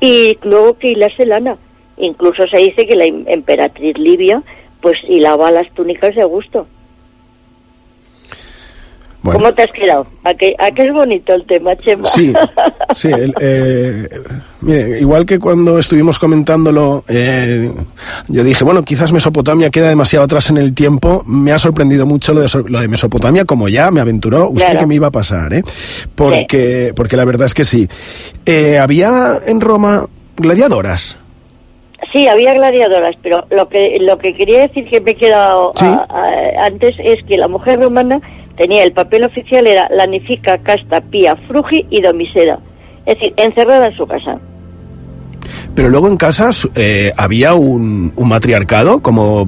y 0.04 0.38
luego 0.42 0.78
que 0.78 0.88
hilase 0.88 1.24
lana. 1.24 1.56
Incluso 1.96 2.46
se 2.46 2.58
dice 2.58 2.86
que 2.86 2.96
la 2.96 3.04
emperatriz 3.04 3.96
Livia 3.98 4.42
pues 4.80 4.98
hilaba 5.08 5.50
las 5.50 5.70
túnicas 5.72 6.14
de 6.14 6.24
gusto. 6.24 6.66
Bueno. 9.24 9.40
¿Cómo 9.40 9.54
te 9.54 9.62
has 9.62 9.70
quedado? 9.70 10.06
¿A 10.22 10.34
qué, 10.34 10.54
¿A 10.58 10.70
qué, 10.70 10.82
es 10.82 10.92
bonito 10.92 11.32
el 11.32 11.46
tema, 11.46 11.74
Chema? 11.76 12.06
Sí, 12.06 12.30
sí. 12.94 13.08
El, 13.08 13.32
eh, 13.40 14.06
mire, 14.60 15.00
igual 15.00 15.24
que 15.24 15.38
cuando 15.38 15.78
estuvimos 15.78 16.18
comentándolo, 16.18 17.04
eh, 17.08 17.72
yo 18.28 18.44
dije, 18.44 18.64
bueno, 18.64 18.82
quizás 18.82 19.12
Mesopotamia 19.12 19.70
queda 19.70 19.88
demasiado 19.88 20.26
atrás 20.26 20.50
en 20.50 20.58
el 20.58 20.74
tiempo. 20.74 21.22
Me 21.26 21.52
ha 21.52 21.58
sorprendido 21.58 22.04
mucho 22.04 22.34
lo 22.34 22.42
de, 22.42 22.48
lo 22.68 22.80
de 22.80 22.86
Mesopotamia, 22.86 23.46
como 23.46 23.66
ya 23.70 23.90
me 23.90 24.00
aventuró 24.00 24.50
usted 24.50 24.66
claro. 24.66 24.80
que 24.80 24.86
me 24.86 24.96
iba 24.96 25.06
a 25.06 25.10
pasar, 25.10 25.54
¿eh? 25.54 25.62
Porque, 26.14 26.88
sí. 26.88 26.92
porque 26.94 27.16
la 27.16 27.24
verdad 27.24 27.46
es 27.46 27.54
que 27.54 27.64
sí. 27.64 27.88
Eh, 28.44 28.78
había 28.78 29.38
en 29.46 29.62
Roma 29.62 30.04
gladiadoras. 30.36 31.16
Sí, 32.12 32.28
había 32.28 32.52
gladiadoras, 32.52 33.16
pero 33.22 33.46
lo 33.48 33.70
que 33.70 33.96
lo 34.00 34.18
que 34.18 34.34
quería 34.34 34.60
decir 34.60 34.84
que 34.90 35.00
me 35.00 35.12
he 35.12 35.14
quedado 35.14 35.72
¿Sí? 35.76 35.86
a, 35.86 36.06
a, 36.10 36.66
antes 36.66 36.94
es 36.98 37.24
que 37.24 37.38
la 37.38 37.48
mujer 37.48 37.80
romana 37.80 38.20
tenía 38.56 38.84
el 38.84 38.92
papel 38.92 39.24
oficial 39.24 39.66
era 39.66 39.88
lanifica, 39.90 40.58
casta, 40.58 41.00
pía, 41.00 41.36
frugi 41.48 41.86
y 41.90 42.00
domisera. 42.00 42.58
Es 43.06 43.18
decir, 43.18 43.34
encerrada 43.36 43.88
en 43.88 43.96
su 43.96 44.06
casa. 44.06 44.38
Pero 45.74 45.88
luego 45.88 46.08
en 46.08 46.16
casas 46.16 46.68
eh, 46.76 47.12
había 47.16 47.54
un, 47.54 48.12
un, 48.16 48.28
matriarcado, 48.28 49.02
como 49.02 49.46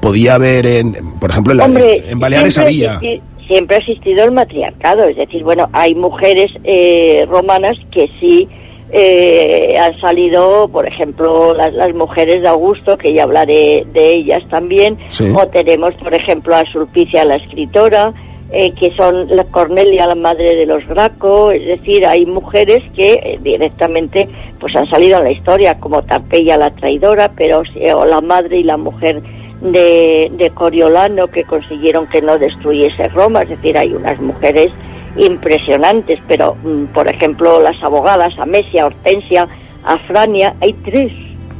podía 0.00 0.34
haber, 0.34 0.66
en, 0.66 0.94
por 1.20 1.30
ejemplo, 1.30 1.52
en, 1.52 1.60
Hombre, 1.60 2.00
la, 2.04 2.12
en 2.12 2.18
Baleares 2.18 2.58
había. 2.58 2.94
Existi, 2.94 3.22
siempre 3.46 3.76
ha 3.76 3.78
existido 3.80 4.24
el 4.24 4.32
matriarcado, 4.32 5.04
es 5.04 5.16
decir, 5.16 5.44
bueno, 5.44 5.68
hay 5.72 5.94
mujeres 5.94 6.50
eh, 6.64 7.24
romanas 7.28 7.76
que 7.90 8.08
sí 8.18 8.48
eh, 8.90 9.74
han 9.78 9.98
salido, 10.00 10.68
por 10.68 10.86
ejemplo, 10.86 11.52
las, 11.54 11.74
las, 11.74 11.94
mujeres 11.94 12.42
de 12.42 12.48
Augusto, 12.48 12.96
que 12.96 13.12
ya 13.12 13.24
hablaré 13.24 13.86
de 13.92 14.16
ellas 14.16 14.42
también, 14.50 14.98
sí. 15.08 15.26
o 15.34 15.46
tenemos, 15.48 15.94
por 16.02 16.14
ejemplo, 16.14 16.56
a 16.56 16.64
Sulpicia, 16.72 17.24
la 17.24 17.36
escritora, 17.36 18.14
eh, 18.50 18.72
que 18.72 18.94
son 18.96 19.28
la 19.36 19.44
Cornelia, 19.44 20.06
la 20.06 20.14
madre 20.14 20.54
de 20.56 20.64
los 20.64 20.86
Graco, 20.86 21.50
es 21.50 21.66
decir, 21.66 22.06
hay 22.06 22.24
mujeres 22.24 22.82
que 22.96 23.12
eh, 23.12 23.38
directamente 23.42 24.26
pues 24.58 24.74
han 24.74 24.86
salido 24.86 25.18
en 25.18 25.24
la 25.24 25.32
historia, 25.32 25.78
como 25.78 26.02
Tarpeya 26.02 26.56
la 26.56 26.70
traidora, 26.70 27.30
pero 27.36 27.62
eh, 27.74 27.92
o 27.92 28.06
la 28.06 28.22
madre 28.22 28.58
y 28.58 28.62
la 28.62 28.78
mujer 28.78 29.22
de, 29.60 30.50
Coriolano 30.54 31.26
que 31.28 31.44
consiguieron 31.44 32.06
que 32.08 32.22
no 32.22 32.38
destruyese 32.38 33.08
Roma, 33.08 33.42
es 33.42 33.50
decir, 33.50 33.76
hay 33.76 33.92
unas 33.92 34.18
mujeres 34.18 34.68
impresionantes, 35.16 36.18
pero 36.26 36.54
mm, 36.54 36.86
por 36.86 37.06
ejemplo 37.06 37.60
las 37.60 37.76
abogadas, 37.82 38.32
Amesia, 38.38 38.86
Hortensia, 38.86 39.46
Afrania, 39.84 40.54
hay 40.62 40.72
tres, 40.84 41.12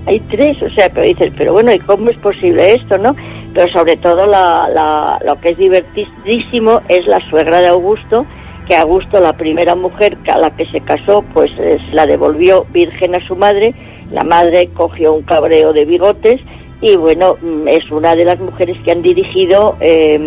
hay 0.06 0.20
tres, 0.20 0.62
o 0.62 0.70
sea, 0.70 0.88
pero 0.88 1.06
dices, 1.06 1.32
pero 1.36 1.52
bueno, 1.52 1.72
¿y 1.72 1.78
cómo 1.80 2.10
es 2.10 2.16
posible 2.18 2.74
esto, 2.74 2.98
no? 2.98 3.14
pero 3.54 3.72
sobre 3.72 3.96
todo 3.96 4.26
la, 4.26 4.68
la, 4.68 5.18
lo 5.24 5.40
que 5.40 5.50
es 5.50 5.58
divertidísimo 5.58 6.80
es 6.88 7.06
la 7.06 7.18
suegra 7.28 7.60
de 7.60 7.68
Augusto, 7.68 8.24
que 8.66 8.76
Augusto, 8.76 9.20
la 9.20 9.32
primera 9.32 9.74
mujer 9.74 10.16
a 10.32 10.38
la 10.38 10.50
que 10.50 10.66
se 10.66 10.80
casó, 10.80 11.24
pues 11.32 11.50
es, 11.58 11.82
la 11.92 12.06
devolvió 12.06 12.64
virgen 12.72 13.14
a 13.14 13.26
su 13.26 13.34
madre 13.34 13.74
la 14.10 14.24
madre 14.24 14.68
cogió 14.72 15.12
un 15.12 15.22
cabreo 15.22 15.72
de 15.72 15.84
bigotes 15.84 16.40
y 16.80 16.96
bueno, 16.96 17.36
mm, 17.40 17.68
es 17.68 17.90
una 17.90 18.14
de 18.14 18.24
las 18.24 18.38
mujeres 18.38 18.76
que 18.84 18.92
han 18.92 19.02
dirigido, 19.02 19.76
eh, 19.80 20.18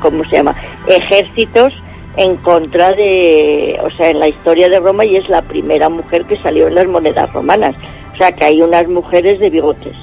¿cómo 0.00 0.24
se 0.24 0.36
llama?, 0.36 0.56
ejércitos 0.88 1.72
en 2.16 2.36
contra 2.36 2.92
de, 2.92 3.78
o 3.82 3.90
sea, 3.96 4.10
en 4.10 4.18
la 4.18 4.28
historia 4.28 4.68
de 4.68 4.80
Roma 4.80 5.04
y 5.04 5.16
es 5.16 5.28
la 5.28 5.42
primera 5.42 5.88
mujer 5.88 6.24
que 6.24 6.36
salió 6.38 6.68
en 6.68 6.74
las 6.74 6.86
monedas 6.86 7.32
romanas. 7.32 7.74
O 8.12 8.16
sea, 8.16 8.32
que 8.32 8.44
hay 8.44 8.62
unas 8.62 8.86
mujeres 8.88 9.40
de 9.40 9.50
bigotes. 9.50 9.96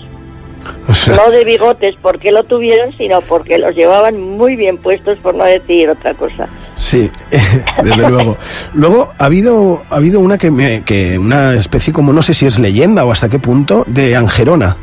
No 1.16 1.32
de 1.32 1.45
bigotes 1.45 1.95
porque 2.01 2.32
lo 2.32 2.43
tuvieron, 2.43 2.95
sino 2.97 3.22
porque 3.22 3.57
los 3.57 3.76
llevaban 3.76 4.20
muy 4.20 4.55
bien 4.55 4.78
puestos, 4.78 5.18
por 5.20 5.36
no 5.36 5.45
decir 5.45 5.89
otra 5.89 6.14
cosa. 6.16 6.47
Sí, 6.76 7.10
desde 7.84 8.10
luego. 8.10 8.38
Luego 8.74 9.14
ha 9.18 9.26
habido, 9.26 9.84
ha 9.89 9.95
habido 9.95 10.20
una 10.20 10.38
que, 10.38 10.51
me, 10.51 10.84
que 10.84 11.18
una 11.18 11.53
especie 11.53 11.93
como, 11.93 12.12
no 12.12 12.22
sé 12.22 12.34
si 12.34 12.45
es 12.45 12.60
leyenda 12.60 13.05
o 13.05 13.12
hasta 13.12 13.30
qué 13.30 13.39
punto, 13.39 13.84
de 13.88 14.16
Angerona. 14.16 14.76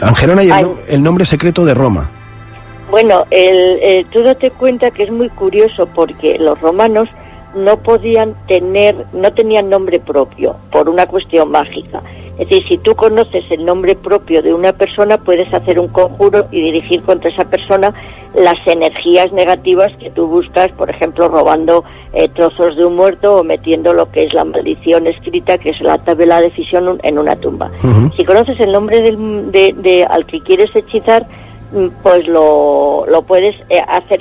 Angerona 0.00 0.44
y 0.44 0.50
el, 0.50 0.68
el 0.88 1.02
nombre 1.02 1.24
secreto 1.24 1.64
de 1.64 1.74
Roma. 1.74 2.10
Bueno, 2.92 3.24
el, 3.30 4.06
tú 4.10 4.22
date 4.22 4.50
cuenta 4.50 4.90
que 4.90 5.04
es 5.04 5.10
muy 5.10 5.30
curioso 5.30 5.86
porque 5.86 6.36
los 6.38 6.60
romanos 6.60 7.08
no 7.54 7.78
podían 7.78 8.34
tener, 8.46 9.06
no 9.12 9.32
tenían 9.32 9.70
nombre 9.70 10.00
propio 10.00 10.56
por 10.70 10.88
una 10.88 11.06
cuestión 11.06 11.50
mágica. 11.50 12.02
Es 12.38 12.48
decir, 12.48 12.66
si 12.66 12.78
tú 12.78 12.94
conoces 12.94 13.44
el 13.50 13.64
nombre 13.64 13.94
propio 13.94 14.42
de 14.42 14.54
una 14.54 14.72
persona, 14.72 15.18
puedes 15.18 15.52
hacer 15.52 15.78
un 15.78 15.88
conjuro 15.88 16.46
y 16.50 16.60
dirigir 16.62 17.02
contra 17.02 17.30
esa 17.30 17.44
persona 17.44 17.92
las 18.34 18.56
energías 18.66 19.30
negativas 19.32 19.92
que 19.98 20.10
tú 20.10 20.26
buscas, 20.26 20.72
por 20.72 20.88
ejemplo, 20.88 21.28
robando 21.28 21.84
eh, 22.14 22.28
trozos 22.28 22.74
de 22.76 22.86
un 22.86 22.96
muerto 22.96 23.36
o 23.36 23.44
metiendo 23.44 23.92
lo 23.92 24.10
que 24.10 24.24
es 24.24 24.32
la 24.32 24.44
maldición 24.44 25.06
escrita, 25.06 25.58
que 25.58 25.70
es 25.70 25.80
la 25.82 25.98
tabla 25.98 26.40
de 26.40 26.50
fisión 26.50 26.98
en 27.02 27.18
una 27.18 27.36
tumba. 27.36 27.70
Si 28.16 28.24
conoces 28.24 28.58
el 28.60 28.72
nombre 28.72 29.02
del, 29.02 29.52
de, 29.52 30.06
al 30.08 30.24
que 30.24 30.40
quieres 30.40 30.74
hechizar, 30.74 31.26
pues 32.02 32.26
lo, 32.28 33.06
lo 33.06 33.22
puedes 33.22 33.56
eh, 33.70 33.80
hacer, 33.86 34.20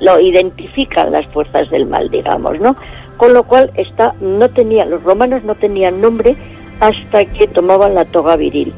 lo 0.00 0.20
identifican 0.20 1.12
las 1.12 1.26
fuerzas 1.26 1.70
del 1.70 1.86
mal, 1.86 2.10
digamos, 2.10 2.58
¿no? 2.60 2.76
Con 3.16 3.34
lo 3.34 3.44
cual 3.44 3.70
está, 3.74 4.14
no 4.20 4.48
tenía, 4.48 4.84
los 4.84 5.02
romanos 5.02 5.44
no 5.44 5.54
tenían 5.54 6.00
nombre 6.00 6.36
hasta 6.80 7.24
que 7.26 7.46
tomaban 7.46 7.94
la 7.94 8.04
toga 8.04 8.36
viril. 8.36 8.72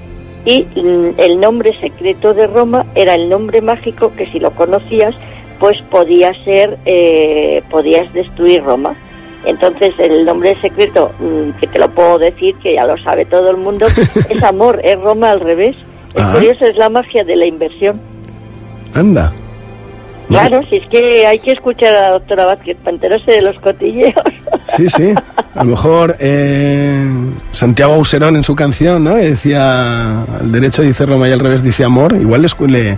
Y 0.45 0.64
mm, 0.64 1.14
el 1.18 1.41
nombre 1.41 1.79
secreto 1.81 2.35
de 2.35 2.47
Roma 2.47 2.85
era 2.95 3.14
el 3.14 3.29
nombre 3.29 3.61
mágico 3.61 4.12
que 4.16 4.27
si 4.27 4.41
lo 4.41 4.51
conocías, 4.51 5.14
pues 5.61 5.81
podía 5.83 6.35
ser, 6.45 6.79
eh, 6.85 7.62
podías 7.70 8.12
destruir 8.12 8.64
Roma. 8.64 8.97
Entonces 9.45 9.95
el 9.99 10.25
nombre 10.25 10.61
secreto, 10.61 11.12
mm, 11.20 11.61
que 11.61 11.68
te 11.68 11.79
lo 11.79 11.89
puedo 11.91 12.18
decir, 12.18 12.57
que 12.57 12.75
ya 12.75 12.87
lo 12.87 12.99
sabe 12.99 13.25
todo 13.25 13.51
el 13.51 13.57
mundo, 13.57 13.87
es 14.29 14.43
amor, 14.43 14.81
es 14.85 15.01
Roma 15.01 15.31
al 15.31 15.41
revés. 15.41 15.77
Es 16.14 16.22
ah. 16.22 16.32
curioso, 16.32 16.66
es 16.66 16.76
la 16.76 16.88
magia 16.88 17.24
de 17.24 17.36
la 17.36 17.46
inversión. 17.46 18.00
Anda. 18.94 19.32
Claro, 20.28 20.62
si 20.68 20.76
es 20.76 20.86
que 20.86 21.26
hay 21.26 21.38
que 21.38 21.52
escuchar 21.52 21.94
a 21.94 22.02
la 22.02 22.10
doctora 22.12 22.46
Vázquez 22.46 22.78
para 22.78 22.94
enterarse 22.94 23.32
de 23.32 23.42
los 23.42 23.54
cotilleos. 23.60 24.14
Sí, 24.64 24.86
sí. 24.88 25.12
A 25.56 25.64
lo 25.64 25.70
mejor 25.70 26.16
eh, 26.20 27.04
Santiago 27.50 27.94
Auserón 27.94 28.36
en 28.36 28.44
su 28.44 28.54
canción, 28.54 29.02
¿no? 29.02 29.16
decía, 29.16 30.22
al 30.22 30.52
derecho 30.52 30.82
dice 30.82 31.04
Roma 31.04 31.28
y 31.28 31.32
al 31.32 31.40
revés 31.40 31.64
dice 31.64 31.82
amor. 31.82 32.14
Igual 32.14 32.46
le, 32.68 32.96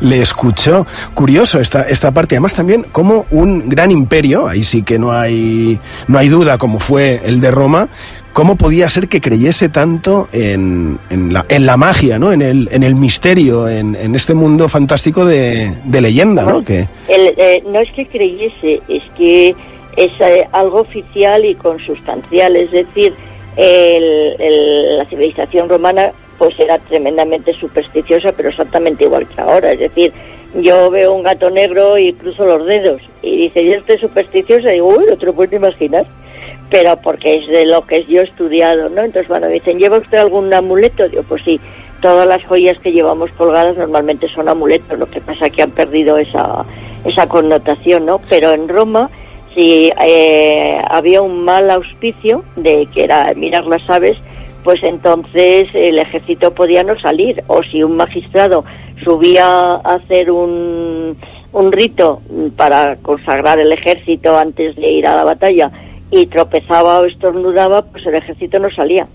le, 0.00 0.20
escuchó. 0.20 0.84
Curioso 1.14 1.60
esta, 1.60 1.82
esta 1.82 2.10
parte. 2.10 2.34
Además 2.34 2.54
también 2.54 2.86
como 2.90 3.24
un 3.30 3.68
gran 3.68 3.92
imperio, 3.92 4.48
ahí 4.48 4.64
sí 4.64 4.82
que 4.82 4.98
no 4.98 5.12
hay, 5.12 5.78
no 6.08 6.18
hay 6.18 6.28
duda 6.28 6.58
como 6.58 6.80
fue 6.80 7.20
el 7.24 7.40
de 7.40 7.52
Roma, 7.52 7.88
¿Cómo 8.36 8.56
podía 8.56 8.86
ser 8.90 9.08
que 9.08 9.22
creyese 9.22 9.70
tanto 9.70 10.28
en, 10.30 10.98
en, 11.08 11.32
la, 11.32 11.46
en 11.48 11.64
la, 11.64 11.78
magia, 11.78 12.18
¿no? 12.18 12.32
en, 12.34 12.42
el, 12.42 12.68
en 12.70 12.82
el 12.82 12.94
misterio, 12.94 13.66
en, 13.66 13.94
en 13.94 14.14
este 14.14 14.34
mundo 14.34 14.68
fantástico 14.68 15.24
de, 15.24 15.72
de 15.84 16.00
leyenda? 16.02 16.44
¿no? 16.44 16.62
Que... 16.62 16.86
El, 17.08 17.32
eh, 17.38 17.62
no 17.66 17.80
es 17.80 17.90
que 17.92 18.04
creyese, 18.06 18.82
es 18.88 19.02
que 19.16 19.56
es 19.96 20.12
eh, 20.20 20.46
algo 20.52 20.82
oficial 20.82 21.46
y 21.46 21.54
consustancial, 21.54 22.56
es 22.56 22.70
decir, 22.72 23.14
el, 23.56 24.98
la 24.98 25.06
civilización 25.06 25.70
romana 25.70 26.12
pues 26.36 26.60
era 26.60 26.76
tremendamente 26.76 27.54
supersticiosa, 27.54 28.32
pero 28.32 28.50
exactamente 28.50 29.04
igual 29.04 29.26
que 29.26 29.40
ahora, 29.40 29.72
es 29.72 29.80
decir, 29.80 30.12
yo 30.60 30.90
veo 30.90 31.14
un 31.14 31.22
gato 31.22 31.48
negro 31.48 31.96
y 31.96 32.12
cruzo 32.12 32.44
los 32.44 32.66
dedos 32.66 33.00
y 33.22 33.44
dice, 33.44 33.64
yo 33.64 33.76
estoy 33.76 33.96
supersticiosa, 33.96 34.68
y 34.68 34.74
digo, 34.74 34.88
uy, 34.88 35.06
no 35.08 35.16
te 35.16 35.24
lo 35.24 35.32
puedes 35.32 35.54
imaginar 35.54 36.04
pero 36.70 36.96
porque 36.96 37.36
es 37.36 37.46
de 37.48 37.66
lo 37.66 37.86
que 37.86 38.04
yo 38.04 38.20
he 38.20 38.24
estudiado, 38.24 38.88
¿no? 38.88 39.02
Entonces, 39.02 39.28
cuando 39.28 39.48
me 39.48 39.54
dicen, 39.54 39.78
¿lleva 39.78 39.98
usted 39.98 40.18
algún 40.18 40.52
amuleto? 40.52 41.08
Digo, 41.08 41.22
pues 41.22 41.42
sí, 41.44 41.60
todas 42.00 42.26
las 42.26 42.44
joyas 42.44 42.78
que 42.78 42.92
llevamos 42.92 43.30
colgadas 43.32 43.76
normalmente 43.76 44.28
son 44.28 44.48
amuletos, 44.48 44.98
lo 44.98 45.06
que 45.06 45.20
pasa 45.20 45.50
que 45.50 45.62
han 45.62 45.70
perdido 45.70 46.18
esa, 46.18 46.64
esa 47.04 47.28
connotación, 47.28 48.06
¿no? 48.06 48.20
Pero 48.28 48.50
en 48.52 48.68
Roma, 48.68 49.10
si 49.54 49.90
eh, 50.04 50.80
había 50.90 51.22
un 51.22 51.44
mal 51.44 51.70
auspicio 51.70 52.44
de 52.56 52.86
que 52.92 53.04
era 53.04 53.32
mirar 53.34 53.66
las 53.66 53.88
aves, 53.88 54.18
pues 54.64 54.82
entonces 54.82 55.68
el 55.74 55.98
ejército 55.98 56.52
podía 56.52 56.82
no 56.82 56.98
salir, 56.98 57.42
o 57.46 57.62
si 57.62 57.82
un 57.82 57.96
magistrado 57.96 58.64
subía 59.04 59.46
a 59.46 59.94
hacer 59.94 60.30
un, 60.30 61.16
un 61.52 61.72
rito 61.72 62.20
para 62.56 62.96
consagrar 62.96 63.60
el 63.60 63.72
ejército 63.72 64.36
antes 64.36 64.74
de 64.76 64.90
ir 64.90 65.06
a 65.06 65.16
la 65.16 65.24
batalla, 65.24 65.70
y 66.10 66.26
tropezaba 66.26 67.00
o 67.00 67.06
estornudaba, 67.06 67.82
pues 67.82 68.06
el 68.06 68.14
ejército 68.14 68.58
no 68.58 68.70
salía. 68.70 69.06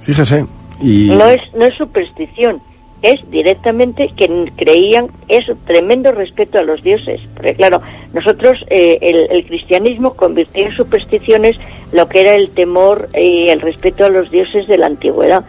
Fíjese. 0.00 0.46
Y... 0.80 1.10
No, 1.10 1.26
es, 1.28 1.42
no 1.54 1.64
es 1.66 1.74
superstición, 1.74 2.60
es 3.02 3.18
directamente 3.30 4.10
que 4.16 4.52
creían 4.56 5.08
eso, 5.28 5.54
tremendo 5.66 6.12
respeto 6.12 6.58
a 6.58 6.62
los 6.62 6.82
dioses. 6.82 7.20
Porque 7.34 7.54
claro, 7.54 7.80
nosotros, 8.12 8.64
eh, 8.68 8.98
el, 9.30 9.44
cristianismo 9.46 10.14
convirtió 10.14 10.66
en 10.66 10.72
supersticiones 10.72 11.56
lo 11.92 12.08
que 12.08 12.20
era 12.20 12.32
el 12.32 12.50
temor 12.50 13.08
y 13.14 13.48
el 13.48 13.60
respeto 13.60 14.04
a 14.04 14.10
los 14.10 14.30
dioses 14.30 14.66
de 14.68 14.78
la 14.78 14.86
antigüedad. 14.86 15.44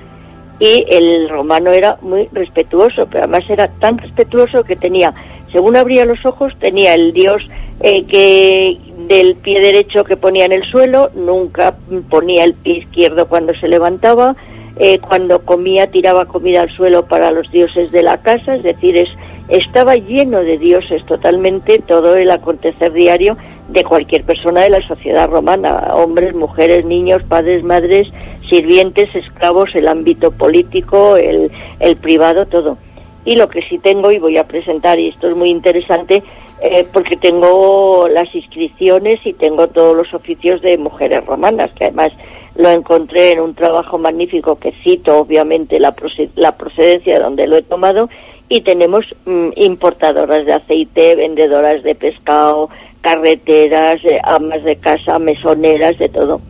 Y 0.60 0.86
el 0.90 1.28
romano 1.28 1.72
era 1.72 1.98
muy 2.02 2.30
respetuoso, 2.32 3.08
pero 3.08 3.24
además 3.24 3.50
era 3.50 3.68
tan 3.80 3.98
respetuoso 3.98 4.64
que 4.64 4.76
tenía, 4.76 5.14
según 5.52 5.76
abría 5.76 6.06
los 6.06 6.24
ojos, 6.26 6.54
tenía 6.60 6.94
el 6.94 7.14
dios 7.14 7.50
eh, 7.82 8.06
que 8.06 8.78
del 9.12 9.36
pie 9.36 9.60
derecho 9.60 10.06
que 10.06 10.16
ponía 10.16 10.46
en 10.46 10.54
el 10.54 10.64
suelo, 10.64 11.10
nunca 11.14 11.76
ponía 12.10 12.46
el 12.46 12.54
pie 12.54 12.78
izquierdo 12.78 13.28
cuando 13.28 13.54
se 13.56 13.68
levantaba, 13.68 14.38
eh, 14.78 15.00
cuando 15.00 15.44
comía 15.44 15.88
tiraba 15.88 16.28
comida 16.28 16.62
al 16.62 16.70
suelo 16.70 17.06
para 17.06 17.30
los 17.32 17.52
dioses 17.52 17.92
de 17.92 18.04
la 18.04 18.22
casa, 18.22 18.56
es 18.56 18.64
decir, 18.64 18.96
es, 18.96 19.10
estaba 19.50 19.96
lleno 19.98 20.40
de 20.40 20.58
dioses 20.58 21.06
totalmente 21.06 21.80
todo 21.80 22.16
el 22.16 22.32
acontecer 22.32 22.94
diario 22.94 23.36
de 23.68 23.84
cualquier 23.84 24.24
persona 24.24 24.62
de 24.62 24.70
la 24.70 24.88
sociedad 24.88 25.30
romana, 25.30 25.90
hombres, 25.94 26.34
mujeres, 26.34 26.86
niños, 26.86 27.22
padres, 27.24 27.66
madres, 27.66 28.08
sirvientes, 28.50 29.14
esclavos, 29.14 29.76
el 29.76 29.90
ámbito 29.90 30.32
político, 30.32 31.18
el, 31.18 31.52
el 31.82 31.98
privado, 31.98 32.46
todo. 32.46 32.78
Y 33.26 33.36
lo 33.36 33.50
que 33.50 33.62
sí 33.64 33.78
tengo, 33.78 34.10
y 34.10 34.20
voy 34.20 34.38
a 34.38 34.48
presentar, 34.48 34.98
y 35.00 35.10
esto 35.10 35.28
es 35.30 35.36
muy 35.36 35.50
interesante, 35.50 36.24
eh, 36.64 36.86
porque 36.94 37.18
tengo 37.18 38.08
las 38.08 38.34
inscripciones 38.36 39.20
y 39.26 39.34
tengo 39.34 39.68
todos 39.70 39.98
los 39.98 40.14
oficios 40.14 40.62
de 40.62 40.78
mujeres 40.78 41.26
romanas, 41.26 41.72
que 41.72 41.86
además 41.86 42.12
lo 42.56 42.70
encontré 42.70 43.32
en 43.32 43.40
un 43.40 43.56
trabajo 43.56 43.98
magnífico 43.98 44.60
que 44.60 44.72
cito 44.84 45.18
obviamente 45.18 45.80
la, 45.80 45.92
procedencia 45.92 47.16
de 47.16 47.20
donde 47.20 47.48
lo 47.48 47.58
he 47.58 47.64
tomado 47.64 48.10
y 48.48 48.62
tenemos 48.62 49.06
mm, 49.26 49.50
importadoras 49.56 50.46
de 50.46 50.54
aceite, 50.54 51.16
vendedoras 51.16 51.82
de 51.82 51.96
pescado, 51.96 52.70
carreteras, 53.02 54.00
eh, 54.06 54.20
amas 54.24 54.64
de 54.64 54.76
casa, 54.76 55.18
mesoneras, 55.18 55.98
de 55.98 56.10
todo. 56.10 56.42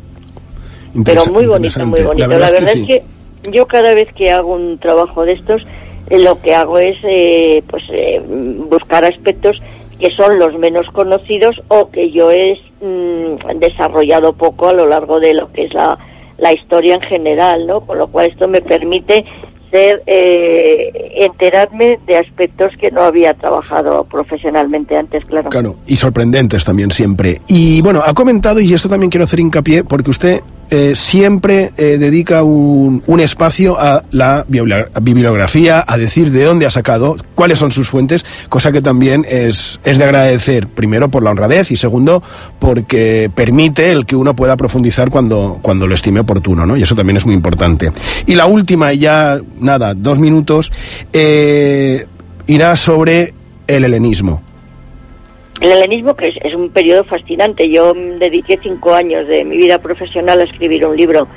Pero 1.05 1.21
muy 1.31 1.45
bonito, 1.45 1.85
muy 1.85 2.01
bonito. 2.01 2.27
La 2.27 2.27
verdad, 2.27 2.63
es, 2.63 2.85
que 2.85 3.03
yo 3.49 3.65
cada 3.65 3.93
vez 3.93 4.11
que 4.13 4.29
hago 4.29 4.55
un 4.55 4.77
trabajo 4.77 5.23
de 5.23 5.33
estos, 5.33 5.61
eh, 6.09 6.19
lo 6.19 6.41
que 6.41 6.53
hago 6.53 6.79
es 6.79 6.97
pues 7.69 7.83
buscar 8.67 9.05
aspectos 9.05 9.61
que 10.01 10.11
son 10.15 10.39
los 10.39 10.57
menos 10.57 10.87
conocidos 10.91 11.61
o 11.67 11.91
que 11.91 12.11
yo 12.11 12.31
he 12.31 12.59
mm, 12.81 13.59
desarrollado 13.59 14.33
poco 14.33 14.69
a 14.69 14.73
lo 14.73 14.87
largo 14.87 15.19
de 15.19 15.35
lo 15.35 15.51
que 15.53 15.65
es 15.65 15.73
la, 15.73 15.97
la 16.39 16.51
historia 16.51 16.95
en 16.95 17.01
general, 17.01 17.67
¿no? 17.67 17.81
Con 17.81 17.99
lo 17.99 18.07
cual 18.07 18.27
esto 18.31 18.47
me 18.47 18.61
permite 18.61 19.23
ser 19.69 20.01
eh, 20.07 20.91
enterarme 21.17 21.99
de 22.07 22.17
aspectos 22.17 22.73
que 22.79 22.91
no 22.91 23.01
había 23.01 23.35
trabajado 23.35 24.03
profesionalmente 24.05 24.97
antes, 24.97 25.23
claro. 25.25 25.49
Claro, 25.49 25.75
y 25.85 25.95
sorprendentes 25.95 26.65
también 26.65 26.89
siempre. 26.91 27.37
Y 27.47 27.81
bueno, 27.83 28.01
ha 28.03 28.13
comentado, 28.13 28.59
y 28.59 28.73
esto 28.73 28.89
también 28.89 29.11
quiero 29.11 29.25
hacer 29.25 29.39
hincapié, 29.39 29.83
porque 29.83 30.09
usted 30.09 30.41
eh, 30.73 30.95
siempre 30.95 31.71
eh, 31.75 31.97
dedica 31.97 32.43
un, 32.43 33.03
un, 33.05 33.19
espacio 33.19 33.77
a 33.77 34.05
la 34.11 34.45
bibliografía, 34.47 35.83
a 35.85 35.97
decir 35.97 36.31
de 36.31 36.45
dónde 36.45 36.65
ha 36.65 36.71
sacado, 36.71 37.17
cuáles 37.35 37.59
son 37.59 37.73
sus 37.73 37.89
fuentes, 37.89 38.25
cosa 38.47 38.71
que 38.71 38.81
también 38.81 39.25
es, 39.27 39.81
es 39.83 39.97
de 39.97 40.05
agradecer, 40.05 40.67
primero 40.67 41.09
por 41.09 41.23
la 41.23 41.31
honradez 41.31 41.71
y 41.71 41.77
segundo 41.77 42.23
porque 42.57 43.29
permite 43.35 43.91
el 43.91 44.05
que 44.05 44.15
uno 44.15 44.33
pueda 44.33 44.55
profundizar 44.55 45.09
cuando, 45.09 45.59
cuando 45.61 45.87
lo 45.87 45.93
estime 45.93 46.21
oportuno, 46.21 46.65
¿no? 46.65 46.77
Y 46.77 46.83
eso 46.83 46.95
también 46.95 47.17
es 47.17 47.25
muy 47.25 47.35
importante. 47.35 47.91
Y 48.25 48.35
la 48.35 48.45
última, 48.45 48.93
ya 48.93 49.41
nada, 49.59 49.93
dos 49.93 50.19
minutos, 50.19 50.71
eh, 51.11 52.05
irá 52.47 52.77
sobre 52.77 53.33
el 53.67 53.83
helenismo. 53.83 54.41
El 55.61 55.71
helenismo, 55.71 56.15
que 56.15 56.29
es, 56.29 56.55
un 56.55 56.71
periodo 56.71 57.03
fascinante. 57.03 57.69
Yo 57.69 57.93
dediqué 57.93 58.59
cinco 58.63 58.95
años 58.95 59.27
de 59.27 59.45
mi 59.45 59.57
vida 59.57 59.77
profesional 59.77 60.41
a 60.41 60.45
escribir 60.45 60.87
un 60.87 60.97
libro 60.97 61.27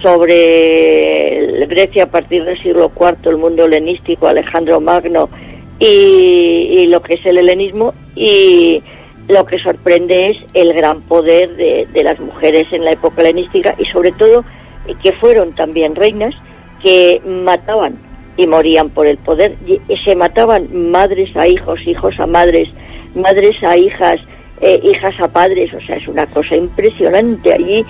sobre 0.00 1.66
Grecia 1.66 2.04
a 2.04 2.10
partir 2.10 2.44
del 2.44 2.56
siglo 2.60 2.92
IV, 2.94 3.30
el 3.30 3.36
mundo 3.36 3.64
helenístico, 3.64 4.28
Alejandro 4.28 4.80
Magno 4.80 5.28
y, 5.80 6.86
lo 6.86 7.02
que 7.02 7.14
es 7.14 7.26
el 7.26 7.36
helenismo. 7.36 7.94
Y 8.14 8.80
lo 9.26 9.44
que 9.44 9.58
sorprende 9.58 10.30
es 10.30 10.36
el 10.54 10.72
gran 10.72 11.00
poder 11.02 11.56
de, 11.56 11.88
de 11.92 12.04
las 12.04 12.20
mujeres 12.20 12.72
en 12.72 12.84
la 12.84 12.92
época 12.92 13.22
helenística 13.22 13.74
y 13.76 13.86
sobre 13.86 14.12
todo 14.12 14.44
que 15.02 15.12
fueron 15.14 15.52
también 15.56 15.96
reinas 15.96 16.34
que 16.80 17.20
mataban 17.26 17.96
y 18.36 18.46
morían 18.46 18.90
por 18.90 19.08
el 19.08 19.16
poder. 19.16 19.56
Y 19.66 19.80
se 20.04 20.14
mataban 20.14 20.68
madres 20.92 21.36
a 21.36 21.48
hijos, 21.48 21.84
hijos 21.88 22.20
a 22.20 22.26
madres, 22.28 22.68
madres 23.14 23.56
a 23.62 23.76
hijas, 23.76 24.20
eh, 24.60 24.80
hijas 24.82 25.14
a 25.20 25.28
padres, 25.28 25.72
o 25.74 25.80
sea, 25.80 25.96
es 25.96 26.08
una 26.08 26.26
cosa 26.26 26.56
impresionante. 26.56 27.52
Allí 27.52 27.84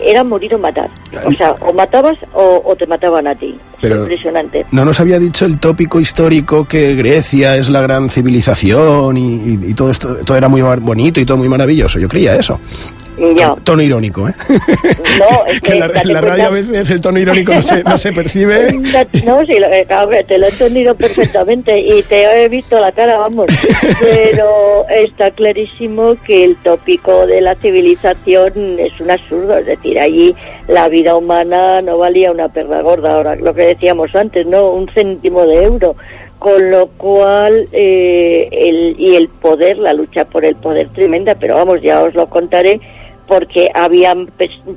era 0.00 0.24
morir 0.24 0.54
o 0.54 0.58
matar. 0.58 0.88
O 1.24 1.32
sea, 1.32 1.52
o 1.60 1.72
matabas 1.72 2.16
o, 2.32 2.74
te 2.76 2.86
mataban 2.86 3.26
a 3.26 3.34
ti. 3.34 3.54
Pero 3.80 4.02
impresionante. 4.02 4.64
No 4.72 4.84
nos 4.84 4.98
había 5.00 5.18
dicho 5.18 5.44
el 5.46 5.58
tópico 5.58 6.00
histórico 6.00 6.64
que 6.64 6.94
Grecia 6.94 7.56
es 7.56 7.68
la 7.68 7.80
gran 7.80 8.10
civilización 8.10 9.16
y, 9.16 9.74
todo 9.74 9.90
esto, 9.90 10.16
todo 10.24 10.36
era 10.36 10.48
muy 10.48 10.62
bonito 10.62 11.20
y 11.20 11.24
todo 11.24 11.36
muy 11.36 11.48
maravilloso. 11.48 11.98
Yo 11.98 12.08
creía 12.08 12.34
eso. 12.34 12.58
Tono 13.64 13.82
irónico, 13.82 14.28
¿eh? 14.28 14.32
No, 15.18 15.46
es 15.46 15.60
que, 15.60 15.72
en 15.72 15.80
la, 16.12 16.20
radio 16.20 16.46
a 16.46 16.50
veces 16.50 16.90
el 16.90 17.00
tono 17.00 17.18
irónico 17.18 17.52
no 17.52 17.62
se, 17.62 17.84
no 17.84 17.98
se 17.98 18.12
percibe. 18.12 18.70
No, 19.24 19.40
sí, 19.42 19.54
te 20.26 20.38
lo 20.38 20.46
he 20.46 20.48
entendido 20.48 20.94
perfectamente 20.94 21.78
y 21.78 22.02
te 22.02 22.24
he 22.24 22.48
visto 22.48 22.80
la 22.80 22.92
cara, 22.92 23.18
vamos. 23.18 23.46
Pero 24.00 24.86
está 24.88 25.30
clarísimo 25.30 26.16
que 26.26 26.44
el 26.44 26.56
tópico 26.56 27.26
de 27.26 27.40
la 27.40 27.54
civilización 27.56 28.78
es 28.78 28.98
un 29.00 29.10
absurdo, 29.10 29.58
es 29.58 29.66
decir, 29.66 30.00
allí 30.00 30.34
la 30.68 30.88
vida 30.88 31.16
humana 31.16 31.80
no 31.80 31.98
valía 31.98 32.32
una 32.32 32.48
perra 32.48 32.82
gorda, 32.82 33.14
ahora 33.14 33.36
lo 33.36 33.54
que 33.54 33.62
decíamos 33.62 34.14
antes, 34.14 34.46
¿no? 34.46 34.70
Un 34.70 34.88
céntimo 34.88 35.46
de 35.46 35.64
euro 35.64 35.96
con 36.40 36.70
lo 36.70 36.86
cual 36.86 37.68
eh, 37.70 38.48
el, 38.50 38.98
y 38.98 39.14
el 39.14 39.28
poder, 39.28 39.76
la 39.76 39.92
lucha 39.92 40.24
por 40.24 40.44
el 40.44 40.56
poder 40.56 40.88
tremenda, 40.88 41.34
pero 41.34 41.54
vamos, 41.54 41.82
ya 41.82 42.02
os 42.02 42.14
lo 42.14 42.30
contaré, 42.30 42.80
porque 43.30 43.70
habían 43.74 44.26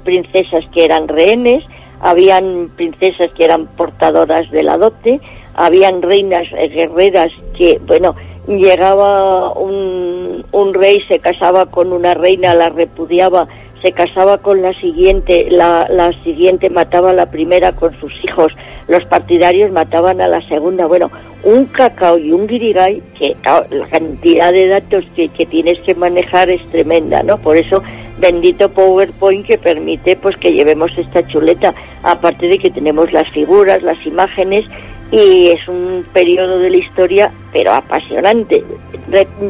princesas 0.04 0.64
que 0.72 0.86
eran 0.86 1.08
rehenes, 1.08 1.64
habían 2.02 2.70
princesas 2.76 3.32
que 3.34 3.46
eran 3.46 3.66
portadoras 3.66 4.52
de 4.52 4.62
la 4.62 4.78
dote, 4.78 5.20
habían 5.56 6.04
reinas 6.04 6.48
guerreras 6.52 7.32
que, 7.58 7.82
bueno, 7.88 8.14
llegaba 8.48 9.54
un, 9.54 10.46
un 10.52 10.74
rey, 10.76 11.02
se 11.08 11.18
casaba 11.18 11.66
con 11.66 11.92
una 11.92 12.14
reina, 12.14 12.54
la 12.54 12.70
repudiaba, 12.70 13.48
se 13.82 13.92
casaba 13.92 14.38
con 14.38 14.62
la 14.62 14.76
siguiente, 14.76 15.48
la, 15.50 15.88
la 15.90 16.14
siguiente 16.24 16.70
mataba 16.70 17.10
a 17.10 17.14
la 17.14 17.32
primera 17.32 17.72
con 17.72 17.92
sus 17.96 18.14
hijos, 18.24 18.54
los 18.88 19.06
partidarios 19.06 19.72
mataban 19.72 20.22
a 20.22 20.28
la 20.28 20.42
segunda, 20.48 20.86
bueno, 20.86 21.12
un 21.44 21.66
cacao 21.66 22.18
y 22.18 22.32
un 22.32 22.48
guirigay 22.48 23.02
que 23.18 23.36
la 23.44 23.88
cantidad 23.88 24.52
de 24.52 24.68
datos 24.68 25.06
que, 25.16 25.30
que 25.30 25.46
tienes 25.46 25.80
que 25.80 25.96
manejar 25.96 26.50
es 26.50 26.64
tremenda, 26.70 27.24
¿no? 27.24 27.38
Por 27.38 27.58
eso 27.58 27.82
bendito 28.20 28.70
PowerPoint 28.70 29.46
que 29.46 29.58
permite 29.58 30.16
pues 30.16 30.38
que 30.38 30.54
llevemos 30.54 30.98
esta 30.98 31.26
chuleta, 31.28 31.74
aparte 32.04 32.48
de 32.48 32.58
que 32.58 32.70
tenemos 32.70 33.12
las 33.12 33.30
figuras, 33.30 33.84
las 33.84 34.06
imágenes 34.06 34.66
y 35.12 35.50
es 35.50 35.68
un 35.68 36.06
periodo 36.12 36.60
de 36.60 36.70
la 36.70 36.78
historia 36.78 37.32
pero 37.52 37.72
apasionante. 37.72 38.64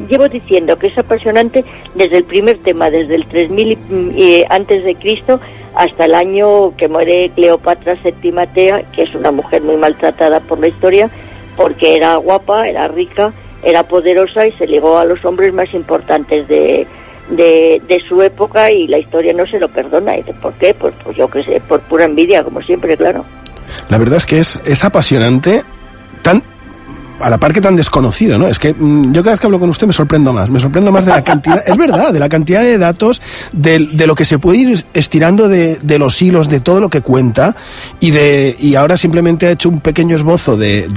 llevo 0.10 0.28
diciendo 0.28 0.78
que 0.78 0.88
es 0.88 0.98
apasionante 0.98 1.64
desde 1.96 2.18
el 2.18 2.24
primer 2.26 2.58
tema, 2.60 2.90
desde 2.90 3.16
el 3.16 3.26
3000 3.26 3.78
y, 4.16 4.44
antes 4.50 4.84
de 4.84 4.96
Cristo 4.96 5.40
hasta 5.76 6.06
el 6.06 6.16
año 6.16 6.76
que 6.78 6.88
muere 6.88 7.32
Cleopatra 7.36 8.02
Septimatea, 8.02 8.84
que 8.92 9.04
es 9.04 9.16
una 9.16 9.32
mujer 9.32 9.62
muy 9.62 9.78
maltratada 9.78 10.40
por 10.42 10.60
la 10.60 10.68
historia 10.68 11.10
porque 11.56 11.96
era 11.96 12.16
guapa, 12.16 12.68
era 12.68 12.88
rica, 12.88 13.34
era 13.64 13.84
poderosa 13.84 14.46
y 14.48 14.52
se 14.54 14.68
ligó 14.68 14.98
a 14.98 15.06
los 15.06 15.24
hombres 15.26 15.54
más 15.54 15.74
importantes 15.74 16.48
de, 16.48 16.88
de, 17.30 18.04
su 18.08 18.22
época 18.22 18.72
y 18.72 18.88
la 18.88 19.00
historia 19.00 19.34
no 19.34 19.46
se 19.48 19.60
lo 19.60 19.70
perdona. 19.70 20.18
¿Y 20.18 20.24
por 20.24 20.54
qué? 20.54 20.74
Pues, 20.74 20.94
pues 21.04 21.16
yo 21.16 21.28
qué 21.30 21.44
sé, 21.44 21.62
por 21.68 21.80
pura 21.82 22.06
envidia, 22.06 22.44
como 22.44 22.62
siempre, 22.62 22.98
claro. 22.98 23.24
La 23.90 23.98
verdad 23.98 24.18
es 24.18 24.26
que 24.26 24.40
es, 24.40 24.60
es 24.66 24.84
apasionante, 24.84 25.64
tan 26.22 26.42
a 27.20 27.30
la 27.30 27.38
par 27.38 27.54
que 27.54 27.62
tan 27.62 27.76
desconocido, 27.76 28.38
¿no? 28.38 28.48
Es 28.48 28.60
que 28.60 28.74
mm, 28.74 29.12
yo 29.12 29.24
cada 29.24 29.34
vez 29.34 29.40
que 29.40 29.48
hablo 29.48 29.60
con 29.60 29.70
usted 29.70 29.88
me 29.88 29.94
sorprendo 29.94 30.34
más, 30.34 30.50
me 30.50 30.60
sorprendo 30.60 30.92
más 30.92 31.06
de 31.06 31.12
la 31.12 31.24
cantidad, 31.24 31.62
es 31.66 31.78
verdad, 31.78 32.12
de 32.12 32.20
la 32.20 32.30
cantidad 32.30 32.62
de 32.62 32.78
datos, 32.78 33.22
de, 33.52 33.90
de 33.94 34.08
lo 34.08 34.16
que 34.16 34.26
se 34.26 34.40
puede 34.40 34.58
ir 34.60 34.86
estirando 34.94 35.48
de, 35.48 35.78
de, 35.82 36.00
los 36.00 36.22
hilos, 36.22 36.50
de 36.50 36.60
todo 36.60 36.80
lo 36.80 36.90
que 36.90 37.02
cuenta, 37.02 37.56
y 38.00 38.12
de 38.12 38.56
y 38.60 38.76
ahora 38.76 38.98
simplemente 38.98 39.48
ha 39.48 39.52
hecho 39.52 39.70
un 39.70 39.82
pequeño 39.82 40.16
esbozo 40.16 40.58
de, 40.58 40.88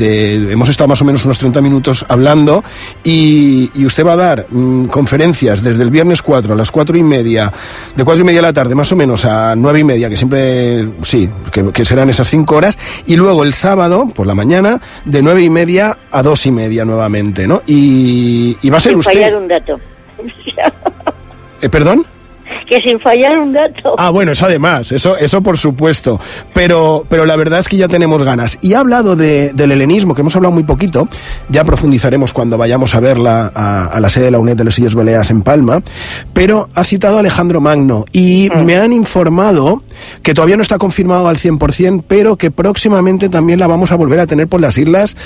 hemos 0.51 0.69
estado 0.69 0.89
más 0.89 1.01
o 1.03 1.05
menos 1.05 1.25
unos 1.25 1.39
30 1.39 1.61
minutos 1.61 2.05
hablando, 2.09 2.64
y, 3.05 3.71
y 3.75 3.85
usted 3.85 4.05
va 4.05 4.14
a 4.14 4.17
dar 4.17 4.47
mm, 4.51 4.87
conferencias 4.87 5.62
desde 5.62 5.83
el 5.83 5.91
viernes 5.91 6.23
4 6.23 6.53
a 6.55 6.57
las 6.57 6.71
4 6.71 6.97
y 6.97 7.03
media, 7.03 7.53
de 7.95 8.05
4 8.05 8.23
y 8.23 8.25
media 8.25 8.39
de 8.39 8.47
la 8.47 8.53
tarde 8.53 8.75
más 8.75 8.91
o 8.93 8.97
menos 8.97 9.25
a 9.25 9.55
9 9.55 9.81
y 9.81 9.85
media, 9.85 10.09
que 10.09 10.17
siempre, 10.17 10.89
sí, 11.03 11.29
que, 11.53 11.71
que 11.73 11.85
serán 11.85 12.11
esas 12.11 12.29
5 12.29 12.55
horas, 12.55 12.79
y 13.07 13.17
luego 13.17 13.45
el 13.45 13.53
sábado, 13.53 14.09
por 14.14 14.27
la 14.27 14.35
mañana, 14.35 14.81
de 15.05 15.23
9 15.23 15.43
y 15.43 15.51
media 15.51 15.99
a 16.11 16.16
dos 16.23 16.47
y 16.47 16.51
media 16.51 16.85
nuevamente, 16.85 17.47
¿no? 17.47 17.62
Y, 17.67 18.57
y 18.62 18.71
va 18.71 18.79
a 18.79 18.81
ser 18.81 18.93
sin 18.93 18.99
usted... 18.99 19.12
fallar 19.12 19.37
un 19.37 19.49
dato. 19.49 19.81
¿Eh, 21.62 21.69
¿Perdón? 21.69 22.07
que 22.67 22.81
sin 22.81 23.01
fallar 23.01 23.39
un 23.39 23.53
dato. 23.53 23.95
Ah, 23.97 24.11
bueno, 24.11 24.33
eso 24.33 24.47
además, 24.47 24.93
eso, 24.93 25.17
eso 25.17 25.43
por 25.43 25.59
supuesto. 25.59 26.21
Pero, 26.53 27.05
pero 27.09 27.25
la 27.25 27.37
verdad 27.37 27.61
es 27.61 27.69
que 27.69 27.77
ya 27.77 27.89
tenemos 27.89 28.23
ganas. 28.23 28.59
Y 28.61 28.75
ha 28.75 28.81
hablado 28.81 29.17
de, 29.17 29.53
del 29.53 29.73
helenismo, 29.73 30.14
que 30.14 30.21
hemos 30.21 30.37
hablado 30.37 30.53
muy 30.53 30.64
poquito, 30.64 31.09
ya 31.49 31.64
profundizaremos 31.64 32.33
cuando 32.33 32.59
vayamos 32.59 32.95
a 32.95 33.01
verla 33.01 33.51
a, 33.55 33.87
a 33.87 34.01
la 34.01 34.11
sede 34.11 34.27
de 34.27 34.31
la 34.33 34.39
UNED 34.39 34.57
de 34.57 34.64
los 34.64 34.75
Sillas 34.75 34.95
Baleas 34.95 35.31
en 35.31 35.43
Palma, 35.43 35.83
pero 36.33 36.69
ha 36.75 36.85
citado 36.85 37.17
a 37.17 37.21
Alejandro 37.21 37.61
Magno 37.61 38.05
y 38.12 38.49
mm. 38.53 38.64
me 38.64 38.77
han 38.77 38.93
informado 38.93 39.83
que 40.23 40.35
todavía 40.35 40.57
no 40.57 40.62
está 40.62 40.79
confirmado 40.79 41.29
al 41.29 41.37
100%, 41.37 42.05
pero 42.07 42.37
que 42.37 42.51
próximamente 42.51 43.29
también 43.29 43.61
la 43.61 43.67
vamos 43.67 43.93
a 43.93 43.97
volver 43.97 44.21
a 44.21 44.27
tener 44.27 44.49
por 44.49 44.61
las 44.61 44.77
islas 44.79 45.17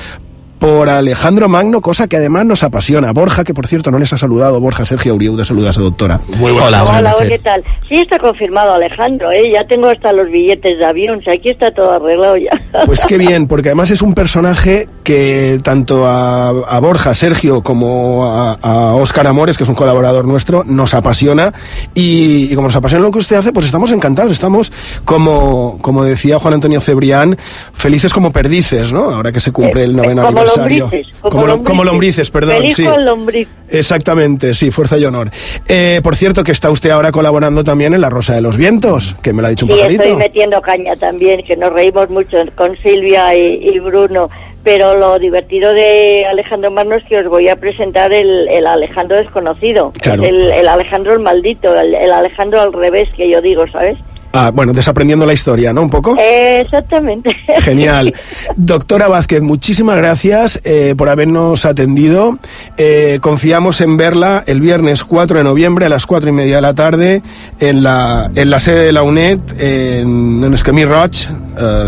por 0.61 0.91
Alejandro 0.91 1.49
Magno, 1.49 1.81
cosa 1.81 2.07
que 2.07 2.19
además 2.19 2.45
nos 2.45 2.63
apasiona. 2.63 3.13
Borja, 3.13 3.45
que 3.45 3.55
por 3.55 3.67
cierto 3.67 3.91
no 3.91 3.99
les 3.99 4.13
ha 4.13 4.19
saludado, 4.19 4.61
Borja 4.61 4.85
Sergio 4.85 5.15
Uriuda, 5.15 5.45
saluda 5.45 5.71
a 5.71 5.73
doctora. 5.73 6.21
Muy 6.37 6.53
buena, 6.53 6.85
hola, 6.85 6.99
hola, 6.99 7.15
¿qué 7.27 7.39
tal? 7.39 7.65
Sí 7.89 7.97
está 7.97 8.19
confirmado 8.19 8.75
Alejandro, 8.75 9.33
¿eh? 9.33 9.51
ya 9.53 9.67
tengo 9.67 9.89
hasta 9.89 10.13
los 10.13 10.31
billetes 10.31 10.79
de 10.79 10.85
avión, 10.85 11.19
o 11.19 11.23
sea, 11.23 11.33
aquí 11.33 11.49
está 11.49 11.71
todo 11.71 11.93
arreglado 11.93 12.37
ya. 12.37 12.51
Pues 12.87 13.05
qué 13.07 13.19
bien, 13.19 13.47
porque 13.47 13.71
además 13.71 13.91
es 13.91 14.03
un 14.03 14.15
personaje 14.15 14.87
que 15.03 15.59
tanto 15.63 16.07
a, 16.07 16.79
Borja, 16.81 17.15
Sergio, 17.15 17.63
como 17.63 18.27
a, 18.27 18.53
a, 18.53 18.95
Óscar 18.95 19.27
Amores, 19.27 19.57
que 19.57 19.65
es 19.65 19.69
un 19.69 19.75
colaborador 19.75 20.27
nuestro, 20.27 20.63
nos 20.65 20.93
apasiona 20.93 21.55
y, 21.95 22.49
y, 22.51 22.55
como 22.55 22.69
nos 22.69 22.77
apasiona 22.77 23.05
lo 23.05 23.11
que 23.11 23.19
usted 23.19 23.37
hace, 23.37 23.53
pues 23.53 23.65
estamos 23.65 23.93
encantados, 23.93 24.33
estamos 24.33 24.73
como, 25.07 25.79
como 25.81 26.05
decía 26.05 26.39
Juan 26.39 26.55
Antonio 26.55 26.81
Cebrián, 26.81 27.39
felices 27.73 28.13
como 28.13 28.31
perdices, 28.31 28.93
¿no? 28.93 29.15
Ahora 29.15 29.33
que 29.33 29.41
se 29.41 29.53
cumple 29.53 29.85
el 29.85 29.97
noveno 29.97 30.27
aniversario 30.27 30.50
lombrices, 30.57 31.07
como, 31.21 31.47
como, 31.47 31.65
como, 31.65 31.85
lombrices, 31.85 32.31
perdón. 32.31 32.57
Feliz 32.57 32.77
sí. 32.77 32.85
con 32.85 33.05
lombriz. 33.05 33.49
Exactamente, 33.69 34.55
sí, 34.55 34.71
fuerza 34.71 34.99
y 34.99 35.05
honor. 35.05 35.31
Eh, 35.69 36.01
por 36.03 36.17
cierto, 36.17 36.43
que 36.43 36.53
está 36.53 36.71
usted 36.71 36.91
ahora 36.91 37.13
colaborando 37.13 37.65
también 37.65 37.95
en 37.95 38.01
La 38.01 38.11
Rosa 38.11 38.35
de 38.35 38.41
los 38.41 38.57
Vientos, 38.57 39.17
que 39.23 39.33
me 39.33 39.43
lo 39.43 39.49
ha 39.49 39.51
dicho 39.51 39.67
un 39.67 39.73
sí, 39.73 39.77
pajarito. 39.77 40.03
estoy 40.03 40.17
metiendo 40.17 40.61
caña 40.61 40.97
también, 40.97 41.43
que 41.45 41.57
nos 41.57 41.73
reímos 41.73 42.11
mucho 42.11 42.37
con 42.57 42.77
Silvia 42.79 43.35
y, 43.35 43.69
y 43.69 43.79
Bruno. 43.79 44.31
Pero 44.63 44.95
lo 44.95 45.19
divertido 45.19 45.73
de 45.73 46.27
Alejandro 46.27 46.71
Magno 46.71 46.97
es 46.97 47.05
que 47.05 47.19
os 47.19 47.27
voy 47.29 47.49
a 47.49 47.57
presentar 47.57 48.13
el, 48.13 48.47
el 48.49 48.67
Alejandro 48.67 49.17
desconocido. 49.17 49.91
Claro. 50.03 50.23
El, 50.23 50.53
el, 50.53 50.69
Alejandro 50.69 51.15
el 51.15 51.21
maldito, 51.21 51.75
el, 51.75 51.95
el 51.95 52.13
Alejandro 52.13 52.61
al 52.61 52.73
revés, 52.73 53.09
que 53.17 53.31
yo 53.31 53.41
digo, 53.41 53.67
¿sabes? 53.69 53.97
Ah, 54.33 54.53
bueno, 54.55 54.73
desaprendiendo 54.73 55.27
la 55.27 55.33
historia, 55.33 55.73
¿no? 55.73 55.83
Un 55.83 55.91
poco. 55.91 56.17
exactamente. 56.19 57.35
Genial. 57.61 58.15
Doctora 58.57 59.09
Vázquez, 59.09 59.43
muchísimas 59.43 59.97
gracias 59.97 60.61
eh, 60.65 60.95
por 60.97 61.09
habernos 61.09 61.65
atendido. 61.65 62.39
Eh, 62.77 63.19
confiamos 63.21 63.81
en 63.81 63.97
verla 63.97 64.45
el 64.47 64.61
viernes 64.61 65.03
4 65.03 65.39
de 65.39 65.45
noviembre 65.45 65.87
a 65.87 65.89
las 65.89 66.07
4 66.07 66.31
y 66.31 66.33
media 66.33 66.57
de 66.57 66.63
la 66.63 66.75
tarde 66.75 67.23
en 67.59 67.83
la, 67.83 68.31
en 68.35 68.51
la 68.51 68.61
sede 68.61 68.85
de 68.87 68.93
la 68.93 69.03
UNED, 69.03 69.41
en, 69.59 70.45
en 70.45 70.55
Escamí 70.55 70.85
Roig, 70.85 71.29
eh, 71.59 71.87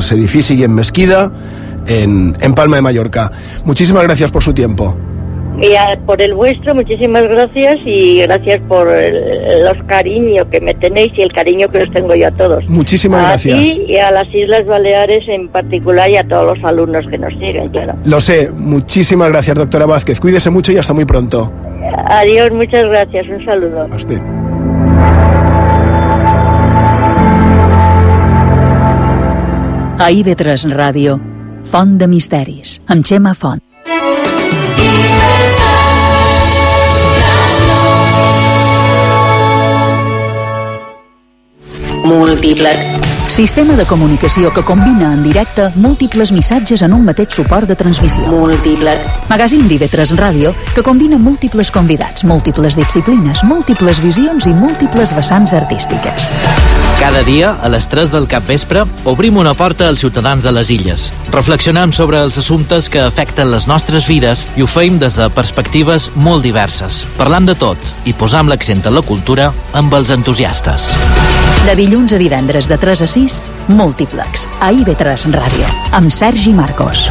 y 0.50 0.64
en 0.64 0.74
Mesquida, 0.74 1.30
en, 1.86 2.36
en 2.40 2.54
Palma 2.54 2.76
de 2.76 2.82
Mallorca. 2.82 3.30
Muchísimas 3.64 4.02
gracias 4.02 4.32
por 4.32 4.42
su 4.42 4.52
tiempo. 4.52 4.96
Y 5.60 5.74
a, 5.76 5.98
por 6.06 6.20
el 6.20 6.34
vuestro, 6.34 6.74
muchísimas 6.74 7.22
gracias 7.24 7.76
y 7.84 8.22
gracias 8.22 8.60
por 8.68 8.88
el, 8.88 9.62
los 9.64 9.76
cariños 9.86 10.46
que 10.50 10.60
me 10.60 10.74
tenéis 10.74 11.12
y 11.16 11.22
el 11.22 11.32
cariño 11.32 11.68
que 11.68 11.82
os 11.82 11.90
tengo 11.92 12.14
yo 12.14 12.28
a 12.28 12.30
todos. 12.32 12.64
Muchísimas 12.68 13.22
a 13.24 13.28
gracias. 13.28 13.58
ti 13.58 13.84
y 13.86 13.96
a 13.98 14.10
las 14.10 14.26
Islas 14.34 14.64
Baleares 14.66 15.28
en 15.28 15.48
particular 15.48 16.10
y 16.10 16.16
a 16.16 16.24
todos 16.26 16.56
los 16.56 16.64
alumnos 16.64 17.04
que 17.08 17.18
nos 17.18 17.32
siguen, 17.34 17.68
claro. 17.68 17.94
Lo 18.04 18.20
sé. 18.20 18.50
Muchísimas 18.50 19.28
gracias, 19.28 19.56
doctora 19.56 19.86
Vázquez. 19.86 20.20
Cuídese 20.20 20.50
mucho 20.50 20.72
y 20.72 20.78
hasta 20.78 20.94
muy 20.94 21.04
pronto. 21.04 21.52
Adiós, 22.06 22.50
muchas 22.52 22.84
gracias. 22.84 23.26
Un 23.28 23.44
saludo. 23.44 23.88
A 23.90 23.94
usted. 23.96 24.18
A 29.98 30.10
IB3 30.10 30.72
Ràdio, 30.74 31.18
Font 31.70 31.98
de 32.00 32.08
Misteris, 32.10 32.80
amb 32.90 33.06
Xema 33.06 33.34
Font. 33.38 33.71
Múltiplex. 42.04 42.98
Sistema 43.28 43.74
de 43.76 43.86
comunicació 43.86 44.52
que 44.52 44.64
combina 44.66 45.12
en 45.14 45.22
directe 45.22 45.68
múltiples 45.76 46.32
missatges 46.34 46.82
en 46.82 46.92
un 46.92 47.04
mateix 47.06 47.36
suport 47.36 47.68
de 47.70 47.76
transmissió. 47.78 48.26
Múltiplex. 48.26 49.14
Magazín 49.30 49.68
d'IV3 49.70 50.16
Ràdio 50.18 50.52
que 50.74 50.82
combina 50.82 51.18
múltiples 51.18 51.70
convidats, 51.70 52.24
múltiples 52.24 52.76
disciplines, 52.76 53.44
múltiples 53.46 54.02
visions 54.02 54.50
i 54.50 54.54
múltiples 54.54 55.14
vessants 55.14 55.54
artístiques. 55.54 56.28
Cada 56.98 57.22
dia, 57.26 57.54
a 57.62 57.70
les 57.70 57.88
3 57.88 58.10
del 58.12 58.26
capvespre, 58.30 58.84
obrim 59.04 59.38
una 59.38 59.54
porta 59.54 59.88
als 59.88 60.02
ciutadans 60.02 60.44
de 60.44 60.52
les 60.52 60.70
illes. 60.70 61.08
Reflexionem 61.32 61.94
sobre 61.94 62.20
els 62.22 62.38
assumptes 62.38 62.90
que 62.90 63.02
afecten 63.02 63.50
les 63.50 63.66
nostres 63.70 64.06
vides 64.10 64.44
i 64.56 64.62
ho 64.62 64.70
feim 64.70 64.98
des 65.02 65.18
de 65.18 65.30
perspectives 65.30 66.10
molt 66.14 66.42
diverses, 66.46 67.04
parlant 67.18 67.46
de 67.46 67.58
tot 67.58 67.78
i 68.06 68.14
posam 68.14 68.50
l'accent 68.50 68.86
en 68.86 68.98
la 68.98 69.06
cultura 69.06 69.52
amb 69.72 69.94
els 69.98 70.10
entusiastes. 70.14 70.90
De 71.62 71.76
dilluns 71.78 72.10
a 72.12 72.18
divendres 72.18 72.66
de 72.66 72.76
3 72.76 73.02
a 73.02 73.06
6, 73.06 73.40
Múltiplex, 73.68 74.48
a 74.58 74.72
IB3 74.74 75.30
Ràdio, 75.30 75.68
amb 75.94 76.10
Sergi 76.10 76.50
Marcos. 76.50 77.06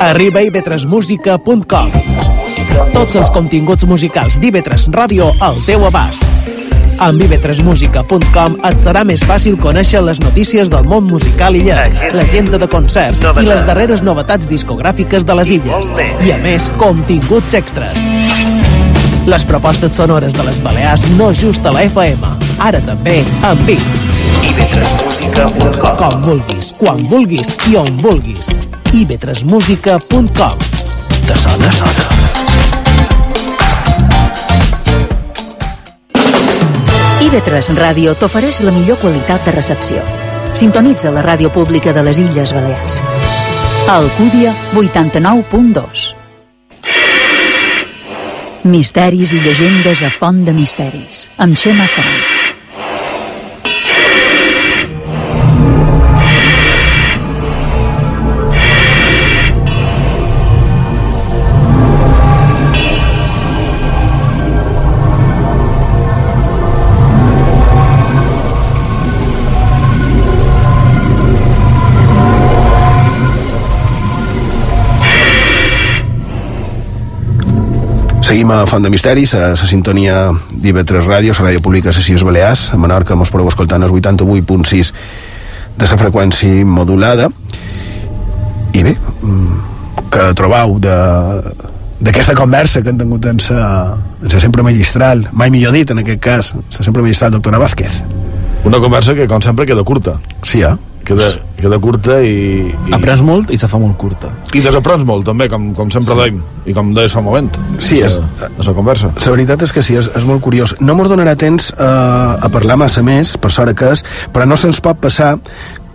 Arriba 0.00 0.40
a 0.40 0.48
ib3musica.com 0.48 1.92
Tots 2.96 3.20
els 3.20 3.30
continguts 3.30 3.86
musicals 3.86 4.40
d'IB3 4.42 4.88
Ràdio 4.96 5.30
al 5.38 5.62
teu 5.68 5.86
abast. 5.86 6.26
Amb 7.00 7.22
ib3musica.com 7.22 8.58
et 8.66 8.82
serà 8.82 9.06
més 9.06 9.22
fàcil 9.24 9.54
conèixer 9.62 10.02
les 10.04 10.18
notícies 10.20 10.74
del 10.74 10.90
món 10.90 11.06
musical 11.06 11.54
illenc, 11.54 12.02
l'agenda 12.18 12.58
de 12.58 12.66
concerts 12.68 13.22
i 13.38 13.46
les 13.46 13.62
darreres 13.68 14.02
novetats 14.02 14.50
discogràfiques 14.50 15.24
de 15.24 15.38
les 15.38 15.54
illes. 15.60 15.94
I 16.26 16.34
a 16.34 16.42
més, 16.42 16.66
continguts 16.82 17.54
extras. 17.54 18.69
Les 19.26 19.44
propostes 19.44 19.94
sonores 19.94 20.32
de 20.32 20.44
les 20.44 20.62
Balears 20.62 21.04
no 21.16 21.32
just 21.32 21.64
a 21.66 21.72
la 21.72 21.82
FM, 21.86 22.26
ara 22.58 22.80
també 22.86 23.20
amb 23.46 23.60
Beats. 23.66 24.00
ib3musica.com 24.48 25.96
Com 26.00 26.22
vulguis, 26.24 26.72
quan 26.80 27.04
vulguis 27.10 27.52
i 27.70 27.76
on 27.76 28.00
vulguis. 28.02 28.48
ib3musica.com 28.92 30.58
Te 31.28 31.36
sona? 31.36 31.72
Sona. 31.72 32.08
IB3 37.20 37.76
Ràdio 37.76 38.14
t'ofereix 38.18 38.62
la 38.64 38.72
millor 38.74 38.98
qualitat 38.98 39.44
de 39.46 39.52
recepció. 39.54 40.02
Sintonitza 40.56 41.12
la 41.14 41.22
ràdio 41.22 41.52
pública 41.54 41.92
de 41.92 42.02
les 42.02 42.18
Illes 42.18 42.54
Balears. 42.56 43.00
Alcúdia, 43.88 44.54
89.2. 44.74 46.19
Misteris 48.62 49.32
i 49.32 49.40
llegendes 49.40 50.02
a 50.04 50.10
Font 50.12 50.44
de 50.44 50.52
Misteris, 50.52 51.24
amb 51.40 51.56
Xema 51.56 51.88
Font. 51.94 52.19
Seguim 78.30 78.52
a 78.54 78.62
Font 78.62 78.84
de 78.84 78.90
Misteris, 78.94 79.32
a 79.34 79.48
la 79.50 79.66
sintonia 79.66 80.28
d'IV3 80.30 81.02
Ràdio, 81.02 81.32
la 81.34 81.48
ràdio 81.48 81.62
pública 81.66 81.90
de 81.90 81.98
Illes 81.98 82.22
Balears. 82.22 82.60
A 82.70 82.76
Menorca 82.78 83.16
mos 83.18 83.32
podeu 83.34 83.48
escoltar 83.50 83.80
els 83.82 83.90
88.6 83.90 84.92
de 85.74 85.88
la 85.90 85.96
freqüència 85.98 86.62
modulada. 86.62 87.26
I 88.70 88.84
bé, 88.86 88.94
mm, 88.94 90.06
que 90.14 90.28
trobau 90.38 90.78
de 90.78 90.94
d'aquesta 91.98 92.36
conversa 92.38 92.82
que 92.82 92.94
han 92.94 93.02
tingut 93.02 93.26
en 93.26 93.40
sa, 93.40 93.98
en 94.22 94.30
sa 94.30 94.38
sempre 94.38 94.62
magistral, 94.62 95.26
mai 95.32 95.50
millor 95.50 95.72
dit 95.72 95.90
en 95.90 95.98
aquest 95.98 96.22
cas, 96.22 96.54
la 96.54 96.84
sempre 96.84 97.02
magistral 97.02 97.32
doctora 97.32 97.58
Vázquez. 97.58 98.04
Una 98.62 98.78
conversa 98.78 99.12
que, 99.12 99.26
com 99.26 99.42
sempre, 99.42 99.66
queda 99.66 99.82
curta. 99.82 100.20
Sí, 100.44 100.62
eh? 100.62 100.76
Queda, 101.04 101.32
queda 101.62 101.78
curta 101.82 102.18
i... 102.24 102.70
i... 102.70 102.92
Aprens 102.96 103.22
molt 103.26 103.52
i 103.54 103.58
se 103.60 103.68
fa 103.70 103.80
molt 103.80 103.96
curta. 104.00 104.30
I 104.56 104.62
desaprens 104.64 105.04
molt, 105.08 105.26
també, 105.28 105.48
com, 105.52 105.70
com 105.76 105.92
sempre 105.92 106.16
sí. 106.16 106.20
deim, 106.22 106.40
i 106.70 106.76
com 106.76 106.92
deies 106.96 107.14
fa 107.14 107.22
un 107.22 107.28
moment. 107.28 107.50
Sí, 107.78 108.00
és... 108.04 108.18
A 108.40 108.50
la 108.66 108.74
conversa. 108.76 109.12
La 109.16 109.34
veritat 109.34 109.66
és 109.66 109.74
que 109.76 109.84
sí, 109.84 109.96
és, 110.00 110.10
és 110.16 110.26
molt 110.28 110.42
curiós. 110.44 110.76
No 110.80 110.96
mos 110.98 111.10
donarà 111.10 111.36
temps 111.38 111.70
eh, 111.72 111.84
a 111.84 112.50
parlar 112.52 112.78
massa 112.80 113.04
més, 113.06 113.36
per 113.40 113.52
sort 113.54 113.76
que 113.78 113.92
és, 113.94 114.04
però 114.34 114.48
no 114.48 114.58
se'ns 114.58 114.80
pot 114.84 114.98
passar 115.00 115.36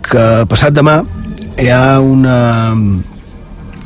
que 0.06 0.24
passat 0.50 0.74
demà 0.76 1.00
hi 1.58 1.68
ha 1.72 1.98
una, 2.04 2.38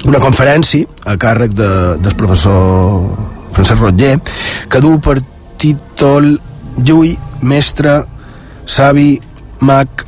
una 0.04 0.20
conferència 0.22 0.88
a 1.06 1.16
càrrec 1.20 1.54
de, 1.56 1.70
del 2.02 2.16
professor 2.18 3.08
Francesc 3.54 3.80
Rotller 3.80 4.16
que 4.70 4.82
du 4.82 4.96
per 5.02 5.20
títol 5.60 6.36
Llull, 6.80 7.16
mestre, 7.44 7.98
savi, 8.64 9.18
mag 9.66 10.06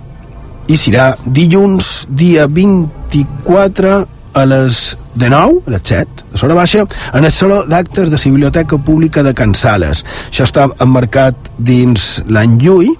i 0.72 0.78
serà 0.80 1.12
dilluns 1.26 2.06
dia 2.08 2.46
24 2.48 3.92
a 4.32 4.44
les 4.48 4.78
de 5.20 5.28
9, 5.28 5.60
a 5.66 5.72
les 5.74 5.82
7, 5.84 6.24
a 6.32 6.40
l'hora 6.40 6.56
baixa, 6.56 6.86
en 7.12 7.28
el 7.28 7.32
saló 7.34 7.58
d'actes 7.68 8.08
de 8.08 8.16
la 8.16 8.22
Biblioteca 8.24 8.78
Pública 8.78 9.22
de 9.22 9.34
Can 9.36 9.52
Sales. 9.54 10.04
Això 10.30 10.46
està 10.48 10.64
emmarcat 10.80 11.36
dins 11.58 12.22
l'any 12.32 12.56
Llull, 12.62 12.94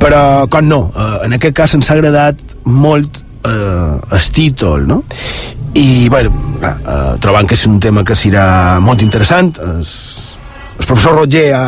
però 0.00 0.46
com 0.48 0.64
no, 0.64 0.80
eh, 0.96 1.26
en 1.26 1.36
aquest 1.36 1.56
cas 1.60 1.76
ens 1.76 1.90
ha 1.90 1.98
agradat 1.98 2.40
molt 2.64 3.20
eh, 3.44 4.16
el 4.16 4.30
títol, 4.32 4.88
no? 4.88 5.02
I, 5.76 6.08
bueno, 6.08 6.32
eh, 6.62 7.16
trobant 7.20 7.50
que 7.50 7.58
és 7.58 7.66
un 7.68 7.76
tema 7.82 8.04
que 8.06 8.16
serà 8.16 8.80
molt 8.80 9.04
interessant, 9.04 9.52
es, 9.76 9.92
el 10.78 10.86
professor 10.86 11.16
Roger 11.16 11.52
ha, 11.54 11.64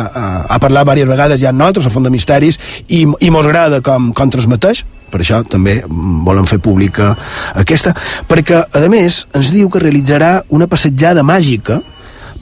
ha, 0.49 0.59
parlat 0.59 0.85
diverses 0.87 1.09
vegades 1.09 1.41
ja 1.41 1.49
amb 1.53 1.61
nosaltres, 1.61 1.87
a 1.87 1.93
Font 1.93 2.07
de 2.07 2.11
Misteris, 2.13 2.59
i, 2.87 3.05
i 3.05 3.29
mos 3.31 3.47
agrada 3.47 3.81
com, 3.85 4.11
com 4.13 4.31
transmeteix, 4.33 4.83
per 5.11 5.21
això 5.23 5.41
també 5.47 5.79
volen 5.87 6.47
fer 6.49 6.59
pública 6.63 7.13
aquesta, 7.55 7.93
perquè, 8.27 8.65
a 8.67 8.89
més, 8.91 9.23
ens 9.37 9.53
diu 9.55 9.71
que 9.71 9.83
realitzarà 9.83 10.41
una 10.55 10.67
passejada 10.67 11.23
màgica 11.23 11.79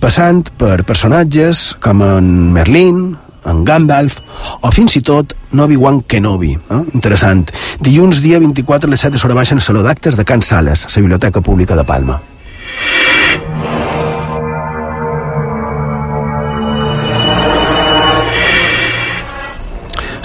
passant 0.02 0.44
per 0.60 0.82
personatges 0.88 1.76
com 1.82 2.02
en 2.04 2.34
Merlin, 2.56 3.06
en 3.46 3.64
Gandalf 3.66 4.20
o 4.66 4.72
fins 4.74 4.98
i 4.98 5.04
tot 5.06 5.36
Nobi-Wan 5.56 6.02
Kenobi. 6.10 6.56
Eh? 6.58 6.82
Interessant. 6.98 7.46
Dilluns, 7.80 8.22
dia 8.26 8.42
24 8.42 8.90
a 8.90 8.94
les 8.96 9.06
7 9.06 9.16
de 9.16 9.22
Sora 9.22 9.38
Baixa 9.38 9.54
en 9.54 9.62
el 9.62 9.66
Saló 9.66 9.86
d'Actes 9.86 10.18
de 10.18 10.26
Can 10.26 10.42
Sales, 10.42 10.88
la 10.90 11.02
Biblioteca 11.02 11.42
Pública 11.42 11.78
de 11.78 11.86
Palma. 11.86 12.20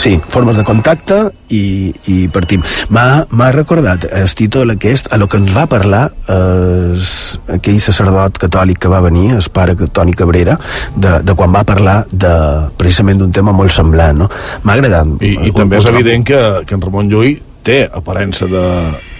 Sí, 0.00 0.14
formes 0.32 0.56
de 0.56 0.62
contacte 0.64 1.16
i, 1.52 1.92
i 2.08 2.14
partim. 2.32 2.62
M'ha 2.88 3.48
recordat 3.52 4.06
el 4.16 4.32
títol 4.32 4.72
aquest 4.72 5.10
a 5.12 5.18
lo 5.20 5.28
que 5.28 5.36
ens 5.36 5.52
va 5.52 5.66
parlar 5.68 6.06
es, 6.32 7.10
aquell 7.52 7.76
sacerdot 7.84 8.40
catòlic 8.40 8.80
que 8.80 8.88
va 8.88 9.02
venir, 9.04 9.26
el 9.36 9.44
pare 9.52 9.76
Toni 9.76 10.16
Cabrera, 10.16 10.56
de, 10.96 11.18
de 11.20 11.36
quan 11.36 11.52
va 11.52 11.66
parlar 11.68 11.98
de, 12.08 12.32
precisament 12.80 13.20
d'un 13.20 13.36
tema 13.36 13.52
molt 13.52 13.76
semblant. 13.76 14.24
No? 14.24 14.30
M'ha 14.64 14.78
agradat. 14.78 15.20
I, 15.20 15.36
i 15.50 15.52
també 15.52 15.76
és 15.82 15.92
evident 15.92 16.24
que, 16.32 16.40
que 16.64 16.78
en 16.78 16.88
Ramon 16.88 17.12
Llull 17.12 17.36
té 17.66 17.82
aparença 17.84 18.48
de, 18.48 18.64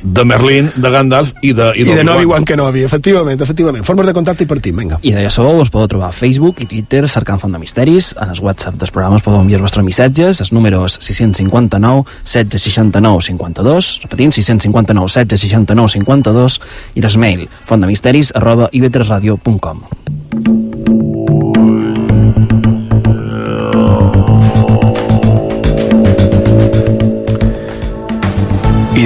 de 0.02 0.24
Merlin, 0.24 0.70
de 0.76 0.90
Gandalf 0.90 1.32
i 1.42 1.52
de, 1.56 1.70
i, 1.76 1.84
I 1.84 1.96
de 1.98 2.04
Novi-Wan 2.04 2.44
Kenobi, 2.48 2.84
efectivament, 2.86 3.40
efectivament. 3.40 3.84
Formes 3.86 4.06
de 4.08 4.14
contacte 4.16 4.44
i 4.44 4.48
partim, 4.50 4.76
vinga. 4.80 5.00
I 5.02 5.12
de 5.16 5.24
ja 5.24 5.32
sabeu, 5.32 5.60
us 5.60 5.72
podeu 5.72 5.90
trobar 5.94 6.10
a 6.10 6.16
Facebook 6.16 6.62
i 6.64 6.68
Twitter 6.70 7.06
cercant 7.08 7.40
Font 7.42 7.52
de 7.54 7.60
Misteris, 7.62 8.12
en 8.20 8.32
els 8.32 8.42
WhatsApp 8.44 8.78
dels 8.80 8.94
programes 8.94 9.24
podeu 9.26 9.42
enviar 9.42 9.60
els 9.60 9.68
vostres 9.68 9.86
missatges, 9.86 10.40
els 10.44 10.52
números 10.56 10.98
659 11.00 12.04
1669 12.24 13.28
52, 13.30 13.92
repetint, 14.06 14.34
659 14.36 15.08
1669 15.10 15.94
52, 15.98 16.60
i 16.96 17.04
l'esmail 17.04 17.46
fontdemisteris 17.68 18.34
arroba 18.40 18.70
ib3radio.com. 18.72 20.69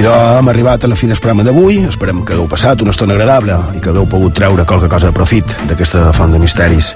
idò 0.05 0.37
hem 0.37 0.49
arribat 0.49 0.83
a 0.83 0.87
la 0.87 0.95
fi 0.95 1.07
del 1.07 1.17
programa 1.17 1.43
d'avui. 1.43 1.79
Esperem 1.89 2.19
que 2.25 2.35
hagueu 2.35 2.45
passat 2.49 2.81
una 2.83 2.93
estona 2.93 3.15
agradable 3.15 3.55
i 3.73 3.79
que 3.81 3.89
hagueu 3.89 4.05
pogut 4.05 4.35
treure 4.37 4.65
qualque 4.67 4.89
cosa 4.91 5.09
de 5.09 5.15
profit 5.17 5.49
d'aquesta 5.65 6.11
font 6.13 6.33
de 6.33 6.37
misteris. 6.37 6.91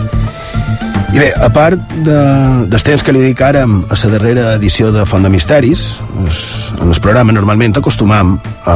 I 1.09 1.17
bé, 1.17 1.31
a 1.33 1.47
part 1.49 1.79
de, 2.05 2.17
dels 2.69 2.85
temps 2.85 3.01
que 3.01 3.15
li 3.15 3.23
dedicàrem 3.23 3.79
a 3.89 3.97
la 3.97 4.11
darrera 4.13 4.43
edició 4.59 4.91
de 4.93 5.07
Font 5.09 5.25
de 5.25 5.31
Misteris, 5.33 5.81
es, 6.27 6.41
en 6.77 6.93
el 6.93 7.01
programa 7.01 7.33
normalment 7.33 7.79
acostumam 7.81 8.35
a, 8.65 8.75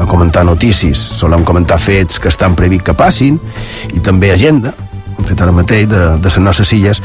a 0.00 0.06
comentar 0.08 0.46
notícies, 0.48 0.96
solem 0.96 1.44
comentar 1.44 1.76
fets 1.76 2.16
que 2.16 2.32
estan 2.32 2.56
previst 2.56 2.86
que 2.88 2.96
passin 2.96 3.36
i 3.92 4.00
també 4.00 4.32
agenda, 4.32 4.72
hem 5.18 5.28
fet 5.28 5.44
ara 5.44 5.52
mateix 5.52 5.90
de, 5.92 6.06
de 6.16 6.30
les 6.30 6.40
nostres 6.40 6.72
illes, 6.72 7.02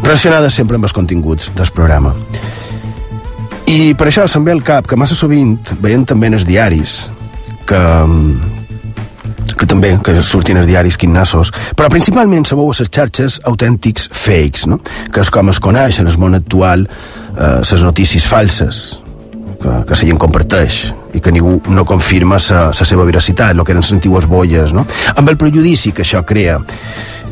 relacionades 0.00 0.56
sempre 0.56 0.80
amb 0.80 0.88
els 0.88 0.96
continguts 0.96 1.52
del 1.52 1.74
programa. 1.76 2.16
I 3.66 3.94
per 3.98 4.06
això 4.06 4.26
se'm 4.30 4.44
ve 4.46 4.52
al 4.54 4.62
cap 4.62 4.86
que 4.86 4.96
massa 4.98 5.16
sovint 5.18 5.72
veiem 5.82 6.04
també 6.06 6.28
en 6.30 6.36
els 6.38 6.44
diaris 6.46 6.92
que, 7.66 7.80
que 9.58 9.66
també 9.66 9.90
que 10.06 10.14
surtin 10.22 10.60
els 10.60 10.68
diaris 10.68 10.98
quinassos, 11.00 11.50
però 11.74 11.90
principalment 11.90 12.46
sabeu 12.46 12.70
a 12.70 12.76
les 12.76 12.92
xarxes 12.94 13.40
autèntics 13.50 14.06
fakes, 14.12 14.68
no? 14.70 14.78
que 15.10 15.24
és 15.24 15.32
com 15.34 15.50
es 15.50 15.58
coneix 15.62 15.98
en 15.98 16.06
el 16.06 16.18
món 16.22 16.38
actual 16.38 16.86
eh, 16.86 17.58
les 17.66 17.82
notícies 17.82 18.28
falses, 18.30 18.84
que, 19.60 19.82
que 19.86 19.96
la 19.96 20.00
gent 20.02 20.20
comparteix 20.20 20.78
i 21.16 21.22
que 21.24 21.32
ningú 21.32 21.58
no 21.72 21.84
confirma 21.88 22.38
la 22.50 22.72
seva 22.76 23.04
veracitat, 23.08 23.56
el 23.56 23.64
que 23.64 23.72
eren 23.72 23.84
les 23.84 23.92
antigues 23.96 24.28
bolles, 24.28 24.72
no? 24.76 24.86
amb 25.14 25.32
el 25.32 25.38
prejudici 25.40 25.92
que 25.92 26.04
això 26.04 26.24
crea 26.26 26.60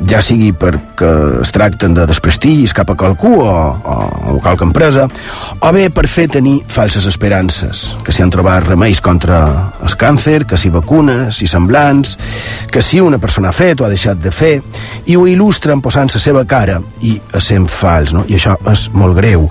ja 0.09 0.20
sigui 0.25 0.51
perquè 0.57 1.11
es 1.43 1.53
tracten 1.55 1.95
de 1.97 2.07
desprestigis 2.09 2.75
cap 2.77 2.91
a 2.91 2.97
qualcú 2.99 3.31
o, 3.45 3.51
o, 3.51 3.95
o 4.33 4.37
qualque 4.43 4.66
empresa, 4.66 5.07
o 5.61 5.72
bé 5.75 5.87
per 5.95 6.07
fer 6.11 6.27
tenir 6.33 6.57
falses 6.68 7.07
esperances, 7.11 7.85
que 8.05 8.12
s'hi 8.12 8.25
han 8.25 8.33
trobat 8.35 8.66
remeis 8.66 9.01
contra 9.05 9.39
el 9.85 9.97
càncer, 10.01 10.43
que 10.49 10.59
si 10.61 10.72
vacunes, 10.75 11.39
si 11.39 11.49
semblants, 11.51 12.18
que 12.70 12.83
si 12.83 13.01
una 13.01 13.20
persona 13.22 13.51
ha 13.51 13.57
fet 13.57 13.81
o 13.81 13.87
ha 13.87 13.93
deixat 13.93 14.20
de 14.20 14.35
fer, 14.35 14.59
i 15.07 15.16
ho 15.16 15.27
il·lustren 15.31 15.83
posant 15.85 16.12
la 16.12 16.20
seva 16.22 16.45
cara 16.49 16.81
i 17.03 17.16
sent 17.39 17.68
fals, 17.70 18.14
no? 18.16 18.27
i 18.29 18.39
això 18.39 18.59
és 18.72 18.89
molt 18.95 19.16
greu. 19.20 19.49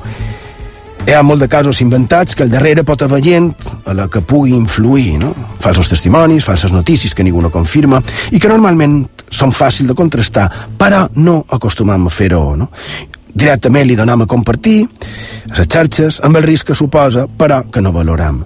Hi 1.04 1.12
ha 1.12 1.22
molt 1.22 1.41
de 1.43 1.49
casos 1.51 1.82
inventats 1.84 2.32
que 2.32 2.45
al 2.45 2.51
darrere 2.51 2.86
pot 2.88 3.01
haver 3.04 3.20
gent 3.22 3.49
a 3.86 3.93
la 3.93 4.06
que 4.08 4.22
pugui 4.24 4.54
influir, 4.56 5.18
no? 5.20 5.34
Falsos 5.60 5.89
testimonis, 5.91 6.45
falses 6.47 6.72
notícies 6.72 7.12
que 7.14 7.26
ningú 7.28 7.41
no 7.43 7.51
confirma 7.51 7.99
i 8.32 8.39
que 8.39 8.47
normalment 8.47 9.01
són 9.28 9.51
fàcils 9.51 9.91
de 9.91 9.97
contrastar, 9.99 10.45
però 10.80 11.04
no 11.20 11.41
acostumam 11.51 12.08
a 12.08 12.14
fer-ho, 12.14 12.56
no? 12.56 12.70
Directament 13.34 13.89
li 13.89 13.97
donam 13.99 14.24
a 14.24 14.30
compartir 14.32 14.78
a 14.86 15.58
les 15.58 15.68
xarxes 15.68 16.22
amb 16.24 16.39
el 16.39 16.47
risc 16.47 16.72
que 16.72 16.78
suposa, 16.78 17.28
però 17.28 17.66
que 17.68 17.84
no 17.84 17.91
valoram. 17.91 18.39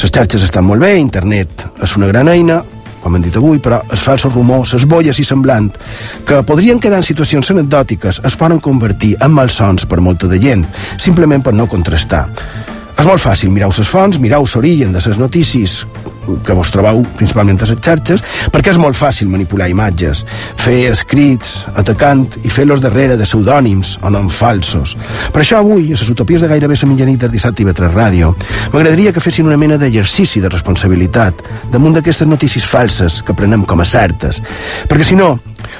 Les 0.00 0.12
xarxes 0.12 0.48
estan 0.48 0.64
molt 0.64 0.80
bé, 0.80 0.94
internet 0.96 1.66
és 1.84 1.96
una 2.00 2.08
gran 2.08 2.32
eina, 2.32 2.62
com 3.06 3.14
hem 3.14 3.22
dit 3.22 3.36
avui, 3.38 3.60
però 3.62 3.78
els 3.86 4.02
falsos 4.02 4.34
rumors, 4.34 4.74
les 4.74 4.86
bolles 4.90 5.20
i 5.22 5.26
semblant, 5.26 5.70
que 6.26 6.42
podrien 6.48 6.80
quedar 6.82 6.98
en 6.98 7.06
situacions 7.06 7.52
anecdòtiques, 7.54 8.18
es 8.26 8.38
poden 8.40 8.58
convertir 8.62 9.14
en 9.22 9.30
malsons 9.36 9.86
per 9.86 10.02
molta 10.02 10.26
de 10.26 10.40
gent, 10.42 10.66
simplement 10.98 11.44
per 11.46 11.54
no 11.54 11.68
contrastar. 11.70 12.24
És 12.96 13.06
molt 13.06 13.22
fàcil, 13.22 13.52
mireu 13.54 13.70
les 13.70 13.86
fonts, 13.86 14.18
mireu 14.18 14.48
l'origen 14.48 14.92
de 14.96 15.04
les 15.06 15.22
notícies 15.22 15.84
que 16.44 16.56
vos 16.56 16.70
trobeu 16.74 17.02
principalment 17.16 17.60
a 17.62 17.68
les 17.70 17.80
xarxes, 17.82 18.22
perquè 18.52 18.74
és 18.74 18.80
molt 18.80 18.98
fàcil 18.98 19.30
manipular 19.32 19.68
imatges, 19.72 20.24
fer 20.60 20.90
escrits 20.90 21.66
atacant 21.74 22.26
i 22.44 22.52
fer-los 22.52 22.82
darrere 22.84 23.16
de 23.16 23.26
pseudònims 23.28 23.96
o 24.02 24.12
noms 24.12 24.36
falsos. 24.36 24.96
Per 25.32 25.42
això 25.42 25.60
avui, 25.62 25.90
a 25.92 25.98
les 25.98 26.12
utopies 26.12 26.42
de 26.42 26.50
gairebé 26.50 26.78
la 26.80 26.90
mitjanit 26.90 27.20
del 27.20 27.34
dissabte 27.34 27.62
i 27.62 27.68
vetre 27.68 27.90
ràdio, 27.92 28.34
m'agradaria 28.72 29.12
que 29.12 29.22
fessin 29.24 29.46
una 29.46 29.56
mena 29.60 29.78
d'exercici 29.80 30.42
de 30.42 30.52
responsabilitat 30.52 31.42
damunt 31.72 31.96
d'aquestes 31.96 32.28
notícies 32.28 32.66
falses 32.66 33.22
que 33.22 33.34
prenem 33.34 33.64
com 33.64 33.80
a 33.80 33.88
certes, 33.88 34.42
perquè 34.88 35.06
si 35.06 35.16
no, 35.16 35.36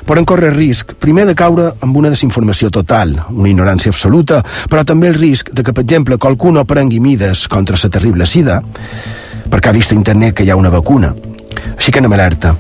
poden 0.07 0.25
córrer 0.25 0.53
risc, 0.55 0.95
primer 1.03 1.27
de 1.27 1.35
caure 1.39 1.71
amb 1.83 1.97
una 1.97 2.11
desinformació 2.13 2.71
total, 2.71 3.15
una 3.31 3.51
ignorància 3.51 3.93
absoluta, 3.93 4.43
però 4.71 4.85
també 4.87 5.11
el 5.11 5.19
risc 5.19 5.53
de 5.53 5.65
que, 5.67 5.75
per 5.75 5.85
exemple, 5.85 6.19
qualcú 6.19 6.53
no 6.53 6.67
prengui 6.69 7.01
mides 7.01 7.47
contra 7.49 7.79
la 7.83 7.91
terrible 7.91 8.27
sida, 8.27 8.63
perquè 9.51 9.71
ha 9.71 9.77
vist 9.77 9.93
a 9.93 9.99
internet 9.99 10.37
que 10.37 10.45
hi 10.45 10.51
ha 10.51 10.57
una 10.57 10.73
vacuna. 10.73 11.15
Així 11.77 11.93
que 11.93 12.03
anem 12.03 12.15
alerta. 12.17 12.55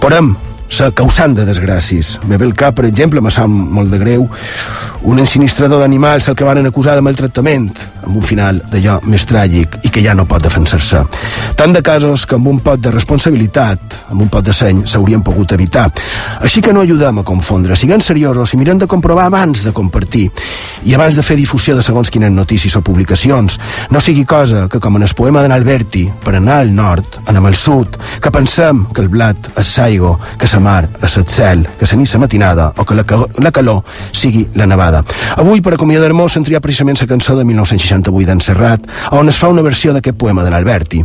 Podem 0.00 0.34
ser 0.68 0.92
causant 0.96 1.34
de 1.34 1.46
desgràcies. 1.48 2.18
Me 2.28 2.36
ve 2.36 2.46
el 2.46 2.54
cap, 2.54 2.76
per 2.76 2.86
exemple, 2.88 3.20
me 3.24 3.32
sap 3.32 3.48
molt 3.48 3.90
de 3.90 3.98
greu, 4.00 4.28
un 5.08 5.18
ensinistrador 5.18 5.80
d'animals 5.80 6.28
el 6.28 6.36
que 6.36 6.44
van 6.44 6.66
acusar 6.66 6.96
de 6.98 7.04
maltractament, 7.04 7.70
amb 8.04 8.16
un 8.18 8.24
final 8.24 8.60
d'allò 8.70 8.98
més 9.08 9.24
tràgic 9.28 9.78
i 9.86 9.92
que 9.94 10.02
ja 10.04 10.14
no 10.16 10.26
pot 10.28 10.42
defensar-se. 10.42 11.04
Tant 11.58 11.74
de 11.74 11.82
casos 11.82 12.26
que 12.26 12.36
amb 12.36 12.48
un 12.50 12.60
pot 12.64 12.80
de 12.82 12.92
responsabilitat, 12.92 13.98
amb 14.12 14.24
un 14.24 14.30
pot 14.32 14.44
de 14.44 14.54
seny, 14.54 14.84
s'haurien 14.86 15.22
pogut 15.24 15.52
evitar. 15.56 15.88
Així 16.40 16.62
que 16.64 16.72
no 16.72 16.82
ajudem 16.82 17.22
a 17.22 17.26
confondre, 17.26 17.76
siguem 17.76 18.02
seriosos 18.04 18.54
i 18.54 18.60
mirem 18.60 18.78
de 18.78 18.90
comprovar 18.90 19.28
abans 19.28 19.64
de 19.64 19.72
compartir 19.72 20.28
i 20.84 20.94
abans 20.94 21.16
de 21.16 21.24
fer 21.26 21.36
difusió 21.38 21.76
de 21.76 21.82
segons 21.82 22.10
quines 22.10 22.32
notícies 22.32 22.76
o 22.76 22.82
publicacions. 22.82 23.58
No 23.90 24.00
sigui 24.00 24.24
cosa 24.28 24.66
que, 24.68 24.80
com 24.80 24.96
en 24.96 25.06
el 25.06 25.14
poema 25.16 25.42
d'en 25.42 25.54
Alberti, 25.54 26.06
per 26.24 26.36
anar 26.38 26.60
al 26.62 26.74
nord, 26.74 27.20
anem 27.26 27.48
al 27.48 27.56
sud, 27.58 27.98
que 28.20 28.34
pensem 28.34 28.84
que 28.92 29.04
el 29.04 29.10
blat 29.12 29.52
és 29.58 29.74
saigo, 29.78 30.16
que 30.38 30.50
la 30.58 30.64
mar 30.64 30.88
és 31.06 31.16
el 31.16 31.26
cel, 31.30 31.64
que 31.78 31.86
la 31.86 31.98
missa 31.98 32.18
matinada 32.18 32.72
o 32.76 32.84
que 32.84 32.94
la, 32.94 33.04
la 33.38 33.52
calor 33.52 33.84
sigui 34.12 34.48
la 34.54 34.66
nevada. 34.66 35.04
Avui, 35.36 35.62
per 35.62 35.74
acomiadar-nos, 35.76 36.34
s'han 36.34 36.46
triat 36.46 36.64
precisament 36.64 36.98
la 37.00 37.06
cançó 37.10 37.36
de 37.38 37.44
1968 37.46 38.26
d'en 38.28 38.42
Serrat, 38.42 38.88
on 39.14 39.30
es 39.30 39.38
fa 39.38 39.50
una 39.52 39.62
versió 39.62 39.94
d'aquest 39.94 40.18
poema 40.18 40.44
de 40.44 40.50
l'Alberti. 40.50 41.04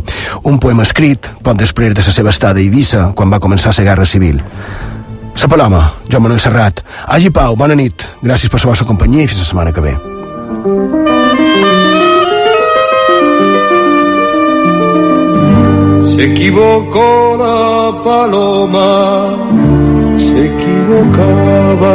Un 0.50 0.58
poema 0.58 0.82
escrit 0.82 1.30
poc 1.44 1.60
després 1.60 1.94
de 1.94 2.02
la 2.02 2.16
seva 2.16 2.34
estada 2.34 2.58
a 2.58 2.64
Eivissa, 2.64 3.12
quan 3.14 3.30
va 3.30 3.42
començar 3.42 3.74
la 3.78 3.86
Guerra 3.90 4.06
Civil. 4.08 4.42
Sa 5.34 5.48
Paloma, 5.48 5.92
Joan 6.10 6.22
Manuel 6.26 6.40
Serrat. 6.40 6.84
Hagi 7.06 7.30
Pau, 7.30 7.56
bona 7.56 7.74
nit. 7.74 8.06
Gràcies 8.22 8.50
per 8.50 8.62
la 8.62 8.72
vostra 8.72 8.86
companyia 8.86 9.24
i 9.24 9.30
fins 9.30 9.42
la 9.42 9.50
setmana 9.50 9.74
que 9.74 9.82
ve. 9.82 11.73
Se 16.14 16.24
equivocó 16.30 17.36
la 17.38 18.04
paloma, 18.04 19.36
se 20.16 20.46
equivocaba 20.46 21.94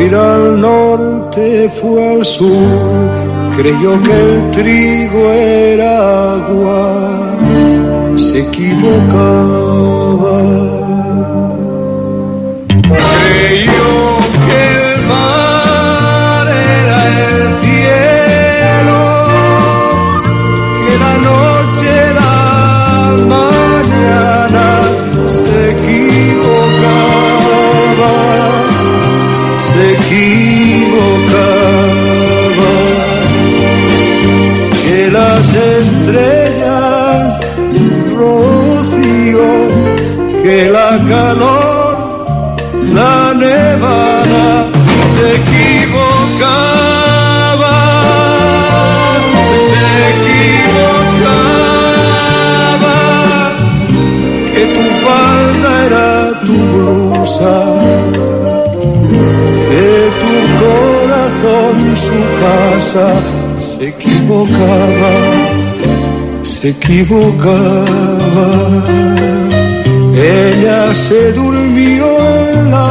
ir 0.00 0.14
al 0.14 0.60
norte 0.60 1.68
fue 1.68 2.14
al 2.14 2.24
sur, 2.24 2.46
creyó 3.56 4.02
que 4.02 4.12
el 4.12 4.50
trigo 4.50 5.30
era 5.30 6.34
agua, 6.34 7.36
se 8.16 8.40
equivocaba. 8.40 10.00
la 40.90 40.98
calor, 41.08 41.94
la 42.92 43.32
nevada 43.34 44.46
se 45.12 45.24
equivocaba, 45.40 46.48
se 49.68 49.82
equivocaba, 50.14 50.88
que 54.52 54.62
tu 54.74 54.84
falda 55.04 55.70
era 55.86 56.10
tu 56.40 56.56
blusa, 56.72 57.56
que 59.70 59.90
tu 60.20 60.34
corazón 60.60 61.76
su 62.06 62.20
casa 62.44 63.08
se 63.58 63.82
equivocaba, 63.88 65.14
se 66.42 66.64
equivocaba. 66.70 68.48
Ella 70.22 70.94
se 70.94 71.32
durmió 71.32 72.18
en 72.52 72.70
la 72.70 72.89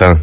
Marieta, 0.00 0.18